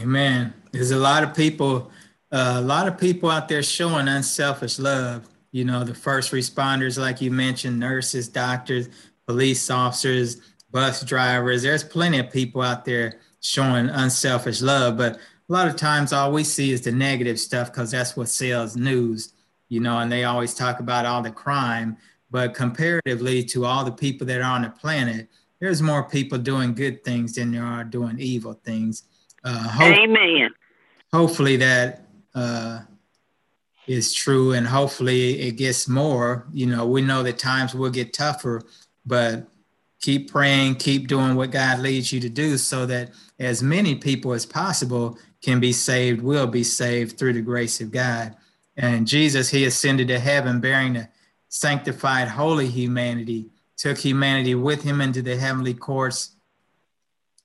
Amen. 0.00 0.54
There's 0.72 0.90
a 0.90 0.96
lot 0.96 1.22
of 1.22 1.34
people, 1.34 1.90
uh, 2.32 2.54
a 2.56 2.60
lot 2.60 2.88
of 2.88 2.98
people 2.98 3.30
out 3.30 3.48
there 3.48 3.62
showing 3.62 4.08
unselfish 4.08 4.78
love. 4.78 5.28
You 5.52 5.64
know, 5.64 5.84
the 5.84 5.94
first 5.94 6.32
responders, 6.32 6.98
like 6.98 7.20
you 7.20 7.30
mentioned, 7.30 7.78
nurses, 7.78 8.28
doctors, 8.28 8.88
police 9.26 9.70
officers, 9.70 10.40
bus 10.70 11.04
drivers. 11.04 11.62
There's 11.62 11.84
plenty 11.84 12.18
of 12.18 12.30
people 12.30 12.62
out 12.62 12.84
there 12.84 13.20
showing 13.40 13.88
unselfish 13.88 14.62
love, 14.62 14.96
but 14.96 15.16
a 15.16 15.52
lot 15.52 15.68
of 15.68 15.76
times 15.76 16.12
all 16.12 16.32
we 16.32 16.42
see 16.42 16.72
is 16.72 16.80
the 16.80 16.90
negative 16.90 17.38
stuff 17.38 17.70
because 17.70 17.90
that's 17.90 18.16
what 18.16 18.28
sells 18.28 18.76
news. 18.76 19.34
You 19.68 19.80
know, 19.80 19.98
and 19.98 20.10
they 20.10 20.24
always 20.24 20.54
talk 20.54 20.80
about 20.80 21.06
all 21.06 21.22
the 21.22 21.30
crime, 21.30 21.96
but 22.30 22.54
comparatively 22.54 23.44
to 23.44 23.64
all 23.64 23.84
the 23.84 23.92
people 23.92 24.26
that 24.26 24.40
are 24.40 24.54
on 24.54 24.62
the 24.62 24.70
planet, 24.70 25.28
there's 25.60 25.82
more 25.82 26.08
people 26.08 26.38
doing 26.38 26.74
good 26.74 27.04
things 27.04 27.34
than 27.34 27.52
there 27.52 27.64
are 27.64 27.84
doing 27.84 28.18
evil 28.18 28.54
things. 28.64 29.04
Uh, 29.44 29.68
hope, 29.68 29.96
Amen. 29.98 30.50
Hopefully 31.12 31.56
that 31.58 32.06
uh, 32.34 32.80
is 33.86 34.14
true, 34.14 34.52
and 34.52 34.66
hopefully 34.66 35.40
it 35.40 35.52
gets 35.52 35.86
more. 35.86 36.46
You 36.52 36.66
know, 36.66 36.86
we 36.86 37.02
know 37.02 37.22
that 37.22 37.38
times 37.38 37.74
will 37.74 37.90
get 37.90 38.14
tougher, 38.14 38.62
but 39.04 39.46
keep 40.00 40.30
praying, 40.30 40.76
keep 40.76 41.08
doing 41.08 41.34
what 41.34 41.50
God 41.50 41.80
leads 41.80 42.12
you 42.12 42.20
to 42.20 42.30
do, 42.30 42.56
so 42.56 42.86
that 42.86 43.10
as 43.38 43.62
many 43.62 43.94
people 43.94 44.32
as 44.32 44.46
possible 44.46 45.18
can 45.42 45.60
be 45.60 45.72
saved, 45.72 46.22
will 46.22 46.46
be 46.46 46.64
saved 46.64 47.18
through 47.18 47.34
the 47.34 47.42
grace 47.42 47.80
of 47.82 47.90
God. 47.90 48.34
And 48.76 49.06
Jesus, 49.06 49.50
He 49.50 49.66
ascended 49.66 50.08
to 50.08 50.18
heaven, 50.18 50.60
bearing 50.60 50.94
the 50.94 51.08
sanctified, 51.48 52.28
holy 52.28 52.66
humanity, 52.68 53.50
took 53.76 53.98
humanity 53.98 54.54
with 54.54 54.82
Him 54.82 55.02
into 55.02 55.20
the 55.20 55.36
heavenly 55.36 55.74
courts 55.74 56.33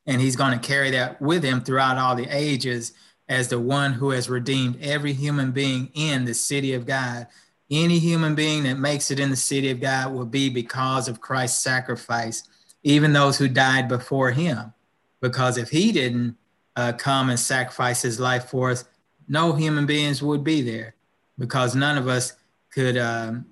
and 0.06 0.22
he's 0.22 0.36
going 0.36 0.58
to 0.58 0.68
carry 0.68 0.92
that 0.92 1.22
with 1.22 1.44
him 1.44 1.62
throughout 1.62 1.98
all 1.98 2.16
the 2.16 2.28
ages 2.30 2.94
as 3.28 3.48
the 3.48 3.60
one 3.60 3.94
who 3.94 4.10
has 4.10 4.30
redeemed 4.30 4.82
every 4.82 5.14
human 5.14 5.52
being 5.52 5.92
in 5.94 6.26
the 6.26 6.34
city 6.34 6.74
of 6.74 6.86
God. 6.86 7.28
Any 7.70 8.00
human 8.00 8.34
being 8.34 8.64
that 8.64 8.80
makes 8.80 9.12
it 9.12 9.20
in 9.20 9.30
the 9.30 9.36
city 9.36 9.70
of 9.70 9.80
God 9.80 10.12
will 10.14 10.26
be 10.26 10.50
because 10.50 11.08
of 11.08 11.22
Christ's 11.22 11.64
sacrifice, 11.64 12.44
even 12.82 13.14
those 13.14 13.38
who 13.38 13.48
died 13.48 13.88
before 13.88 14.32
him. 14.32 14.74
Because 15.22 15.58
if 15.58 15.70
he 15.70 15.92
didn't 15.92 16.36
uh, 16.76 16.94
come 16.94 17.30
and 17.30 17.40
sacrifice 17.40 18.02
his 18.02 18.20
life 18.20 18.46
for 18.46 18.72
us, 18.72 18.86
no 19.28 19.54
human 19.54 19.86
beings 19.86 20.24
would 20.24 20.44
be 20.44 20.64
there 20.64 20.96
because 21.38 21.76
none 21.76 21.98
of 21.98 22.08
us 22.08 22.34
could 22.72 22.98
um, 22.98 23.46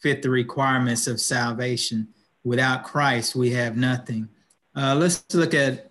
fit 0.00 0.22
the 0.22 0.30
requirements 0.30 1.06
of 1.06 1.20
salvation. 1.20 2.08
Without 2.42 2.84
Christ, 2.84 3.36
we 3.36 3.50
have 3.50 3.76
nothing. 3.76 4.28
Uh, 4.76 4.94
let's 4.94 5.24
look 5.34 5.54
at 5.54 5.90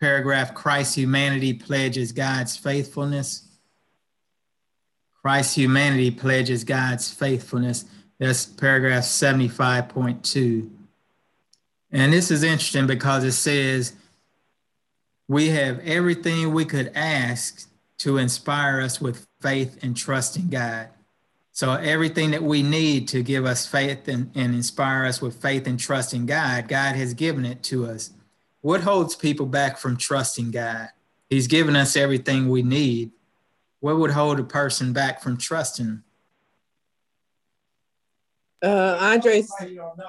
paragraph 0.00 0.54
Christ's 0.54 0.96
humanity 0.96 1.52
pledges 1.52 2.12
God's 2.12 2.56
faithfulness. 2.56 3.48
Christ's 5.22 5.56
humanity 5.56 6.10
pledges 6.10 6.64
God's 6.64 7.12
faithfulness. 7.12 7.84
That's 8.18 8.46
paragraph 8.46 9.04
75.2. 9.04 10.70
And 11.92 12.12
this 12.12 12.30
is 12.30 12.42
interesting 12.42 12.86
because 12.86 13.24
it 13.24 13.32
says, 13.32 13.94
We 15.28 15.48
have 15.48 15.80
everything 15.80 16.52
we 16.52 16.64
could 16.64 16.92
ask 16.94 17.68
to 17.98 18.18
inspire 18.18 18.80
us 18.80 19.00
with 19.00 19.26
faith 19.40 19.78
and 19.82 19.96
trust 19.96 20.36
in 20.36 20.48
God. 20.48 20.88
So 21.56 21.72
everything 21.72 22.32
that 22.32 22.42
we 22.42 22.62
need 22.62 23.08
to 23.08 23.22
give 23.22 23.46
us 23.46 23.66
faith 23.66 24.08
and, 24.08 24.30
and 24.34 24.54
inspire 24.54 25.06
us 25.06 25.22
with 25.22 25.40
faith 25.40 25.66
and 25.66 25.80
trust 25.80 26.12
in 26.12 26.26
God, 26.26 26.68
God 26.68 26.96
has 26.96 27.14
given 27.14 27.46
it 27.46 27.62
to 27.62 27.86
us. 27.86 28.10
What 28.60 28.82
holds 28.82 29.16
people 29.16 29.46
back 29.46 29.78
from 29.78 29.96
trusting 29.96 30.50
God? 30.50 30.90
He's 31.30 31.46
given 31.46 31.74
us 31.74 31.96
everything 31.96 32.50
we 32.50 32.62
need. 32.62 33.12
What 33.80 33.96
would 33.96 34.10
hold 34.10 34.38
a 34.38 34.44
person 34.44 34.92
back 34.92 35.22
from 35.22 35.38
trusting 35.38 36.02
Uh, 38.62 38.98
Andre's 39.00 39.50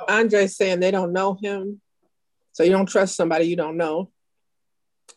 Andre's 0.09 0.57
saying 0.57 0.81
they 0.81 0.91
don't 0.91 1.13
know 1.13 1.37
him, 1.41 1.79
so 2.51 2.63
you 2.63 2.71
don't 2.71 2.89
trust 2.89 3.15
somebody 3.15 3.45
you 3.45 3.55
don't 3.55 3.77
know 3.77 4.09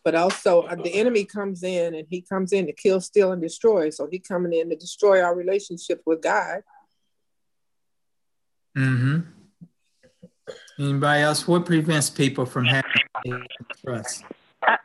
but 0.05 0.15
also 0.15 0.63
uh, 0.63 0.75
the 0.77 0.95
enemy 0.95 1.25
comes 1.25 1.63
in 1.63 1.95
and 1.95 2.07
he 2.09 2.21
comes 2.21 2.53
in 2.53 2.67
to 2.67 2.73
kill, 2.73 3.01
steal, 3.01 3.33
and 3.33 3.43
destroy. 3.43 3.91
So 3.91 4.07
he 4.11 4.19
coming 4.19 4.53
in 4.53 4.71
to 4.71 4.77
destroy 4.77 5.23
our 5.23 5.35
relationship 5.35 6.03
with 6.07 6.23
God. 6.23 6.63
Mm-hmm. 8.77 9.21
Anybody 10.79 11.23
else? 11.23 11.47
What 11.47 11.67
prevents 11.67 12.09
people 12.11 12.47
from 12.47 12.65
having 12.65 13.45
trust? 13.85 14.25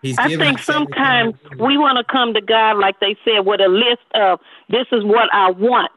He's 0.02 0.18
I 0.18 0.36
think 0.36 0.60
sometimes 0.60 1.36
we 1.60 1.78
want 1.78 1.98
to 1.98 2.04
come 2.10 2.34
to 2.34 2.42
God, 2.42 2.78
like 2.78 3.00
they 3.00 3.18
said, 3.26 3.46
with 3.46 3.60
a 3.60 3.68
list 3.68 4.04
of 4.14 4.40
this 4.70 4.88
is 4.92 5.04
what 5.04 5.30
I 5.34 5.52
want. 5.52 5.92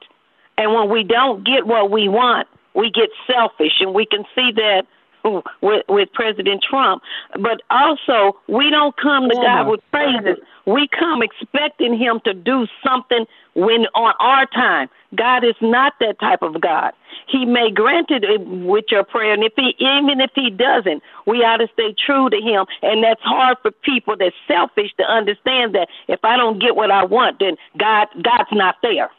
And 0.56 0.74
when 0.74 0.90
we 0.90 1.04
don't 1.04 1.44
get 1.44 1.66
what 1.66 1.90
we 1.90 2.08
want, 2.08 2.48
we 2.74 2.90
get 2.90 3.10
selfish. 3.26 3.80
And 3.80 3.94
we 3.94 4.06
can 4.06 4.24
see 4.34 4.52
that 4.52 4.86
with, 5.24 5.84
with 5.88 6.12
President 6.12 6.62
Trump. 6.68 7.02
But 7.34 7.62
also, 7.70 8.38
we 8.48 8.70
don't 8.70 8.96
come 8.96 9.28
to 9.28 9.34
God 9.34 9.68
with 9.68 9.80
praises. 9.90 10.38
We 10.66 10.88
come 10.88 11.22
expecting 11.22 11.98
Him 11.98 12.20
to 12.24 12.34
do 12.34 12.66
something 12.84 13.26
when 13.54 13.86
on 13.94 14.14
our 14.20 14.46
time. 14.46 14.88
God 15.14 15.44
is 15.44 15.54
not 15.60 15.94
that 16.00 16.20
type 16.20 16.42
of 16.42 16.60
God. 16.60 16.92
He 17.26 17.44
may 17.44 17.70
grant 17.70 18.10
it 18.10 18.24
eh, 18.24 18.42
with 18.42 18.86
your 18.90 19.04
prayer, 19.04 19.32
and 19.32 19.42
if 19.42 19.52
he 19.56 19.74
even 19.78 20.20
if 20.20 20.30
he 20.34 20.50
doesn't, 20.50 21.02
we 21.26 21.38
ought 21.38 21.58
to 21.58 21.68
stay 21.72 21.94
true 21.94 22.30
to 22.30 22.36
him. 22.36 22.66
And 22.82 23.02
that's 23.02 23.20
hard 23.22 23.58
for 23.62 23.70
people 23.70 24.16
that's 24.18 24.36
selfish 24.46 24.92
to 24.98 25.04
understand 25.04 25.74
that 25.74 25.88
if 26.06 26.20
I 26.24 26.36
don't 26.36 26.58
get 26.58 26.76
what 26.76 26.90
I 26.90 27.04
want, 27.04 27.38
then 27.40 27.56
God 27.78 28.08
God's 28.22 28.50
not 28.52 28.76
there. 28.82 29.10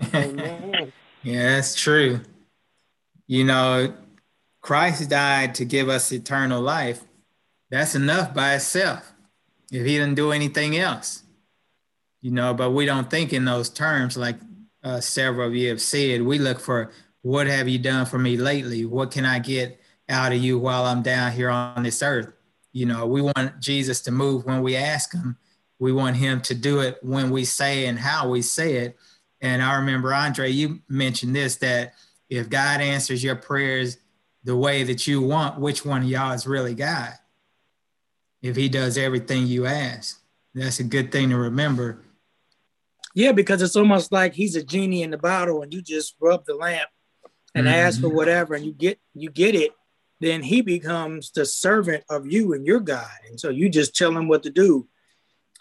yeah, 1.22 1.54
that's 1.54 1.74
true. 1.74 2.20
You 3.26 3.44
know, 3.44 3.94
Christ 4.64 5.10
died 5.10 5.54
to 5.56 5.66
give 5.66 5.90
us 5.90 6.10
eternal 6.10 6.62
life. 6.62 7.04
That's 7.70 7.94
enough 7.94 8.32
by 8.32 8.54
itself. 8.54 9.12
if 9.70 9.84
he 9.84 9.98
didn't 9.98 10.14
do 10.14 10.32
anything 10.32 10.78
else? 10.78 11.22
You 12.22 12.30
know, 12.30 12.54
but 12.54 12.70
we 12.70 12.86
don't 12.86 13.10
think 13.10 13.34
in 13.34 13.44
those 13.44 13.68
terms 13.68 14.16
like 14.16 14.36
uh, 14.82 15.00
several 15.00 15.48
of 15.48 15.54
you 15.54 15.68
have 15.68 15.82
said. 15.82 16.22
We 16.22 16.38
look 16.38 16.60
for 16.60 16.92
what 17.20 17.46
have 17.46 17.68
you 17.68 17.78
done 17.78 18.06
for 18.06 18.18
me 18.18 18.38
lately? 18.38 18.86
What 18.86 19.10
can 19.10 19.26
I 19.26 19.38
get 19.38 19.78
out 20.08 20.32
of 20.32 20.38
you 20.38 20.58
while 20.58 20.86
I'm 20.86 21.02
down 21.02 21.32
here 21.32 21.50
on 21.50 21.82
this 21.82 22.02
earth? 22.02 22.32
You 22.72 22.86
know, 22.86 23.04
we 23.04 23.20
want 23.20 23.60
Jesus 23.60 24.00
to 24.02 24.12
move 24.12 24.46
when 24.46 24.62
we 24.62 24.76
ask 24.76 25.12
him. 25.12 25.36
We 25.78 25.92
want 25.92 26.16
him 26.16 26.40
to 26.40 26.54
do 26.54 26.80
it 26.80 26.96
when 27.02 27.30
we 27.30 27.44
say 27.44 27.84
and 27.84 27.98
how 27.98 28.30
we 28.30 28.40
say 28.40 28.76
it. 28.76 28.96
And 29.42 29.62
I 29.62 29.76
remember, 29.76 30.14
Andre, 30.14 30.48
you 30.48 30.80
mentioned 30.88 31.36
this 31.36 31.56
that 31.56 31.92
if 32.30 32.48
God 32.48 32.80
answers 32.80 33.22
your 33.22 33.36
prayers 33.36 33.98
the 34.44 34.56
way 34.56 34.82
that 34.84 35.06
you 35.06 35.22
want, 35.22 35.58
which 35.58 35.84
one 35.84 36.02
of 36.02 36.08
y'all 36.08 36.32
is 36.32 36.46
really 36.46 36.74
God? 36.74 37.12
If 38.42 38.56
he 38.56 38.68
does 38.68 38.98
everything 38.98 39.46
you 39.46 39.66
ask, 39.66 40.20
that's 40.54 40.80
a 40.80 40.84
good 40.84 41.10
thing 41.10 41.30
to 41.30 41.36
remember. 41.36 42.02
Yeah, 43.14 43.32
because 43.32 43.62
it's 43.62 43.76
almost 43.76 44.12
like 44.12 44.34
he's 44.34 44.56
a 44.56 44.62
genie 44.62 45.02
in 45.02 45.10
the 45.10 45.18
bottle 45.18 45.62
and 45.62 45.72
you 45.72 45.80
just 45.80 46.16
rub 46.20 46.44
the 46.44 46.54
lamp 46.54 46.88
and 47.54 47.66
mm-hmm. 47.66 47.74
ask 47.74 48.00
for 48.00 48.08
whatever 48.08 48.54
and 48.54 48.64
you 48.64 48.72
get 48.72 48.98
you 49.14 49.30
get 49.30 49.54
it 49.54 49.72
then 50.24 50.42
he 50.42 50.62
becomes 50.62 51.30
the 51.32 51.44
servant 51.44 52.04
of 52.08 52.26
you 52.26 52.54
and 52.54 52.66
your 52.66 52.80
God. 52.80 53.10
And 53.28 53.38
so 53.38 53.50
you 53.50 53.68
just 53.68 53.94
tell 53.94 54.16
him 54.16 54.28
what 54.28 54.42
to 54.44 54.50
do. 54.50 54.88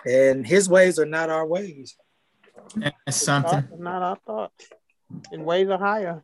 And 0.06 0.46
his 0.46 0.70
ways 0.70 1.00
are 1.00 1.06
not 1.06 1.30
our 1.30 1.46
ways. 1.46 1.96
That's 2.76 3.22
something. 3.22 3.68
Not 3.78 4.02
our 4.02 4.18
thoughts. 4.26 4.66
And 5.32 5.46
ways 5.46 5.70
are 5.70 5.78
higher. 5.78 6.24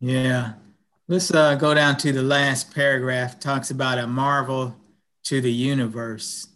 Yeah. 0.00 0.54
Let's 1.10 1.34
uh, 1.34 1.56
go 1.56 1.74
down 1.74 1.96
to 1.96 2.12
the 2.12 2.22
last 2.22 2.72
paragraph. 2.72 3.40
Talks 3.40 3.72
about 3.72 3.98
a 3.98 4.06
marvel 4.06 4.76
to 5.24 5.40
the 5.40 5.50
universe. 5.50 6.46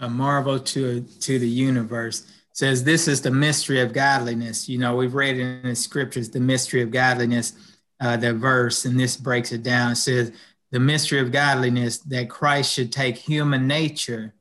A 0.00 0.06
marvel 0.06 0.58
to 0.58 1.00
to 1.00 1.38
the 1.38 1.48
universe 1.48 2.30
says 2.52 2.84
this 2.84 3.08
is 3.08 3.22
the 3.22 3.30
mystery 3.30 3.80
of 3.80 3.94
godliness. 3.94 4.68
You 4.68 4.76
know, 4.76 4.96
we've 4.96 5.14
read 5.14 5.38
in 5.38 5.62
the 5.62 5.74
scriptures 5.74 6.28
the 6.28 6.40
mystery 6.40 6.82
of 6.82 6.90
godliness 6.90 7.54
uh, 8.02 8.18
the 8.18 8.34
verse, 8.34 8.84
and 8.84 9.00
this 9.00 9.16
breaks 9.16 9.50
it 9.50 9.62
down. 9.62 9.92
It 9.92 9.96
says, 9.96 10.30
The 10.72 10.78
mystery 10.78 11.20
of 11.20 11.32
godliness 11.32 12.00
that 12.00 12.28
Christ 12.28 12.74
should 12.74 12.92
take 12.92 13.16
human 13.16 13.66
nature 13.66 14.34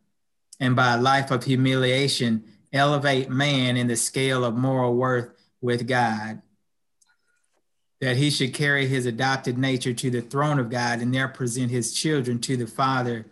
and 0.60 0.76
by 0.76 0.96
a 0.96 1.02
life 1.02 1.32
of 1.32 1.46
humiliation 1.46 2.44
elevate 2.74 3.30
man 3.30 3.78
in 3.78 3.88
the 3.88 3.96
scale 3.96 4.44
of 4.44 4.58
moral 4.58 4.96
worth 4.96 5.30
with 5.62 5.88
God. 5.88 6.42
That 8.02 8.18
he 8.18 8.30
should 8.30 8.54
carry 8.54 8.88
his 8.88 9.06
adopted 9.06 9.58
nature 9.58 9.94
to 9.94 10.10
the 10.10 10.22
throne 10.22 10.58
of 10.58 10.70
God 10.70 11.02
and 11.02 11.14
there 11.14 11.28
present 11.28 11.70
his 11.70 11.94
children 11.94 12.40
to 12.42 12.56
the 12.56 12.68
Father 12.68 13.26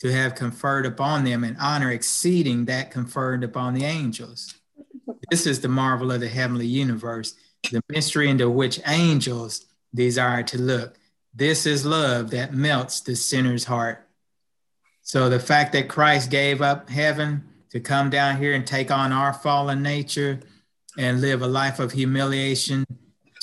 to 0.00 0.12
have 0.12 0.34
conferred 0.34 0.86
upon 0.86 1.24
them 1.24 1.44
an 1.44 1.56
honor 1.60 1.90
exceeding 1.90 2.64
that 2.66 2.90
conferred 2.90 3.44
upon 3.44 3.74
the 3.74 3.84
angels. 3.84 4.54
This 5.30 5.46
is 5.46 5.60
the 5.60 5.68
marvel 5.68 6.12
of 6.12 6.20
the 6.20 6.28
heavenly 6.28 6.66
universe 6.66 7.34
the 7.70 7.82
mystery 7.88 8.28
into 8.28 8.48
which 8.48 8.80
angels 8.86 9.66
desire 9.94 10.42
to 10.44 10.58
look. 10.60 10.96
This 11.34 11.66
is 11.66 11.84
love 11.84 12.30
that 12.30 12.54
melts 12.54 13.00
the 13.00 13.16
sinner's 13.16 13.64
heart. 13.64 14.06
So 15.02 15.28
the 15.28 15.40
fact 15.40 15.72
that 15.72 15.88
Christ 15.88 16.30
gave 16.30 16.62
up 16.62 16.88
heaven 16.88 17.44
to 17.70 17.80
come 17.80 18.10
down 18.10 18.38
here 18.38 18.54
and 18.54 18.66
take 18.66 18.90
on 18.90 19.12
our 19.12 19.32
fallen 19.32 19.82
nature 19.82 20.40
and 20.98 21.20
live 21.20 21.42
a 21.42 21.46
life 21.46 21.78
of 21.78 21.92
humiliation 21.92 22.84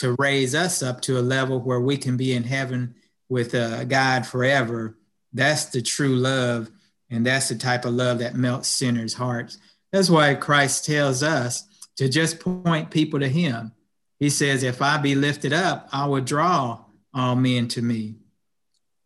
to 0.03 0.17
raise 0.19 0.53
us 0.53 0.83
up 0.83 0.99
to 0.99 1.17
a 1.17 1.21
level 1.21 1.61
where 1.61 1.79
we 1.79 1.95
can 1.95 2.17
be 2.17 2.33
in 2.33 2.43
heaven 2.43 2.93
with 3.29 3.55
uh, 3.55 3.85
God 3.85 4.25
forever. 4.25 4.97
That's 5.31 5.67
the 5.67 5.81
true 5.81 6.17
love. 6.17 6.69
And 7.09 7.25
that's 7.25 7.47
the 7.47 7.55
type 7.55 7.85
of 7.85 7.93
love 7.93 8.19
that 8.19 8.35
melts 8.35 8.67
sinners' 8.67 9.13
hearts. 9.13 9.59
That's 9.93 10.09
why 10.09 10.35
Christ 10.35 10.85
tells 10.85 11.23
us 11.23 11.65
to 11.95 12.09
just 12.09 12.41
point 12.41 12.91
people 12.91 13.17
to 13.21 13.29
Him. 13.29 13.71
He 14.19 14.29
says, 14.29 14.63
If 14.63 14.81
I 14.81 14.97
be 14.97 15.15
lifted 15.15 15.53
up, 15.53 15.87
I 15.93 16.05
will 16.05 16.19
draw 16.19 16.83
all 17.13 17.35
men 17.37 17.69
to 17.69 17.81
me. 17.81 18.15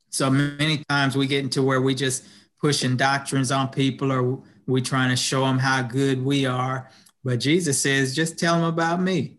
So 0.09 0.31
many 0.31 0.83
times 0.89 1.15
we 1.15 1.27
get 1.27 1.43
into 1.43 1.61
where 1.61 1.81
we 1.81 1.93
just 1.93 2.25
pushing 2.59 2.97
doctrines 2.97 3.51
on 3.51 3.69
people 3.69 4.11
or 4.11 4.41
we 4.65 4.81
trying 4.81 5.11
to 5.11 5.15
show 5.15 5.41
them 5.41 5.59
how 5.59 5.83
good 5.83 6.25
we 6.25 6.47
are. 6.47 6.89
But 7.23 7.39
Jesus 7.39 7.79
says, 7.79 8.15
just 8.15 8.39
tell 8.39 8.55
them 8.55 8.63
about 8.63 8.99
me. 8.99 9.36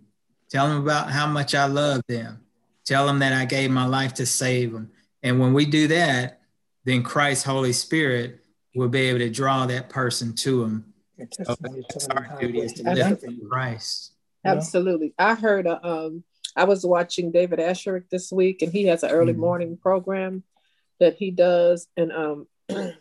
Tell 0.50 0.68
them 0.68 0.82
about 0.82 1.10
how 1.10 1.26
much 1.26 1.54
I 1.54 1.66
love 1.66 2.02
them. 2.08 2.40
Tell 2.84 3.06
them 3.06 3.18
that 3.18 3.32
I 3.32 3.44
gave 3.44 3.70
my 3.70 3.86
life 3.86 4.14
to 4.14 4.26
save 4.26 4.72
them. 4.72 4.90
And 5.22 5.38
when 5.38 5.52
we 5.52 5.66
do 5.66 5.88
that, 5.88 6.40
then 6.84 7.02
Christ's 7.02 7.44
Holy 7.44 7.72
Spirit 7.72 8.40
will 8.74 8.88
be 8.88 9.00
able 9.00 9.18
to 9.18 9.28
draw 9.28 9.66
that 9.66 9.90
person 9.90 10.34
to 10.36 10.62
him. 10.64 10.94
So 11.32 11.56
our 12.12 12.38
duty 12.40 12.60
is 12.60 12.72
to 12.74 13.38
Christ. 13.48 14.12
Absolutely. 14.44 15.12
I 15.18 15.34
heard, 15.34 15.66
a, 15.66 15.84
um, 15.86 16.24
I 16.56 16.64
was 16.64 16.86
watching 16.86 17.32
David 17.32 17.58
Asscherick 17.58 18.08
this 18.10 18.32
week, 18.32 18.62
and 18.62 18.72
he 18.72 18.84
has 18.84 19.02
an 19.02 19.10
early 19.10 19.32
mm-hmm. 19.32 19.40
morning 19.40 19.76
program 19.76 20.44
that 21.00 21.16
he 21.16 21.30
does. 21.30 21.88
And 21.96 22.12
um, 22.12 22.46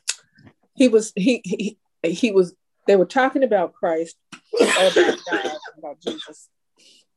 he 0.75 0.87
was, 0.87 1.13
he, 1.15 1.41
he, 1.45 1.77
he 2.03 2.31
was, 2.31 2.53
they 2.87 2.95
were 2.95 3.05
talking 3.05 3.43
about 3.43 3.73
Christ, 3.73 4.17
about 4.59 5.17
God, 5.29 5.51
about 5.77 6.01
Jesus. 6.01 6.49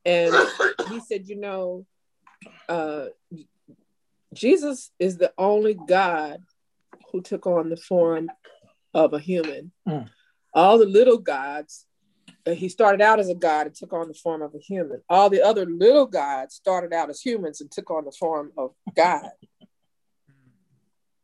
And 0.05 0.33
he 0.89 0.99
said, 0.99 1.27
you 1.27 1.39
know, 1.39 1.85
uh, 2.67 3.05
Jesus 4.33 4.91
is 4.99 5.17
the 5.17 5.33
only 5.37 5.77
God 5.87 6.41
who 7.11 7.21
took 7.21 7.45
on 7.45 7.69
the 7.69 7.77
form 7.77 8.29
of 8.93 9.13
a 9.13 9.19
human. 9.19 9.71
Mm. 9.87 10.09
All 10.53 10.77
the 10.77 10.85
little 10.85 11.17
gods 11.17 11.85
he 12.45 12.69
started 12.69 13.01
out 13.01 13.19
as 13.19 13.29
a 13.29 13.35
god 13.35 13.67
and 13.67 13.75
took 13.75 13.93
on 13.93 14.07
the 14.07 14.13
form 14.13 14.41
of 14.41 14.55
a 14.55 14.59
human. 14.59 15.01
All 15.09 15.29
the 15.29 15.41
other 15.41 15.65
little 15.65 16.05
gods 16.05 16.55
started 16.55 16.93
out 16.93 17.09
as 17.09 17.21
humans 17.21 17.61
and 17.61 17.69
took 17.69 17.91
on 17.91 18.05
the 18.05 18.11
form 18.11 18.51
of 18.57 18.71
God. 18.95 19.29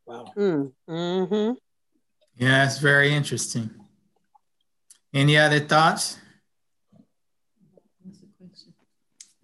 Wow. 0.05 0.31
Mm. 0.37 0.71
Mm-hmm. 0.89 1.53
Yeah, 2.37 2.65
it's 2.65 2.77
very 2.77 3.13
interesting. 3.13 3.71
Any 5.13 5.37
other 5.37 5.59
thoughts 5.59 6.19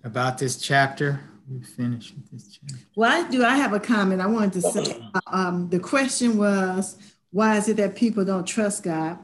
about 0.04 0.38
this 0.38 0.58
chapter? 0.58 1.22
We 1.50 1.62
finished 1.62 2.14
with 2.16 2.32
this 2.32 2.58
chapter. 2.58 2.86
Well, 2.96 3.12
I 3.12 3.30
do. 3.30 3.44
I 3.44 3.56
have 3.56 3.74
a 3.74 3.80
comment. 3.80 4.22
I 4.22 4.28
wanted 4.28 4.54
to 4.54 4.62
say 4.62 5.04
um, 5.28 5.70
the 5.70 5.80
question 5.80 6.38
was, 6.38 6.98
why 7.32 7.58
is 7.58 7.68
it 7.68 7.78
that 7.78 7.96
people 7.96 8.24
don't 8.24 8.46
trust 8.46 8.84
God? 8.84 9.20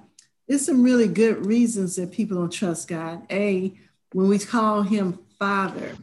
there's 0.49 0.65
some 0.65 0.81
really 0.81 1.07
good 1.07 1.45
reasons 1.45 1.95
that 1.95 2.11
people 2.11 2.35
don't 2.35 2.51
trust 2.51 2.87
God. 2.87 3.21
A, 3.31 3.71
when 4.13 4.27
we 4.27 4.39
call 4.39 4.81
him 4.81 5.19
father, 5.37 5.95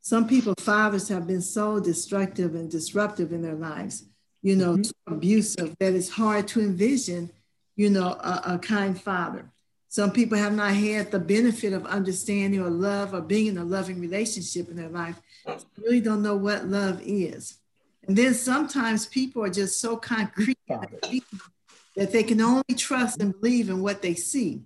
some 0.00 0.26
people, 0.26 0.54
fathers 0.58 1.08
have 1.08 1.26
been 1.26 1.42
so 1.42 1.78
destructive 1.78 2.54
and 2.54 2.70
disruptive 2.70 3.30
in 3.30 3.42
their 3.42 3.54
lives, 3.54 4.06
you 4.40 4.56
know, 4.56 4.72
mm-hmm. 4.72 4.84
so 4.84 4.92
abusive 5.06 5.76
that 5.78 5.92
it's 5.92 6.08
hard 6.08 6.48
to 6.48 6.60
envision, 6.60 7.30
you 7.76 7.90
know, 7.90 8.08
a, 8.08 8.42
a 8.54 8.58
kind 8.58 8.98
father. 8.98 9.49
Some 9.90 10.12
people 10.12 10.38
have 10.38 10.54
not 10.54 10.72
had 10.72 11.10
the 11.10 11.18
benefit 11.18 11.72
of 11.72 11.84
understanding 11.84 12.60
or 12.60 12.70
love 12.70 13.12
or 13.12 13.20
being 13.20 13.48
in 13.48 13.58
a 13.58 13.64
loving 13.64 14.00
relationship 14.00 14.70
in 14.70 14.76
their 14.76 14.88
life. 14.88 15.20
So 15.44 15.58
really 15.76 16.00
don't 16.00 16.22
know 16.22 16.36
what 16.36 16.66
love 16.66 17.02
is. 17.04 17.58
And 18.06 18.16
then 18.16 18.32
sometimes 18.34 19.06
people 19.06 19.44
are 19.44 19.50
just 19.50 19.80
so 19.80 19.96
concrete 19.96 20.58
that 20.68 22.12
they 22.12 22.22
can 22.22 22.40
only 22.40 22.74
trust 22.76 23.20
and 23.20 23.38
believe 23.38 23.68
in 23.68 23.82
what 23.82 24.00
they 24.00 24.14
see. 24.14 24.62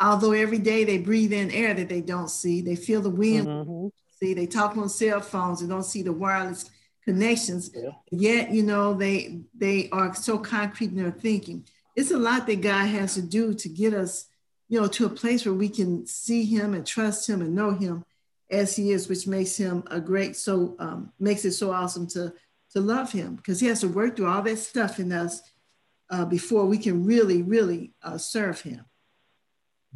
Although 0.00 0.32
every 0.32 0.58
day 0.58 0.84
they 0.84 0.98
breathe 0.98 1.32
in 1.32 1.50
air 1.50 1.74
that 1.74 1.88
they 1.88 2.00
don't 2.00 2.30
see, 2.30 2.60
they 2.60 2.76
feel 2.76 3.00
the 3.00 3.10
wind, 3.10 3.48
mm-hmm. 3.48 3.88
see, 4.20 4.32
they 4.32 4.46
talk 4.46 4.76
on 4.76 4.88
cell 4.88 5.20
phones 5.20 5.60
and 5.60 5.68
don't 5.68 5.82
see 5.82 6.02
the 6.02 6.12
wireless 6.12 6.70
connections. 7.04 7.70
Yeah. 7.74 7.90
Yet, 8.12 8.50
you 8.52 8.62
know, 8.62 8.94
they 8.94 9.40
they 9.56 9.88
are 9.90 10.14
so 10.14 10.38
concrete 10.38 10.90
in 10.90 10.96
their 10.96 11.10
thinking. 11.10 11.66
It's 11.96 12.12
a 12.12 12.18
lot 12.18 12.46
that 12.46 12.60
God 12.60 12.86
has 12.86 13.14
to 13.14 13.22
do 13.22 13.54
to 13.54 13.68
get 13.68 13.92
us, 13.92 14.27
you 14.68 14.80
know, 14.80 14.86
to 14.86 15.06
a 15.06 15.10
place 15.10 15.44
where 15.44 15.54
we 15.54 15.68
can 15.68 16.06
see 16.06 16.44
Him 16.44 16.74
and 16.74 16.86
trust 16.86 17.28
Him 17.28 17.40
and 17.40 17.54
know 17.54 17.70
Him 17.70 18.04
as 18.50 18.76
He 18.76 18.92
is, 18.92 19.08
which 19.08 19.26
makes 19.26 19.56
Him 19.56 19.82
a 19.90 20.00
great, 20.00 20.36
so 20.36 20.76
um, 20.78 21.12
makes 21.18 21.44
it 21.44 21.52
so 21.52 21.72
awesome 21.72 22.06
to 22.08 22.32
to 22.72 22.80
love 22.80 23.10
Him 23.12 23.36
because 23.36 23.60
He 23.60 23.66
has 23.68 23.80
to 23.80 23.88
work 23.88 24.16
through 24.16 24.28
all 24.28 24.42
that 24.42 24.58
stuff 24.58 24.98
in 24.98 25.10
us 25.12 25.42
uh, 26.10 26.24
before 26.24 26.66
we 26.66 26.78
can 26.78 27.04
really, 27.04 27.42
really 27.42 27.92
uh, 28.02 28.18
serve 28.18 28.60
Him. 28.60 28.84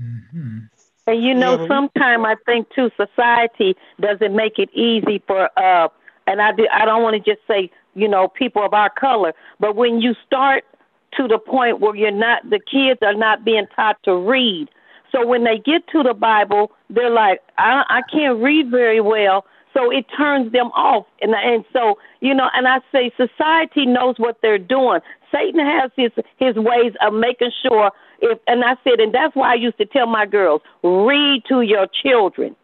Mm-hmm. 0.01 0.59
And 1.07 1.23
you 1.23 1.35
know, 1.35 1.67
sometimes 1.67 2.25
I 2.25 2.37
think 2.47 2.69
too, 2.75 2.91
society 2.97 3.77
doesn't 4.01 4.35
make 4.35 4.59
it 4.59 4.71
easy 4.73 5.23
for, 5.27 5.51
uh, 5.59 5.89
and 6.27 6.41
I 6.41 6.53
do, 6.53 6.67
I 6.73 6.85
don't 6.85 7.03
want 7.03 7.23
to 7.23 7.31
just 7.31 7.47
say, 7.49 7.71
you 7.95 8.09
know, 8.09 8.29
people 8.29 8.65
of 8.65 8.73
our 8.73 8.89
color, 8.89 9.35
but 9.59 9.75
when 9.75 10.01
you 10.01 10.15
start 10.25 10.65
to 11.17 11.29
the 11.29 11.39
point 11.39 11.81
where 11.81 11.95
you're 11.95 12.11
not, 12.11 12.49
the 12.49 12.59
kids 12.61 13.01
are 13.03 13.15
not 13.15 13.45
being 13.45 13.67
taught 13.75 14.03
to 14.05 14.15
read. 14.17 14.69
So 15.11 15.27
when 15.27 15.45
they 15.45 15.59
get 15.59 15.87
to 15.89 16.03
the 16.03 16.15
Bible, 16.15 16.73
they're 16.89 17.11
like, 17.11 17.41
I, 17.59 17.85
I 17.89 18.01
can't 18.11 18.43
read 18.43 18.71
very 18.71 19.01
well. 19.01 19.45
So 19.75 19.91
it 19.91 20.07
turns 20.17 20.53
them 20.53 20.69
off. 20.69 21.07
And, 21.21 21.35
and 21.35 21.65
so, 21.73 21.99
you 22.21 22.35
know, 22.35 22.49
and 22.55 22.67
I 22.67 22.81
say 22.91 23.13
society 23.17 23.87
knows 23.87 24.17
what 24.19 24.39
they're 24.43 24.59
doing. 24.59 25.01
Satan 25.31 25.61
has 25.61 25.91
his, 25.97 26.13
his 26.39 26.57
ways 26.57 26.93
of 27.01 27.15
making 27.15 27.53
sure 27.63 27.91
if, 28.21 28.39
and 28.47 28.65
I 28.65 28.77
said, 28.85 29.01
and 29.01 29.15
that's 29.15 29.35
why 29.35 29.53
I 29.53 29.55
used 29.55 29.79
to 29.79 29.87
tell 29.87 30.07
my 30.07 30.27
girls, 30.27 30.63
read 30.83 31.43
to 31.49 31.63
your 31.63 31.87
children 32.03 32.55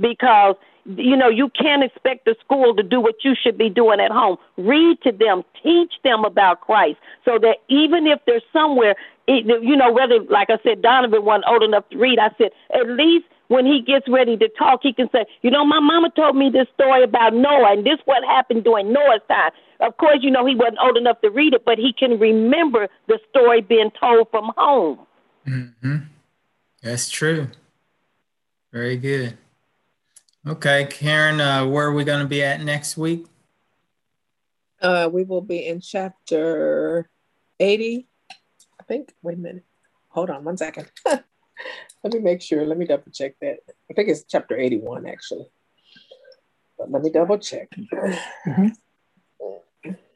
because 0.00 0.56
you 0.96 1.16
know, 1.16 1.28
you 1.28 1.50
can't 1.50 1.84
expect 1.84 2.24
the 2.24 2.34
school 2.40 2.74
to 2.74 2.82
do 2.82 3.00
what 3.00 3.16
you 3.22 3.34
should 3.40 3.58
be 3.58 3.68
doing 3.68 4.00
at 4.00 4.10
home. 4.10 4.38
Read 4.56 5.00
to 5.02 5.12
them, 5.12 5.44
teach 5.62 5.92
them 6.02 6.24
about 6.24 6.62
Christ, 6.62 6.98
so 7.24 7.38
that 7.38 7.58
even 7.68 8.06
if 8.06 8.20
they're 8.26 8.40
somewhere, 8.52 8.96
it, 9.26 9.44
you 9.62 9.76
know, 9.76 9.92
whether, 9.92 10.20
like 10.30 10.48
I 10.48 10.58
said, 10.62 10.80
Donovan 10.80 11.24
wasn't 11.24 11.44
old 11.46 11.62
enough 11.62 11.88
to 11.90 11.98
read, 11.98 12.18
I 12.18 12.30
said, 12.38 12.50
at 12.74 12.88
least 12.88 13.26
when 13.48 13.66
he 13.66 13.82
gets 13.82 14.08
ready 14.08 14.36
to 14.38 14.48
talk, 14.48 14.80
he 14.82 14.92
can 14.92 15.10
say, 15.10 15.26
you 15.42 15.50
know, 15.50 15.64
my 15.64 15.80
mama 15.80 16.10
told 16.16 16.36
me 16.36 16.48
this 16.50 16.68
story 16.74 17.02
about 17.02 17.34
Noah, 17.34 17.72
and 17.72 17.84
this 17.84 17.98
what 18.06 18.24
happened 18.24 18.64
during 18.64 18.92
Noah's 18.92 19.20
time. 19.28 19.50
Of 19.80 19.96
course, 19.98 20.18
you 20.22 20.30
know, 20.30 20.46
he 20.46 20.54
wasn't 20.54 20.78
old 20.82 20.96
enough 20.96 21.20
to 21.20 21.30
read 21.30 21.52
it, 21.52 21.64
but 21.64 21.78
he 21.78 21.92
can 21.92 22.18
remember 22.18 22.88
the 23.06 23.18
story 23.28 23.60
being 23.60 23.90
told 24.00 24.30
from 24.30 24.52
home. 24.56 24.98
Mm-hmm. 25.46 25.96
That's 26.82 27.10
true. 27.10 27.48
Very 28.72 28.96
good. 28.96 29.36
Okay, 30.46 30.86
Karen, 30.90 31.40
uh, 31.40 31.66
where 31.66 31.86
are 31.86 31.92
we 31.92 32.04
going 32.04 32.22
to 32.22 32.28
be 32.28 32.42
at 32.42 32.62
next 32.62 32.96
week? 32.96 33.26
Uh, 34.80 35.10
we 35.12 35.24
will 35.24 35.40
be 35.40 35.66
in 35.66 35.80
chapter 35.80 37.10
80. 37.58 38.06
I 38.30 38.84
think, 38.84 39.12
wait 39.22 39.36
a 39.36 39.40
minute. 39.40 39.64
Hold 40.10 40.30
on 40.30 40.44
one 40.44 40.56
second. 40.56 40.90
Let 41.06 42.12
me 42.12 42.20
make 42.20 42.40
sure. 42.40 42.64
Let 42.64 42.78
me 42.78 42.86
double 42.86 43.10
check 43.12 43.34
that. 43.40 43.58
I 43.90 43.94
think 43.94 44.08
it's 44.08 44.22
chapter 44.22 44.56
81, 44.56 45.06
actually. 45.06 45.46
But 46.78 46.92
let 46.92 47.02
me 47.02 47.10
double 47.10 47.38
check. 47.38 47.68
Mm-hmm. 47.72 48.68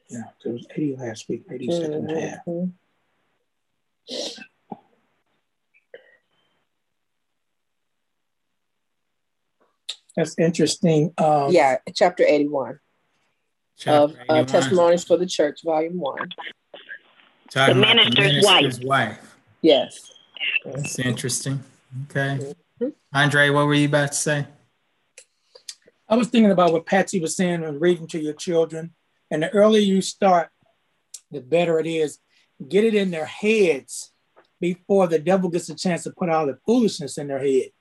Yeah, 0.09 0.25
it 0.45 0.49
was 0.51 0.67
80 0.69 0.95
last 0.97 1.27
week, 1.27 1.43
80 1.49 1.71
second 1.71 2.07
mm-hmm. 2.07 2.65
half. 4.19 4.43
That's 10.15 10.37
interesting. 10.37 11.13
Um, 11.17 11.51
yeah, 11.51 11.77
chapter 11.93 12.23
81 12.23 12.79
chapter 13.77 14.03
of 14.03 14.11
81. 14.11 14.37
Uh, 14.37 14.45
Testimonies 14.45 15.03
for 15.03 15.17
the 15.17 15.25
Church, 15.25 15.61
volume 15.63 15.99
one. 15.99 16.29
the 17.53 17.75
minister's, 17.75 18.15
the 18.15 18.21
minister's 18.21 18.79
wife. 18.79 19.17
wife. 19.17 19.35
Yes. 19.61 20.11
That's 20.65 20.99
interesting. 20.99 21.63
Okay. 22.05 22.39
Mm-hmm. 22.81 22.89
Andre, 23.13 23.49
what 23.49 23.65
were 23.65 23.73
you 23.73 23.87
about 23.87 24.11
to 24.11 24.17
say? 24.17 24.47
I 26.09 26.15
was 26.15 26.27
thinking 26.27 26.51
about 26.51 26.73
what 26.73 26.85
Patsy 26.85 27.19
was 27.19 27.35
saying 27.35 27.63
and 27.63 27.79
reading 27.79 28.07
to 28.07 28.19
your 28.19 28.33
children. 28.33 28.93
And 29.31 29.43
the 29.43 29.49
earlier 29.51 29.81
you 29.81 30.01
start, 30.01 30.49
the 31.31 31.41
better 31.41 31.79
it 31.79 31.87
is. 31.87 32.19
Get 32.67 32.83
it 32.83 32.93
in 32.93 33.09
their 33.09 33.25
heads 33.25 34.11
before 34.59 35.07
the 35.07 35.19
devil 35.19 35.49
gets 35.49 35.69
a 35.69 35.75
chance 35.75 36.03
to 36.03 36.11
put 36.11 36.29
all 36.29 36.45
the 36.45 36.57
foolishness 36.65 37.17
in 37.17 37.27
their 37.27 37.39
head. 37.39 37.71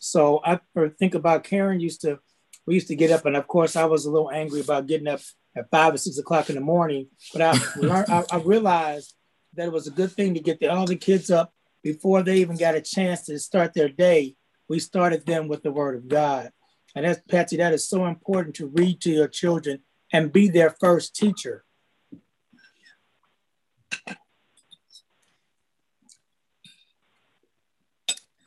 So 0.00 0.40
I 0.44 0.60
think 0.98 1.14
about 1.14 1.44
Karen 1.44 1.80
used 1.80 2.02
to, 2.02 2.18
we 2.66 2.74
used 2.74 2.88
to 2.88 2.96
get 2.96 3.10
up, 3.10 3.26
and 3.26 3.36
of 3.36 3.46
course 3.46 3.76
I 3.76 3.84
was 3.84 4.04
a 4.04 4.10
little 4.10 4.30
angry 4.30 4.60
about 4.60 4.86
getting 4.86 5.08
up 5.08 5.20
at 5.56 5.70
five 5.70 5.94
or 5.94 5.98
six 5.98 6.18
o'clock 6.18 6.48
in 6.48 6.54
the 6.54 6.60
morning. 6.60 7.08
But 7.32 7.42
I 7.42 7.58
learned, 7.76 8.10
I, 8.10 8.24
I 8.30 8.38
realized 8.38 9.14
that 9.54 9.66
it 9.66 9.72
was 9.72 9.86
a 9.86 9.92
good 9.92 10.12
thing 10.12 10.34
to 10.34 10.40
get 10.40 10.60
the, 10.60 10.68
all 10.68 10.86
the 10.86 10.96
kids 10.96 11.30
up 11.30 11.52
before 11.82 12.22
they 12.22 12.38
even 12.38 12.56
got 12.56 12.74
a 12.74 12.80
chance 12.80 13.24
to 13.26 13.38
start 13.38 13.74
their 13.74 13.88
day. 13.88 14.36
We 14.68 14.78
started 14.78 15.24
them 15.24 15.48
with 15.48 15.62
the 15.62 15.72
Word 15.72 15.96
of 15.96 16.08
God, 16.08 16.50
and 16.94 17.04
that's 17.04 17.20
Patsy. 17.28 17.56
That 17.56 17.72
is 17.72 17.88
so 17.88 18.06
important 18.06 18.56
to 18.56 18.66
read 18.66 19.00
to 19.02 19.10
your 19.10 19.28
children 19.28 19.80
and 20.12 20.32
be 20.32 20.48
their 20.48 20.76
first 20.78 21.16
teacher. 21.16 21.64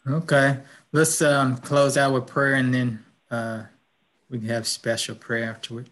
Okay. 0.08 0.58
Let's 0.94 1.22
um, 1.22 1.58
close 1.58 1.96
out 1.96 2.14
with 2.14 2.28
prayer 2.28 2.56
and 2.56 2.74
then 2.74 3.06
uh, 3.30 3.64
we 4.30 4.40
can 4.40 4.50
have 4.50 4.68
special 4.68 5.16
prayer 5.16 5.50
afterward. 5.50 5.90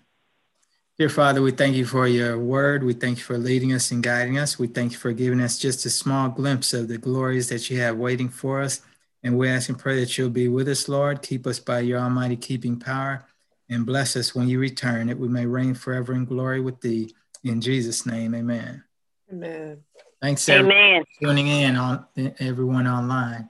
Dear 0.97 1.07
Father, 1.07 1.41
we 1.41 1.51
thank 1.51 1.77
you 1.77 1.85
for 1.85 2.05
your 2.05 2.37
word. 2.37 2.83
We 2.83 2.91
thank 2.91 3.19
you 3.19 3.23
for 3.23 3.37
leading 3.37 3.71
us 3.71 3.91
and 3.91 4.03
guiding 4.03 4.37
us. 4.37 4.59
We 4.59 4.67
thank 4.67 4.91
you 4.91 4.97
for 4.97 5.13
giving 5.13 5.39
us 5.39 5.57
just 5.57 5.85
a 5.85 5.89
small 5.89 6.27
glimpse 6.27 6.73
of 6.73 6.89
the 6.89 6.97
glories 6.97 7.47
that 7.47 7.69
you 7.69 7.79
have 7.79 7.95
waiting 7.95 8.27
for 8.27 8.61
us. 8.61 8.81
And 9.23 9.37
we 9.37 9.47
ask 9.47 9.69
and 9.69 9.79
pray 9.79 10.01
that 10.01 10.17
you'll 10.17 10.29
be 10.29 10.49
with 10.49 10.67
us, 10.67 10.89
Lord. 10.89 11.21
Keep 11.21 11.47
us 11.47 11.59
by 11.59 11.79
your 11.79 11.99
almighty 11.99 12.35
keeping 12.35 12.77
power 12.77 13.25
and 13.69 13.85
bless 13.85 14.17
us 14.17 14.35
when 14.35 14.49
you 14.49 14.59
return, 14.59 15.07
that 15.07 15.17
we 15.17 15.29
may 15.29 15.45
reign 15.45 15.73
forever 15.73 16.13
in 16.13 16.25
glory 16.25 16.59
with 16.59 16.81
thee. 16.81 17.15
In 17.45 17.61
Jesus' 17.61 18.05
name, 18.05 18.35
amen. 18.35 18.83
Amen. 19.31 19.81
Thanks, 20.21 20.49
amen. 20.49 21.05
tuning 21.21 21.47
in 21.47 21.77
on 21.77 22.05
everyone 22.39 22.87
online. 22.87 23.49